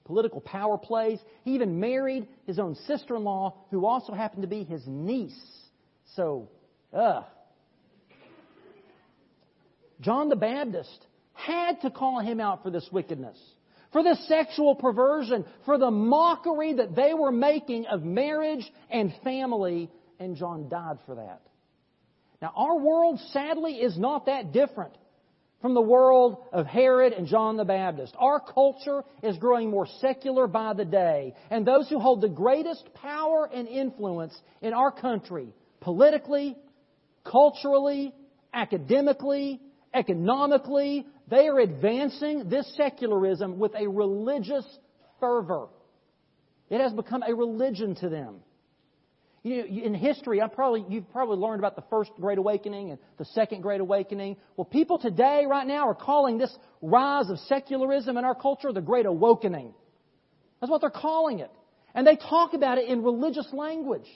political 0.06 0.40
power 0.40 0.78
plays. 0.78 1.20
He 1.44 1.56
even 1.56 1.80
married 1.80 2.28
his 2.46 2.60
own 2.60 2.76
sister 2.88 3.16
in 3.16 3.24
law, 3.24 3.56
who 3.72 3.86
also 3.86 4.14
happened 4.14 4.44
to 4.44 4.48
be 4.48 4.64
his 4.64 4.84
niece. 4.88 5.38
So, 6.16 6.48
ugh. 6.94 7.26
John 10.02 10.30
the 10.30 10.36
Baptist 10.36 11.06
had 11.34 11.82
to 11.82 11.90
call 11.90 12.20
him 12.20 12.40
out 12.40 12.64
for 12.64 12.70
this 12.70 12.88
wickedness, 12.92 13.38
for 13.92 14.04
this 14.04 14.28
sexual 14.28 14.76
perversion, 14.76 15.46
for 15.66 15.78
the 15.78 15.92
mockery 15.92 16.74
that 16.74 16.96
they 16.96 17.14
were 17.14 17.32
making 17.32 17.86
of 17.88 18.04
marriage 18.04 18.72
and 18.90 19.14
family, 19.24 19.90
and 20.20 20.36
John 20.36 20.70
died 20.70 20.98
for 21.06 21.16
that. 21.16 21.42
Now, 22.42 22.54
our 22.56 22.78
world, 22.78 23.20
sadly, 23.32 23.74
is 23.74 23.98
not 23.98 24.28
that 24.28 24.52
different 24.52 24.94
from 25.66 25.74
the 25.74 25.82
world 25.82 26.44
of 26.54 26.68
Herod 26.68 27.12
and 27.12 27.26
John 27.26 27.58
the 27.58 27.66
Baptist. 27.66 28.14
Our 28.20 28.40
culture 28.40 29.04
is 29.24 29.36
growing 29.40 29.72
more 29.72 29.88
secular 30.00 30.46
by 30.46 30.76
the 30.76 30.86
day, 30.86 31.34
and 31.50 31.66
those 31.66 31.90
who 31.90 31.98
hold 31.98 32.22
the 32.22 32.30
greatest 32.30 32.88
power 32.94 33.50
and 33.52 33.68
influence 33.68 34.40
in 34.62 34.74
our 34.74 34.92
country, 34.92 35.48
politically, 35.82 36.56
culturally, 37.24 38.14
academically, 38.54 39.60
economically, 39.92 41.08
they 41.32 41.48
are 41.48 41.58
advancing 41.58 42.48
this 42.48 42.72
secularism 42.78 43.58
with 43.58 43.74
a 43.74 43.88
religious 43.88 44.68
fervor. 45.20 45.70
It 46.70 46.80
has 46.80 46.94
become 46.94 47.24
a 47.24 47.34
religion 47.34 47.96
to 48.02 48.10
them. 48.10 48.36
You 49.46 49.58
know, 49.58 49.86
in 49.86 49.94
history, 49.94 50.42
I 50.42 50.48
probably, 50.48 50.84
you've 50.90 51.08
probably 51.12 51.38
learned 51.38 51.60
about 51.60 51.76
the 51.76 51.84
first 51.92 52.10
Great 52.20 52.40
Awakening 52.40 52.90
and 52.90 53.00
the 53.20 53.26
second 53.26 53.62
Great 53.62 53.80
Awakening. 53.80 54.38
Well, 54.58 54.66
people 54.66 54.98
today, 54.98 55.46
right 55.48 55.68
now, 55.68 55.88
are 55.88 55.94
calling 55.94 56.40
this 56.40 56.52
rise 56.82 57.30
of 57.30 57.38
secularism 57.42 58.18
in 58.18 58.26
our 58.26 58.34
culture 58.34 58.74
the 58.74 58.82
Great 58.82 59.06
Awakening. 59.06 59.76
That's 60.60 60.72
what 60.72 60.82
they're 60.82 60.90
calling 60.90 61.42
it. 61.42 61.52
And 61.94 62.08
they 62.08 62.16
talk 62.16 62.56
about 62.56 62.80
it 62.80 62.90
in 62.90 63.04
religious 63.04 63.48
language. 63.54 64.08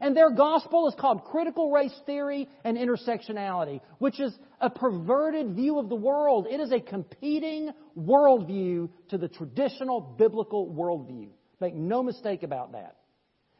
And 0.00 0.16
their 0.16 0.30
gospel 0.30 0.88
is 0.88 0.94
called 0.98 1.24
critical 1.24 1.70
race 1.70 1.94
theory 2.06 2.48
and 2.64 2.78
intersectionality, 2.78 3.82
which 3.98 4.20
is 4.20 4.34
a 4.58 4.70
perverted 4.70 5.54
view 5.54 5.80
of 5.80 5.90
the 5.90 5.96
world. 5.96 6.46
It 6.50 6.60
is 6.60 6.72
a 6.72 6.80
competing 6.80 7.72
worldview 7.94 8.88
to 9.10 9.18
the 9.18 9.28
traditional 9.28 10.00
biblical 10.00 10.66
worldview. 10.66 11.28
Make 11.60 11.74
no 11.74 12.02
mistake 12.02 12.42
about 12.42 12.72
that. 12.72 12.96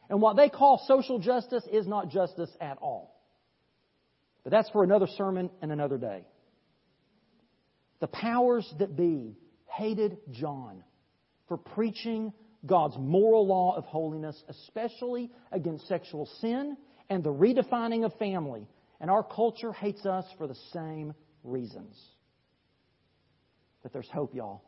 And 0.09 0.21
what 0.21 0.35
they 0.35 0.49
call 0.49 0.83
social 0.87 1.19
justice 1.19 1.63
is 1.71 1.87
not 1.87 2.09
justice 2.09 2.49
at 2.59 2.77
all. 2.79 3.15
But 4.43 4.51
that's 4.51 4.69
for 4.71 4.83
another 4.83 5.07
sermon 5.17 5.49
and 5.61 5.71
another 5.71 5.97
day. 5.97 6.25
The 7.99 8.07
powers 8.07 8.71
that 8.79 8.97
be 8.97 9.37
hated 9.65 10.17
John 10.31 10.83
for 11.47 11.57
preaching 11.57 12.33
God's 12.65 12.95
moral 12.97 13.47
law 13.47 13.75
of 13.75 13.85
holiness, 13.85 14.41
especially 14.47 15.31
against 15.51 15.87
sexual 15.87 16.25
sin 16.41 16.77
and 17.09 17.23
the 17.23 17.33
redefining 17.33 18.05
of 18.05 18.13
family. 18.17 18.67
And 18.99 19.09
our 19.09 19.23
culture 19.23 19.73
hates 19.73 20.05
us 20.05 20.25
for 20.37 20.47
the 20.47 20.57
same 20.73 21.13
reasons. 21.43 21.97
But 23.81 23.91
there's 23.91 24.09
hope, 24.09 24.33
y'all. 24.33 24.63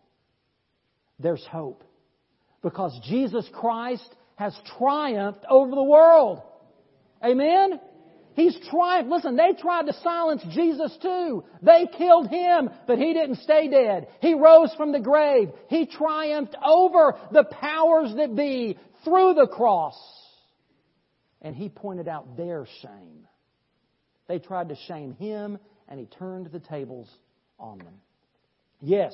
There's 1.20 1.46
hope. 1.46 1.84
Because 2.62 3.00
Jesus 3.06 3.48
Christ 3.54 4.14
has 4.36 4.56
triumphed 4.78 5.46
over 5.50 5.72
the 5.72 5.84
world. 5.84 6.42
Amen? 7.24 7.80
He's 8.34 8.58
triumphed. 8.70 9.10
Listen, 9.10 9.38
they 9.38 9.54
tried 9.60 9.86
to 9.86 9.94
silence 10.04 10.44
Jesus 10.52 10.96
too. 11.02 11.46
They 11.62 11.88
killed 11.98 12.28
him, 12.28 12.70
but 12.86 13.00
he 13.00 13.14
didn't 13.14 13.38
stay 13.38 13.70
dead. 13.70 14.08
He 14.20 14.34
rose 14.34 14.74
from 14.76 14.92
the 14.92 15.00
grave. 15.00 15.50
He 15.70 15.86
triumphed 15.86 16.56
over 16.64 17.16
the 17.32 17.46
powers 17.46 18.14
that 18.18 18.36
be 18.36 18.78
through 19.06 19.36
the 19.36 19.48
cross. 19.48 19.98
And 21.42 21.56
he 21.56 21.70
pointed 21.70 22.10
out 22.10 22.36
their 22.36 22.66
shame. 22.82 23.26
They 24.28 24.40
tried 24.40 24.70
to 24.70 24.76
shame 24.88 25.14
him, 25.14 25.58
and 25.88 26.00
he 26.00 26.08
turned 26.08 26.48
the 26.48 26.60
tables 26.60 27.08
on 27.58 27.78
them. 27.78 28.02
Yes, 28.82 29.14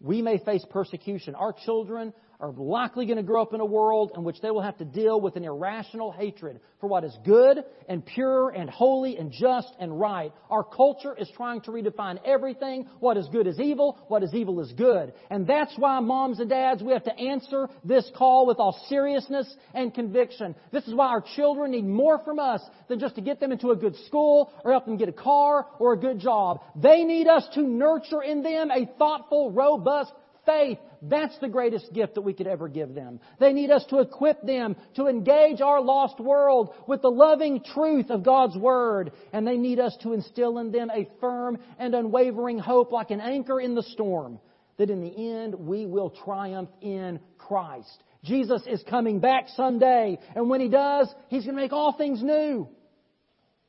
we 0.00 0.20
may 0.20 0.38
face 0.38 0.64
persecution. 0.68 1.34
Our 1.34 1.54
children 1.64 2.12
are 2.40 2.52
likely 2.52 3.04
going 3.04 3.18
to 3.18 3.22
grow 3.22 3.42
up 3.42 3.52
in 3.52 3.60
a 3.60 3.64
world 3.64 4.12
in 4.16 4.24
which 4.24 4.40
they 4.40 4.50
will 4.50 4.62
have 4.62 4.78
to 4.78 4.84
deal 4.84 5.20
with 5.20 5.36
an 5.36 5.44
irrational 5.44 6.10
hatred 6.10 6.58
for 6.80 6.86
what 6.86 7.04
is 7.04 7.16
good 7.24 7.58
and 7.88 8.04
pure 8.04 8.48
and 8.48 8.70
holy 8.70 9.18
and 9.18 9.30
just 9.30 9.72
and 9.78 10.00
right. 10.00 10.32
Our 10.48 10.64
culture 10.64 11.14
is 11.16 11.28
trying 11.36 11.60
to 11.62 11.70
redefine 11.70 12.18
everything. 12.24 12.88
What 12.98 13.18
is 13.18 13.28
good 13.30 13.46
is 13.46 13.60
evil. 13.60 13.98
What 14.08 14.22
is 14.22 14.32
evil 14.32 14.60
is 14.60 14.72
good. 14.72 15.12
And 15.30 15.46
that's 15.46 15.72
why 15.76 16.00
moms 16.00 16.40
and 16.40 16.48
dads, 16.48 16.82
we 16.82 16.92
have 16.94 17.04
to 17.04 17.18
answer 17.18 17.68
this 17.84 18.10
call 18.16 18.46
with 18.46 18.58
all 18.58 18.80
seriousness 18.88 19.54
and 19.74 19.94
conviction. 19.94 20.54
This 20.72 20.86
is 20.86 20.94
why 20.94 21.08
our 21.08 21.22
children 21.36 21.72
need 21.72 21.84
more 21.84 22.18
from 22.24 22.38
us 22.38 22.62
than 22.88 23.00
just 23.00 23.16
to 23.16 23.20
get 23.20 23.38
them 23.38 23.52
into 23.52 23.70
a 23.70 23.76
good 23.76 23.96
school 24.06 24.50
or 24.64 24.70
help 24.70 24.86
them 24.86 24.96
get 24.96 25.10
a 25.10 25.12
car 25.12 25.66
or 25.78 25.92
a 25.92 25.98
good 25.98 26.18
job. 26.18 26.62
They 26.74 27.04
need 27.04 27.26
us 27.26 27.46
to 27.54 27.60
nurture 27.60 28.22
in 28.22 28.42
them 28.42 28.70
a 28.70 28.86
thoughtful, 28.98 29.50
robust 29.50 30.12
faith. 30.46 30.78
That's 31.02 31.38
the 31.38 31.48
greatest 31.48 31.92
gift 31.92 32.14
that 32.14 32.22
we 32.22 32.32
could 32.32 32.46
ever 32.46 32.68
give 32.68 32.94
them. 32.94 33.20
They 33.38 33.52
need 33.52 33.70
us 33.70 33.84
to 33.90 33.98
equip 33.98 34.42
them 34.42 34.76
to 34.96 35.06
engage 35.06 35.60
our 35.60 35.80
lost 35.80 36.20
world 36.20 36.74
with 36.86 37.02
the 37.02 37.10
loving 37.10 37.62
truth 37.74 38.10
of 38.10 38.24
God's 38.24 38.56
Word. 38.56 39.12
And 39.32 39.46
they 39.46 39.56
need 39.56 39.78
us 39.80 39.96
to 40.02 40.12
instill 40.12 40.58
in 40.58 40.72
them 40.72 40.90
a 40.90 41.08
firm 41.20 41.58
and 41.78 41.94
unwavering 41.94 42.58
hope 42.58 42.92
like 42.92 43.10
an 43.10 43.20
anchor 43.20 43.60
in 43.60 43.74
the 43.74 43.82
storm 43.82 44.38
that 44.80 44.88
in 44.88 45.02
the 45.02 45.34
end 45.36 45.54
we 45.54 45.84
will 45.84 46.10
triumph 46.24 46.70
in 46.80 47.20
Christ. 47.36 48.02
Jesus 48.24 48.62
is 48.66 48.82
coming 48.88 49.20
back 49.20 49.48
someday, 49.54 50.18
and 50.34 50.48
when 50.48 50.60
He 50.60 50.68
does, 50.68 51.12
He's 51.28 51.44
going 51.44 51.56
to 51.56 51.62
make 51.62 51.72
all 51.72 51.92
things 51.92 52.22
new. 52.22 52.66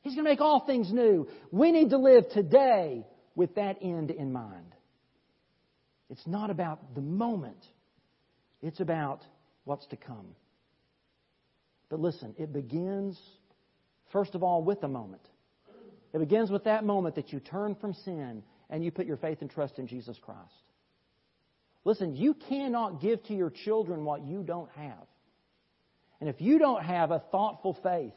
He's 0.02 0.14
going 0.14 0.24
to 0.24 0.30
make 0.30 0.40
all 0.40 0.64
things 0.66 0.92
new. 0.92 1.28
We 1.50 1.70
need 1.70 1.90
to 1.90 1.98
live 1.98 2.28
today 2.30 3.06
with 3.34 3.54
that 3.54 3.78
end 3.82 4.10
in 4.10 4.32
mind. 4.32 4.71
It's 6.12 6.26
not 6.26 6.50
about 6.50 6.94
the 6.94 7.00
moment, 7.00 7.64
it's 8.60 8.80
about 8.80 9.24
what's 9.64 9.86
to 9.86 9.96
come. 9.96 10.36
But 11.88 12.00
listen, 12.00 12.34
it 12.38 12.52
begins, 12.52 13.18
first 14.12 14.34
of 14.34 14.42
all, 14.42 14.62
with 14.62 14.82
a 14.82 14.88
moment. 14.88 15.26
It 16.12 16.18
begins 16.18 16.50
with 16.50 16.64
that 16.64 16.84
moment 16.84 17.14
that 17.14 17.32
you 17.32 17.40
turn 17.40 17.74
from 17.76 17.94
sin 17.94 18.42
and 18.68 18.84
you 18.84 18.90
put 18.90 19.06
your 19.06 19.16
faith 19.16 19.38
and 19.40 19.50
trust 19.50 19.78
in 19.78 19.86
Jesus 19.86 20.18
Christ. 20.20 20.52
Listen, 21.86 22.14
you 22.14 22.34
cannot 22.46 23.00
give 23.00 23.22
to 23.24 23.34
your 23.34 23.50
children 23.50 24.04
what 24.04 24.22
you 24.22 24.42
don't 24.42 24.70
have. 24.72 25.06
And 26.20 26.28
if 26.28 26.42
you 26.42 26.58
don't 26.58 26.84
have 26.84 27.10
a 27.10 27.22
thoughtful 27.32 27.78
faith, 27.82 28.12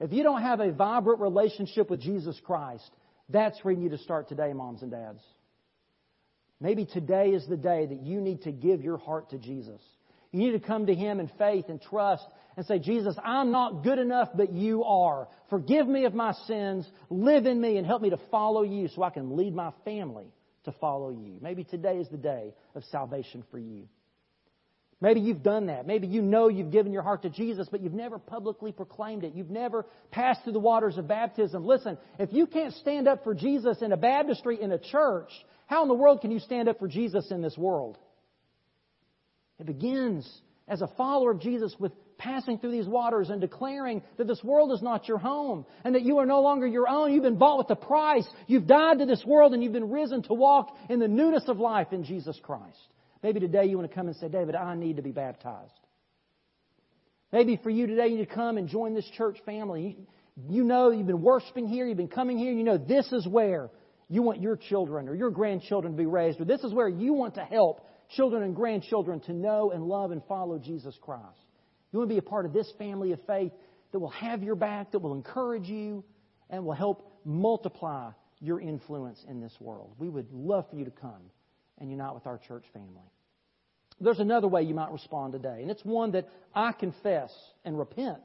if 0.00 0.14
you 0.14 0.22
don't 0.22 0.40
have 0.40 0.60
a 0.60 0.72
vibrant 0.72 1.20
relationship 1.20 1.90
with 1.90 2.00
Jesus 2.00 2.40
Christ, 2.42 2.90
that's 3.28 3.62
where 3.62 3.74
you 3.74 3.80
need 3.80 3.90
to 3.90 3.98
start 3.98 4.28
today, 4.30 4.54
moms 4.54 4.80
and 4.80 4.90
dads. 4.90 5.20
Maybe 6.60 6.84
today 6.84 7.30
is 7.30 7.46
the 7.46 7.56
day 7.56 7.86
that 7.86 8.02
you 8.02 8.20
need 8.20 8.42
to 8.42 8.52
give 8.52 8.82
your 8.82 8.98
heart 8.98 9.30
to 9.30 9.38
Jesus. 9.38 9.80
You 10.32 10.40
need 10.40 10.60
to 10.60 10.66
come 10.66 10.86
to 10.86 10.94
Him 10.94 11.20
in 11.20 11.30
faith 11.38 11.66
and 11.68 11.80
trust 11.80 12.24
and 12.56 12.66
say, 12.66 12.78
Jesus, 12.78 13.16
I'm 13.24 13.52
not 13.52 13.84
good 13.84 13.98
enough, 13.98 14.30
but 14.34 14.52
you 14.52 14.84
are. 14.84 15.28
Forgive 15.48 15.86
me 15.86 16.04
of 16.04 16.14
my 16.14 16.32
sins, 16.46 16.86
live 17.08 17.46
in 17.46 17.60
me, 17.60 17.76
and 17.76 17.86
help 17.86 18.02
me 18.02 18.10
to 18.10 18.18
follow 18.30 18.62
you 18.62 18.88
so 18.88 19.02
I 19.02 19.10
can 19.10 19.36
lead 19.36 19.54
my 19.54 19.70
family 19.84 20.26
to 20.64 20.72
follow 20.72 21.10
you. 21.10 21.38
Maybe 21.40 21.64
today 21.64 21.98
is 21.98 22.08
the 22.08 22.16
day 22.16 22.52
of 22.74 22.82
salvation 22.90 23.44
for 23.50 23.58
you. 23.58 23.84
Maybe 25.00 25.20
you've 25.20 25.44
done 25.44 25.66
that. 25.66 25.86
Maybe 25.86 26.08
you 26.08 26.20
know 26.20 26.48
you've 26.48 26.72
given 26.72 26.92
your 26.92 27.02
heart 27.02 27.22
to 27.22 27.30
Jesus, 27.30 27.68
but 27.70 27.80
you've 27.80 27.94
never 27.94 28.18
publicly 28.18 28.72
proclaimed 28.72 29.22
it. 29.22 29.32
You've 29.34 29.50
never 29.50 29.86
passed 30.10 30.42
through 30.42 30.54
the 30.54 30.58
waters 30.58 30.98
of 30.98 31.06
baptism. 31.06 31.64
Listen, 31.64 31.96
if 32.18 32.32
you 32.32 32.48
can't 32.48 32.74
stand 32.74 33.06
up 33.06 33.22
for 33.22 33.32
Jesus 33.32 33.80
in 33.80 33.92
a 33.92 33.96
baptistry 33.96 34.60
in 34.60 34.72
a 34.72 34.78
church, 34.78 35.30
how 35.68 35.82
in 35.82 35.88
the 35.88 35.94
world 35.94 36.22
can 36.22 36.30
you 36.30 36.40
stand 36.40 36.66
up 36.66 36.78
for 36.78 36.88
Jesus 36.88 37.30
in 37.30 37.42
this 37.42 37.56
world? 37.56 37.98
It 39.60 39.66
begins 39.66 40.26
as 40.66 40.80
a 40.80 40.88
follower 40.96 41.30
of 41.30 41.40
Jesus 41.40 41.76
with 41.78 41.92
passing 42.16 42.58
through 42.58 42.72
these 42.72 42.86
waters 42.86 43.28
and 43.28 43.38
declaring 43.38 44.02
that 44.16 44.26
this 44.26 44.42
world 44.42 44.72
is 44.72 44.80
not 44.80 45.06
your 45.06 45.18
home 45.18 45.66
and 45.84 45.94
that 45.94 46.02
you 46.02 46.18
are 46.18 46.26
no 46.26 46.40
longer 46.40 46.66
your 46.66 46.88
own. 46.88 47.12
You've 47.12 47.22
been 47.22 47.36
bought 47.36 47.58
with 47.58 47.70
a 47.70 47.76
price. 47.76 48.26
You've 48.46 48.66
died 48.66 49.00
to 49.00 49.06
this 49.06 49.22
world 49.26 49.52
and 49.52 49.62
you've 49.62 49.74
been 49.74 49.90
risen 49.90 50.22
to 50.22 50.32
walk 50.32 50.74
in 50.88 51.00
the 51.00 51.06
newness 51.06 51.44
of 51.48 51.58
life 51.58 51.92
in 51.92 52.02
Jesus 52.02 52.40
Christ. 52.42 52.78
Maybe 53.22 53.38
today 53.38 53.66
you 53.66 53.76
want 53.76 53.90
to 53.90 53.94
come 53.94 54.06
and 54.06 54.16
say, 54.16 54.28
David, 54.28 54.54
I 54.54 54.74
need 54.74 54.96
to 54.96 55.02
be 55.02 55.12
baptized. 55.12 55.72
Maybe 57.30 57.60
for 57.62 57.68
you 57.68 57.86
today 57.86 58.08
you 58.08 58.16
need 58.16 58.28
to 58.28 58.34
come 58.34 58.56
and 58.56 58.68
join 58.68 58.94
this 58.94 59.08
church 59.18 59.36
family. 59.44 59.98
You 60.48 60.64
know 60.64 60.92
you've 60.92 61.06
been 61.06 61.20
worshiping 61.20 61.68
here, 61.68 61.86
you've 61.86 61.98
been 61.98 62.08
coming 62.08 62.38
here, 62.38 62.52
you 62.52 62.64
know 62.64 62.78
this 62.78 63.12
is 63.12 63.26
where 63.26 63.68
you 64.08 64.22
want 64.22 64.40
your 64.40 64.56
children 64.56 65.08
or 65.08 65.14
your 65.14 65.30
grandchildren 65.30 65.92
to 65.92 65.96
be 65.96 66.06
raised, 66.06 66.40
or 66.40 66.44
this 66.44 66.62
is 66.62 66.72
where 66.72 66.88
you 66.88 67.12
want 67.12 67.34
to 67.34 67.44
help 67.44 67.86
children 68.16 68.42
and 68.42 68.56
grandchildren 68.56 69.20
to 69.20 69.32
know 69.32 69.70
and 69.70 69.84
love 69.84 70.10
and 70.10 70.22
follow 70.28 70.58
Jesus 70.58 70.96
Christ. 71.00 71.38
You 71.92 71.98
want 71.98 72.08
to 72.10 72.14
be 72.14 72.18
a 72.18 72.22
part 72.22 72.46
of 72.46 72.52
this 72.52 72.70
family 72.78 73.12
of 73.12 73.20
faith 73.26 73.52
that 73.92 73.98
will 73.98 74.10
have 74.10 74.42
your 74.42 74.54
back, 74.54 74.92
that 74.92 74.98
will 75.00 75.14
encourage 75.14 75.66
you, 75.66 76.04
and 76.50 76.64
will 76.64 76.74
help 76.74 77.20
multiply 77.24 78.10
your 78.40 78.60
influence 78.60 79.24
in 79.28 79.40
this 79.40 79.54
world. 79.60 79.92
We 79.98 80.08
would 80.08 80.30
love 80.32 80.66
for 80.70 80.76
you 80.76 80.84
to 80.84 80.90
come 80.90 81.30
and 81.78 81.90
unite 81.90 82.14
with 82.14 82.26
our 82.26 82.38
church 82.38 82.64
family. 82.72 83.10
There's 84.00 84.20
another 84.20 84.46
way 84.46 84.62
you 84.62 84.74
might 84.74 84.92
respond 84.92 85.32
today, 85.32 85.58
and 85.60 85.70
it's 85.70 85.84
one 85.84 86.12
that 86.12 86.28
I 86.54 86.72
confess 86.72 87.32
and 87.64 87.78
repent 87.78 88.20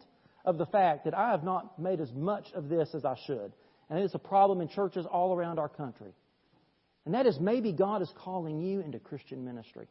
of 0.46 0.58
the 0.58 0.66
fact 0.68 1.06
that 1.06 1.18
I 1.18 1.32
have 1.32 1.44
not 1.44 1.80
made 1.80 2.00
as 2.00 2.12
much 2.14 2.46
of 2.54 2.70
this 2.70 2.90
as 2.94 3.06
I 3.06 3.16
should. 3.26 3.54
And 3.90 4.00
it's 4.00 4.16
a 4.16 4.20
problem 4.20 4.62
in 4.62 4.70
churches 4.70 5.06
all 5.10 5.34
around 5.34 5.60
our 5.60 5.70
country. 5.70 6.14
And 7.06 7.14
that 7.14 7.26
is 7.26 7.40
maybe 7.40 7.74
God 7.74 8.02
is 8.02 8.12
calling 8.24 8.60
you 8.60 8.80
into 8.80 9.00
Christian 9.00 9.44
ministry. 9.44 9.88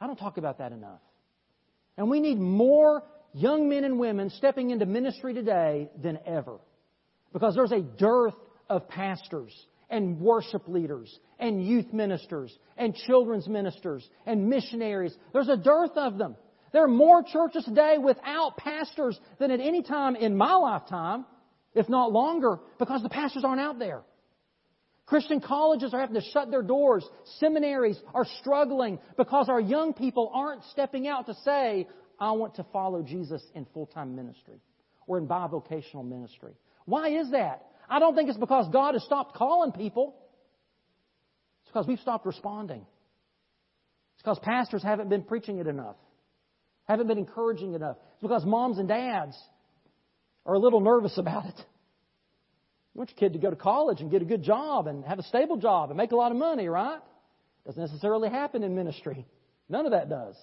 I 0.00 0.06
don't 0.06 0.18
talk 0.18 0.36
about 0.36 0.58
that 0.58 0.72
enough. 0.72 1.00
And 1.96 2.10
we 2.10 2.20
need 2.20 2.38
more 2.38 3.02
young 3.32 3.68
men 3.68 3.84
and 3.84 3.98
women 3.98 4.30
stepping 4.30 4.70
into 4.70 4.86
ministry 4.86 5.34
today 5.34 5.90
than 6.02 6.18
ever. 6.26 6.58
Because 7.32 7.54
there's 7.54 7.72
a 7.72 7.80
dearth 7.80 8.34
of 8.68 8.88
pastors 8.88 9.52
and 9.88 10.20
worship 10.20 10.68
leaders 10.68 11.18
and 11.38 11.66
youth 11.66 11.92
ministers 11.92 12.56
and 12.76 12.94
children's 12.94 13.46
ministers 13.46 14.08
and 14.26 14.48
missionaries. 14.48 15.14
There's 15.32 15.48
a 15.48 15.56
dearth 15.56 15.96
of 15.96 16.18
them. 16.18 16.36
There 16.72 16.84
are 16.84 16.88
more 16.88 17.22
churches 17.22 17.64
today 17.64 17.96
without 17.98 18.56
pastors 18.56 19.18
than 19.38 19.50
at 19.50 19.60
any 19.60 19.82
time 19.82 20.16
in 20.16 20.36
my 20.36 20.54
lifetime 20.54 21.26
if 21.74 21.88
not 21.88 22.12
longer, 22.12 22.58
because 22.78 23.02
the 23.02 23.08
pastors 23.08 23.44
aren't 23.44 23.60
out 23.60 23.78
there. 23.78 24.02
Christian 25.06 25.40
colleges 25.40 25.92
are 25.92 26.00
having 26.00 26.14
to 26.14 26.26
shut 26.32 26.50
their 26.50 26.62
doors. 26.62 27.04
Seminaries 27.38 28.00
are 28.14 28.26
struggling 28.40 28.98
because 29.16 29.48
our 29.48 29.60
young 29.60 29.92
people 29.92 30.30
aren't 30.32 30.62
stepping 30.70 31.06
out 31.06 31.26
to 31.26 31.34
say, 31.44 31.86
I 32.18 32.32
want 32.32 32.54
to 32.56 32.64
follow 32.72 33.02
Jesus 33.02 33.42
in 33.54 33.66
full 33.74 33.86
time 33.86 34.14
ministry 34.14 34.60
or 35.06 35.18
in 35.18 35.26
bivocational 35.26 36.08
ministry. 36.08 36.52
Why 36.84 37.08
is 37.08 37.30
that? 37.32 37.66
I 37.88 37.98
don't 37.98 38.14
think 38.14 38.28
it's 38.28 38.38
because 38.38 38.68
God 38.72 38.94
has 38.94 39.02
stopped 39.04 39.34
calling 39.34 39.72
people. 39.72 40.14
It's 41.62 41.72
because 41.72 41.86
we've 41.86 42.00
stopped 42.00 42.24
responding. 42.24 42.86
It's 44.14 44.22
because 44.22 44.38
pastors 44.38 44.82
haven't 44.82 45.08
been 45.08 45.24
preaching 45.24 45.58
it 45.58 45.66
enough, 45.66 45.96
haven't 46.84 47.08
been 47.08 47.18
encouraging 47.18 47.74
enough. 47.74 47.96
It's 48.14 48.22
because 48.22 48.44
moms 48.44 48.78
and 48.78 48.88
dads 48.88 49.36
are 50.46 50.54
a 50.54 50.58
little 50.58 50.80
nervous 50.80 51.18
about 51.18 51.46
it. 51.46 51.56
You 51.56 52.98
want 52.98 53.10
your 53.10 53.16
kid 53.16 53.32
to 53.32 53.38
go 53.38 53.50
to 53.50 53.56
college 53.56 54.00
and 54.00 54.10
get 54.10 54.22
a 54.22 54.26
good 54.26 54.42
job 54.42 54.86
and 54.86 55.04
have 55.04 55.18
a 55.18 55.22
stable 55.22 55.56
job 55.56 55.90
and 55.90 55.96
make 55.96 56.12
a 56.12 56.16
lot 56.16 56.30
of 56.30 56.36
money, 56.36 56.68
right? 56.68 57.00
Doesn't 57.64 57.80
necessarily 57.80 58.28
happen 58.28 58.62
in 58.62 58.74
ministry. 58.74 59.26
None 59.68 59.86
of 59.86 59.92
that 59.92 60.10
does. 60.10 60.36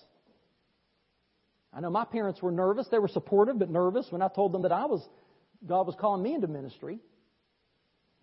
I 1.71 1.81
know 1.81 1.91
my 1.91 2.05
parents 2.05 2.41
were 2.41 2.51
nervous. 2.51 2.87
They 2.89 2.97
were 2.97 3.07
supportive 3.07 3.59
but 3.59 3.69
nervous 3.69 4.07
when 4.09 4.21
I 4.21 4.27
told 4.29 4.51
them 4.51 4.63
that 4.63 4.71
I 4.71 4.85
was 4.85 5.07
God 5.65 5.85
was 5.85 5.95
calling 5.99 6.23
me 6.23 6.33
into 6.33 6.47
ministry. 6.47 6.99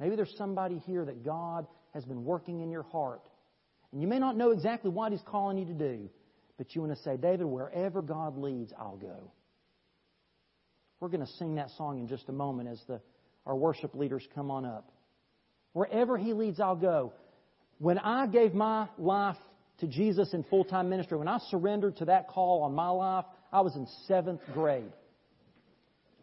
Maybe 0.01 0.17
there's 0.17 0.35
somebody 0.37 0.79
here 0.79 1.05
that 1.05 1.25
God 1.25 1.67
has 1.95 2.05
been 2.05 2.25
working 2.25 2.61
in 2.61 2.71
your 2.71 2.83
heart. 2.85 3.29
And 3.93 4.01
you 4.01 4.09
may 4.09 4.19
not 4.19 4.37
know 4.37 4.51
exactly 4.51 4.91
what 4.91 5.13
He's 5.13 5.23
calling 5.23 5.59
you 5.59 5.67
to 5.67 5.75
do, 5.75 6.11
but 6.59 6.75
you 6.75 6.83
want 6.83 6.97
to 6.97 7.03
say, 7.03 7.17
David, 7.17 7.47
wherever 7.47 8.03
God 8.03 8.37
leads, 8.37 8.73
I'll 8.79 8.97
go. 8.97 9.31
We're 11.01 11.09
going 11.09 11.25
to 11.25 11.33
sing 11.35 11.57
that 11.57 11.71
song 11.77 11.99
in 11.99 12.09
just 12.09 12.29
a 12.29 12.33
moment 12.33 12.69
as 12.69 12.81
the 12.87 13.01
our 13.47 13.55
worship 13.55 13.95
leaders 13.95 14.27
come 14.35 14.51
on 14.51 14.65
up. 14.65 14.91
Wherever 15.73 16.19
He 16.19 16.33
leads, 16.33 16.61
I'll 16.61 16.77
go. 16.77 17.13
When 17.79 17.99
I 17.99 18.27
gave 18.27 18.55
my 18.55 18.89
life 18.99 19.37
to 19.79 19.87
Jesus 19.87 20.35
in 20.35 20.43
full 20.45 20.65
time 20.65 20.89
ministry, 20.89 21.17
when 21.17 21.29
I 21.29 21.39
surrendered 21.51 21.97
to 21.99 22.07
that 22.07 22.29
call 22.29 22.63
on 22.63 22.75
my 22.75 22.89
life, 22.89 23.25
I 23.53 23.61
was 23.61 23.77
in 23.77 23.87
seventh 24.07 24.41
grade. 24.53 24.91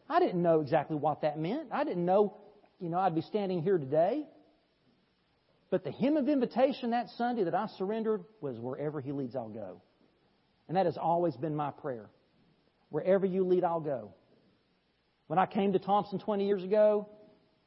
I 0.09 0.19
didn't 0.19 0.41
know 0.41 0.59
exactly 0.59 0.97
what 0.97 1.21
that 1.21 1.39
meant. 1.39 1.69
I 1.71 1.83
didn't 1.83 2.05
know, 2.05 2.35
you 2.79 2.89
know, 2.89 2.99
I'd 2.99 3.15
be 3.15 3.21
standing 3.21 3.61
here 3.61 3.77
today. 3.77 4.25
But 5.69 5.83
the 5.83 5.91
hymn 5.91 6.17
of 6.17 6.27
invitation 6.27 6.91
that 6.91 7.07
Sunday 7.17 7.45
that 7.45 7.55
I 7.55 7.67
surrendered 7.77 8.23
was 8.41 8.59
wherever 8.59 8.99
He 8.99 9.11
leads, 9.11 9.35
I'll 9.35 9.49
go. 9.49 9.81
And 10.67 10.77
that 10.77 10.85
has 10.85 10.97
always 10.97 11.35
been 11.35 11.55
my 11.55 11.71
prayer. 11.71 12.09
Wherever 12.89 13.25
you 13.25 13.43
lead, 13.43 13.63
I'll 13.63 13.79
go. 13.79 14.13
When 15.33 15.39
I 15.39 15.47
came 15.47 15.73
to 15.73 15.79
Thompson 15.79 16.19
20 16.19 16.45
years 16.45 16.63
ago, 16.63 17.09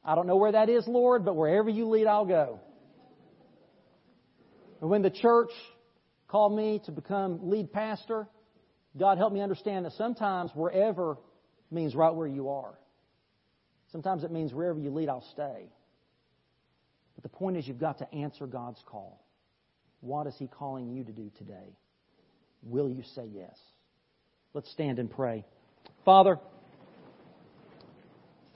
I 0.01 0.15
don't 0.15 0.25
know 0.25 0.37
where 0.37 0.53
that 0.53 0.69
is, 0.69 0.87
Lord, 0.87 1.25
but 1.25 1.35
wherever 1.35 1.69
you 1.69 1.89
lead, 1.89 2.07
I'll 2.07 2.23
go. 2.23 2.61
And 4.79 4.89
when 4.89 5.01
the 5.01 5.09
church 5.09 5.49
called 6.29 6.55
me 6.55 6.79
to 6.85 6.93
become 6.93 7.49
lead 7.49 7.73
pastor, 7.73 8.25
God 8.97 9.17
helped 9.17 9.33
me 9.33 9.41
understand 9.41 9.83
that 9.83 9.91
sometimes 9.97 10.49
wherever 10.55 11.17
means 11.69 11.93
right 11.93 12.15
where 12.15 12.25
you 12.25 12.47
are. 12.47 12.79
Sometimes 13.91 14.23
it 14.23 14.31
means 14.31 14.53
wherever 14.53 14.79
you 14.79 14.89
lead, 14.89 15.09
I'll 15.09 15.27
stay. 15.33 15.69
But 17.15 17.23
the 17.23 17.37
point 17.37 17.57
is, 17.57 17.67
you've 17.67 17.81
got 17.81 17.97
to 17.97 18.09
answer 18.13 18.47
God's 18.47 18.81
call. 18.85 19.25
What 19.99 20.25
is 20.25 20.35
He 20.39 20.47
calling 20.47 20.87
you 20.87 21.03
to 21.03 21.11
do 21.11 21.29
today? 21.37 21.75
Will 22.63 22.89
you 22.89 23.03
say 23.13 23.25
yes? 23.29 23.59
Let's 24.53 24.71
stand 24.71 24.99
and 24.99 25.11
pray. 25.11 25.43
Father, 26.05 26.39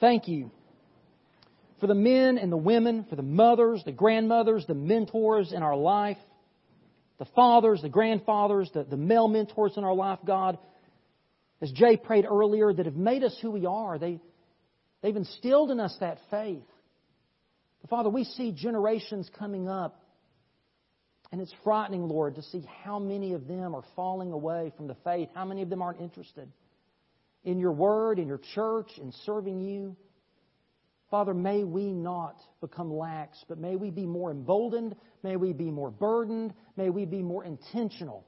Thank 0.02 0.28
you 0.28 0.49
for 1.80 1.86
the 1.88 1.95
men 1.95 2.39
and 2.39 2.52
the 2.52 2.58
women, 2.58 3.06
for 3.08 3.16
the 3.16 3.22
mothers, 3.22 3.84
the 3.86 3.91
grandmothers, 3.91 4.66
the 4.68 4.74
mentors 4.74 5.54
in 5.54 5.62
our 5.62 5.76
life, 5.76 6.18
the 7.20 7.26
fathers, 7.36 7.82
the 7.84 7.89
grandfathers, 7.89 8.70
the, 8.74 8.84
the 8.84 8.97
male 8.97 9.28
mentors 9.28 9.74
in 9.78 9.84
our 9.84 9.93
life, 9.93 10.18
God. 10.26 10.58
As 11.62 11.72
Jay 11.72 11.97
prayed 11.97 12.26
earlier, 12.26 12.74
that 12.74 12.88
have 12.88 12.95
made 12.95 13.24
us 13.24 13.38
who 13.43 13.52
we 13.52 13.68
are. 13.68 13.99
They, 13.99 14.20
they've 15.04 15.16
instilled 15.16 15.70
in 15.70 15.80
us 15.80 15.95
that 15.99 16.18
faith. 16.32 16.64
But 17.82 17.89
Father, 17.91 18.10
we 18.10 18.24
see 18.24 18.52
generations 18.52 19.30
coming 19.38 19.70
up, 19.70 20.02
and 21.32 21.39
it's 21.39 21.54
frightening, 21.64 22.08
Lord, 22.08 22.36
to 22.36 22.41
see 22.41 22.66
how 22.84 22.97
many 22.97 23.34
of 23.34 23.47
them 23.47 23.76
are 23.76 23.84
falling 23.95 24.32
away 24.32 24.74
from 24.78 24.88
the 24.88 24.95
faith, 25.04 25.30
how 25.36 25.45
many 25.45 25.62
of 25.62 25.70
them 25.70 25.84
aren't 25.84 26.02
interested 26.02 26.52
in 27.44 27.60
your 27.60 27.72
word, 27.72 28.20
in 28.20 28.28
your 28.28 28.42
church, 28.54 28.89
in 28.98 29.12
serving 29.26 29.62
you. 29.62 29.96
Father, 31.10 31.34
may 31.34 31.64
we 31.64 31.92
not 31.92 32.39
become 32.62 32.94
lax, 32.94 33.44
but 33.50 33.58
may 33.58 33.76
we 33.76 33.89
be 33.89 34.06
more 34.06 34.32
emboldened, 34.32 34.96
may 35.24 35.36
we 35.36 35.52
be 35.52 35.70
more 35.70 35.92
burdened, 35.92 36.54
may 36.78 36.89
we 36.89 37.06
be 37.06 37.22
more 37.22 37.44
intentional 37.44 38.26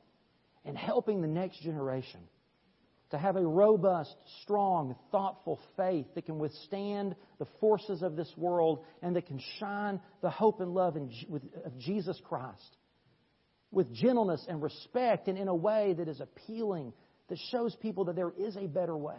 in 0.65 0.75
helping 0.75 1.21
the 1.21 1.27
next 1.27 1.61
generation 1.61 2.19
to 3.13 3.17
have 3.19 3.35
a 3.35 3.45
robust, 3.45 4.15
strong, 4.41 4.95
thoughtful 5.11 5.59
faith 5.77 6.07
that 6.15 6.25
can 6.25 6.39
withstand 6.39 7.15
the 7.37 7.45
forces 7.59 8.01
of 8.01 8.15
this 8.15 8.31
world 8.35 8.83
and 9.03 9.15
that 9.15 9.27
can 9.27 9.39
shine 9.59 10.01
the 10.21 10.29
hope 10.31 10.61
and 10.61 10.73
love 10.73 10.97
of 10.97 11.77
Jesus 11.77 12.19
Christ 12.25 12.77
with 13.71 13.93
gentleness 13.93 14.43
and 14.49 14.63
respect 14.63 15.27
and 15.27 15.37
in 15.37 15.47
a 15.47 15.55
way 15.55 15.93
that 15.93 16.07
is 16.07 16.21
appealing 16.21 16.91
that 17.33 17.39
shows 17.49 17.75
people 17.81 18.05
that 18.05 18.15
there 18.15 18.31
is 18.37 18.55
a 18.55 18.67
better 18.67 18.95
way. 18.95 19.17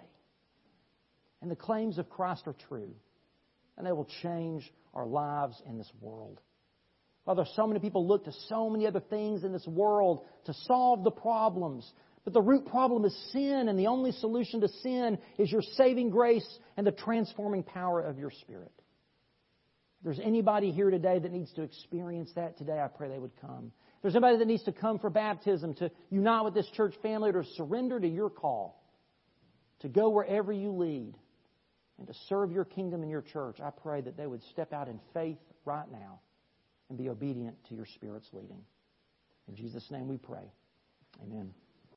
And 1.42 1.50
the 1.50 1.56
claims 1.56 1.98
of 1.98 2.08
Christ 2.08 2.44
are 2.46 2.54
true. 2.68 2.94
And 3.76 3.84
they 3.84 3.90
will 3.90 4.08
change 4.22 4.72
our 4.94 5.04
lives 5.04 5.60
in 5.68 5.78
this 5.78 5.90
world. 6.00 6.40
Father, 7.26 7.44
so 7.56 7.66
many 7.66 7.80
people 7.80 8.06
look 8.06 8.24
to 8.26 8.32
so 8.48 8.70
many 8.70 8.86
other 8.86 9.00
things 9.00 9.42
in 9.42 9.52
this 9.52 9.66
world 9.66 10.24
to 10.44 10.54
solve 10.54 11.02
the 11.02 11.10
problems. 11.10 11.92
But 12.22 12.34
the 12.34 12.40
root 12.40 12.66
problem 12.66 13.04
is 13.04 13.32
sin, 13.32 13.66
and 13.68 13.76
the 13.76 13.88
only 13.88 14.12
solution 14.12 14.60
to 14.60 14.68
sin 14.68 15.18
is 15.36 15.50
your 15.50 15.62
saving 15.62 16.10
grace 16.10 16.46
and 16.76 16.86
the 16.86 16.92
transforming 16.92 17.64
power 17.64 18.00
of 18.00 18.16
your 18.16 18.30
Spirit. 18.30 18.70
If 19.98 20.04
there's 20.04 20.20
anybody 20.20 20.70
here 20.70 20.90
today 20.90 21.18
that 21.18 21.32
needs 21.32 21.52
to 21.54 21.62
experience 21.62 22.30
that 22.36 22.58
today, 22.58 22.78
I 22.78 22.86
pray 22.86 23.08
they 23.08 23.18
would 23.18 23.36
come 23.40 23.72
there's 24.04 24.14
anybody 24.14 24.36
that 24.36 24.46
needs 24.46 24.64
to 24.64 24.72
come 24.72 24.98
for 24.98 25.08
baptism, 25.08 25.72
to 25.76 25.90
unite 26.10 26.42
with 26.42 26.52
this 26.52 26.68
church 26.76 26.92
family, 27.00 27.30
or 27.30 27.42
to 27.42 27.48
surrender 27.56 27.98
to 27.98 28.06
your 28.06 28.28
call, 28.28 28.84
to 29.80 29.88
go 29.88 30.10
wherever 30.10 30.52
you 30.52 30.72
lead, 30.72 31.14
and 31.96 32.06
to 32.06 32.12
serve 32.28 32.52
your 32.52 32.66
kingdom 32.66 33.00
and 33.00 33.10
your 33.10 33.22
church, 33.22 33.60
I 33.62 33.70
pray 33.70 34.02
that 34.02 34.18
they 34.18 34.26
would 34.26 34.42
step 34.50 34.74
out 34.74 34.88
in 34.88 35.00
faith 35.14 35.38
right 35.64 35.90
now 35.90 36.20
and 36.90 36.98
be 36.98 37.08
obedient 37.08 37.56
to 37.70 37.74
your 37.74 37.86
Spirit's 37.94 38.28
leading. 38.34 38.60
In 39.48 39.56
Jesus' 39.56 39.90
name 39.90 40.06
we 40.06 40.18
pray. 40.18 40.52
Amen. 41.22 41.54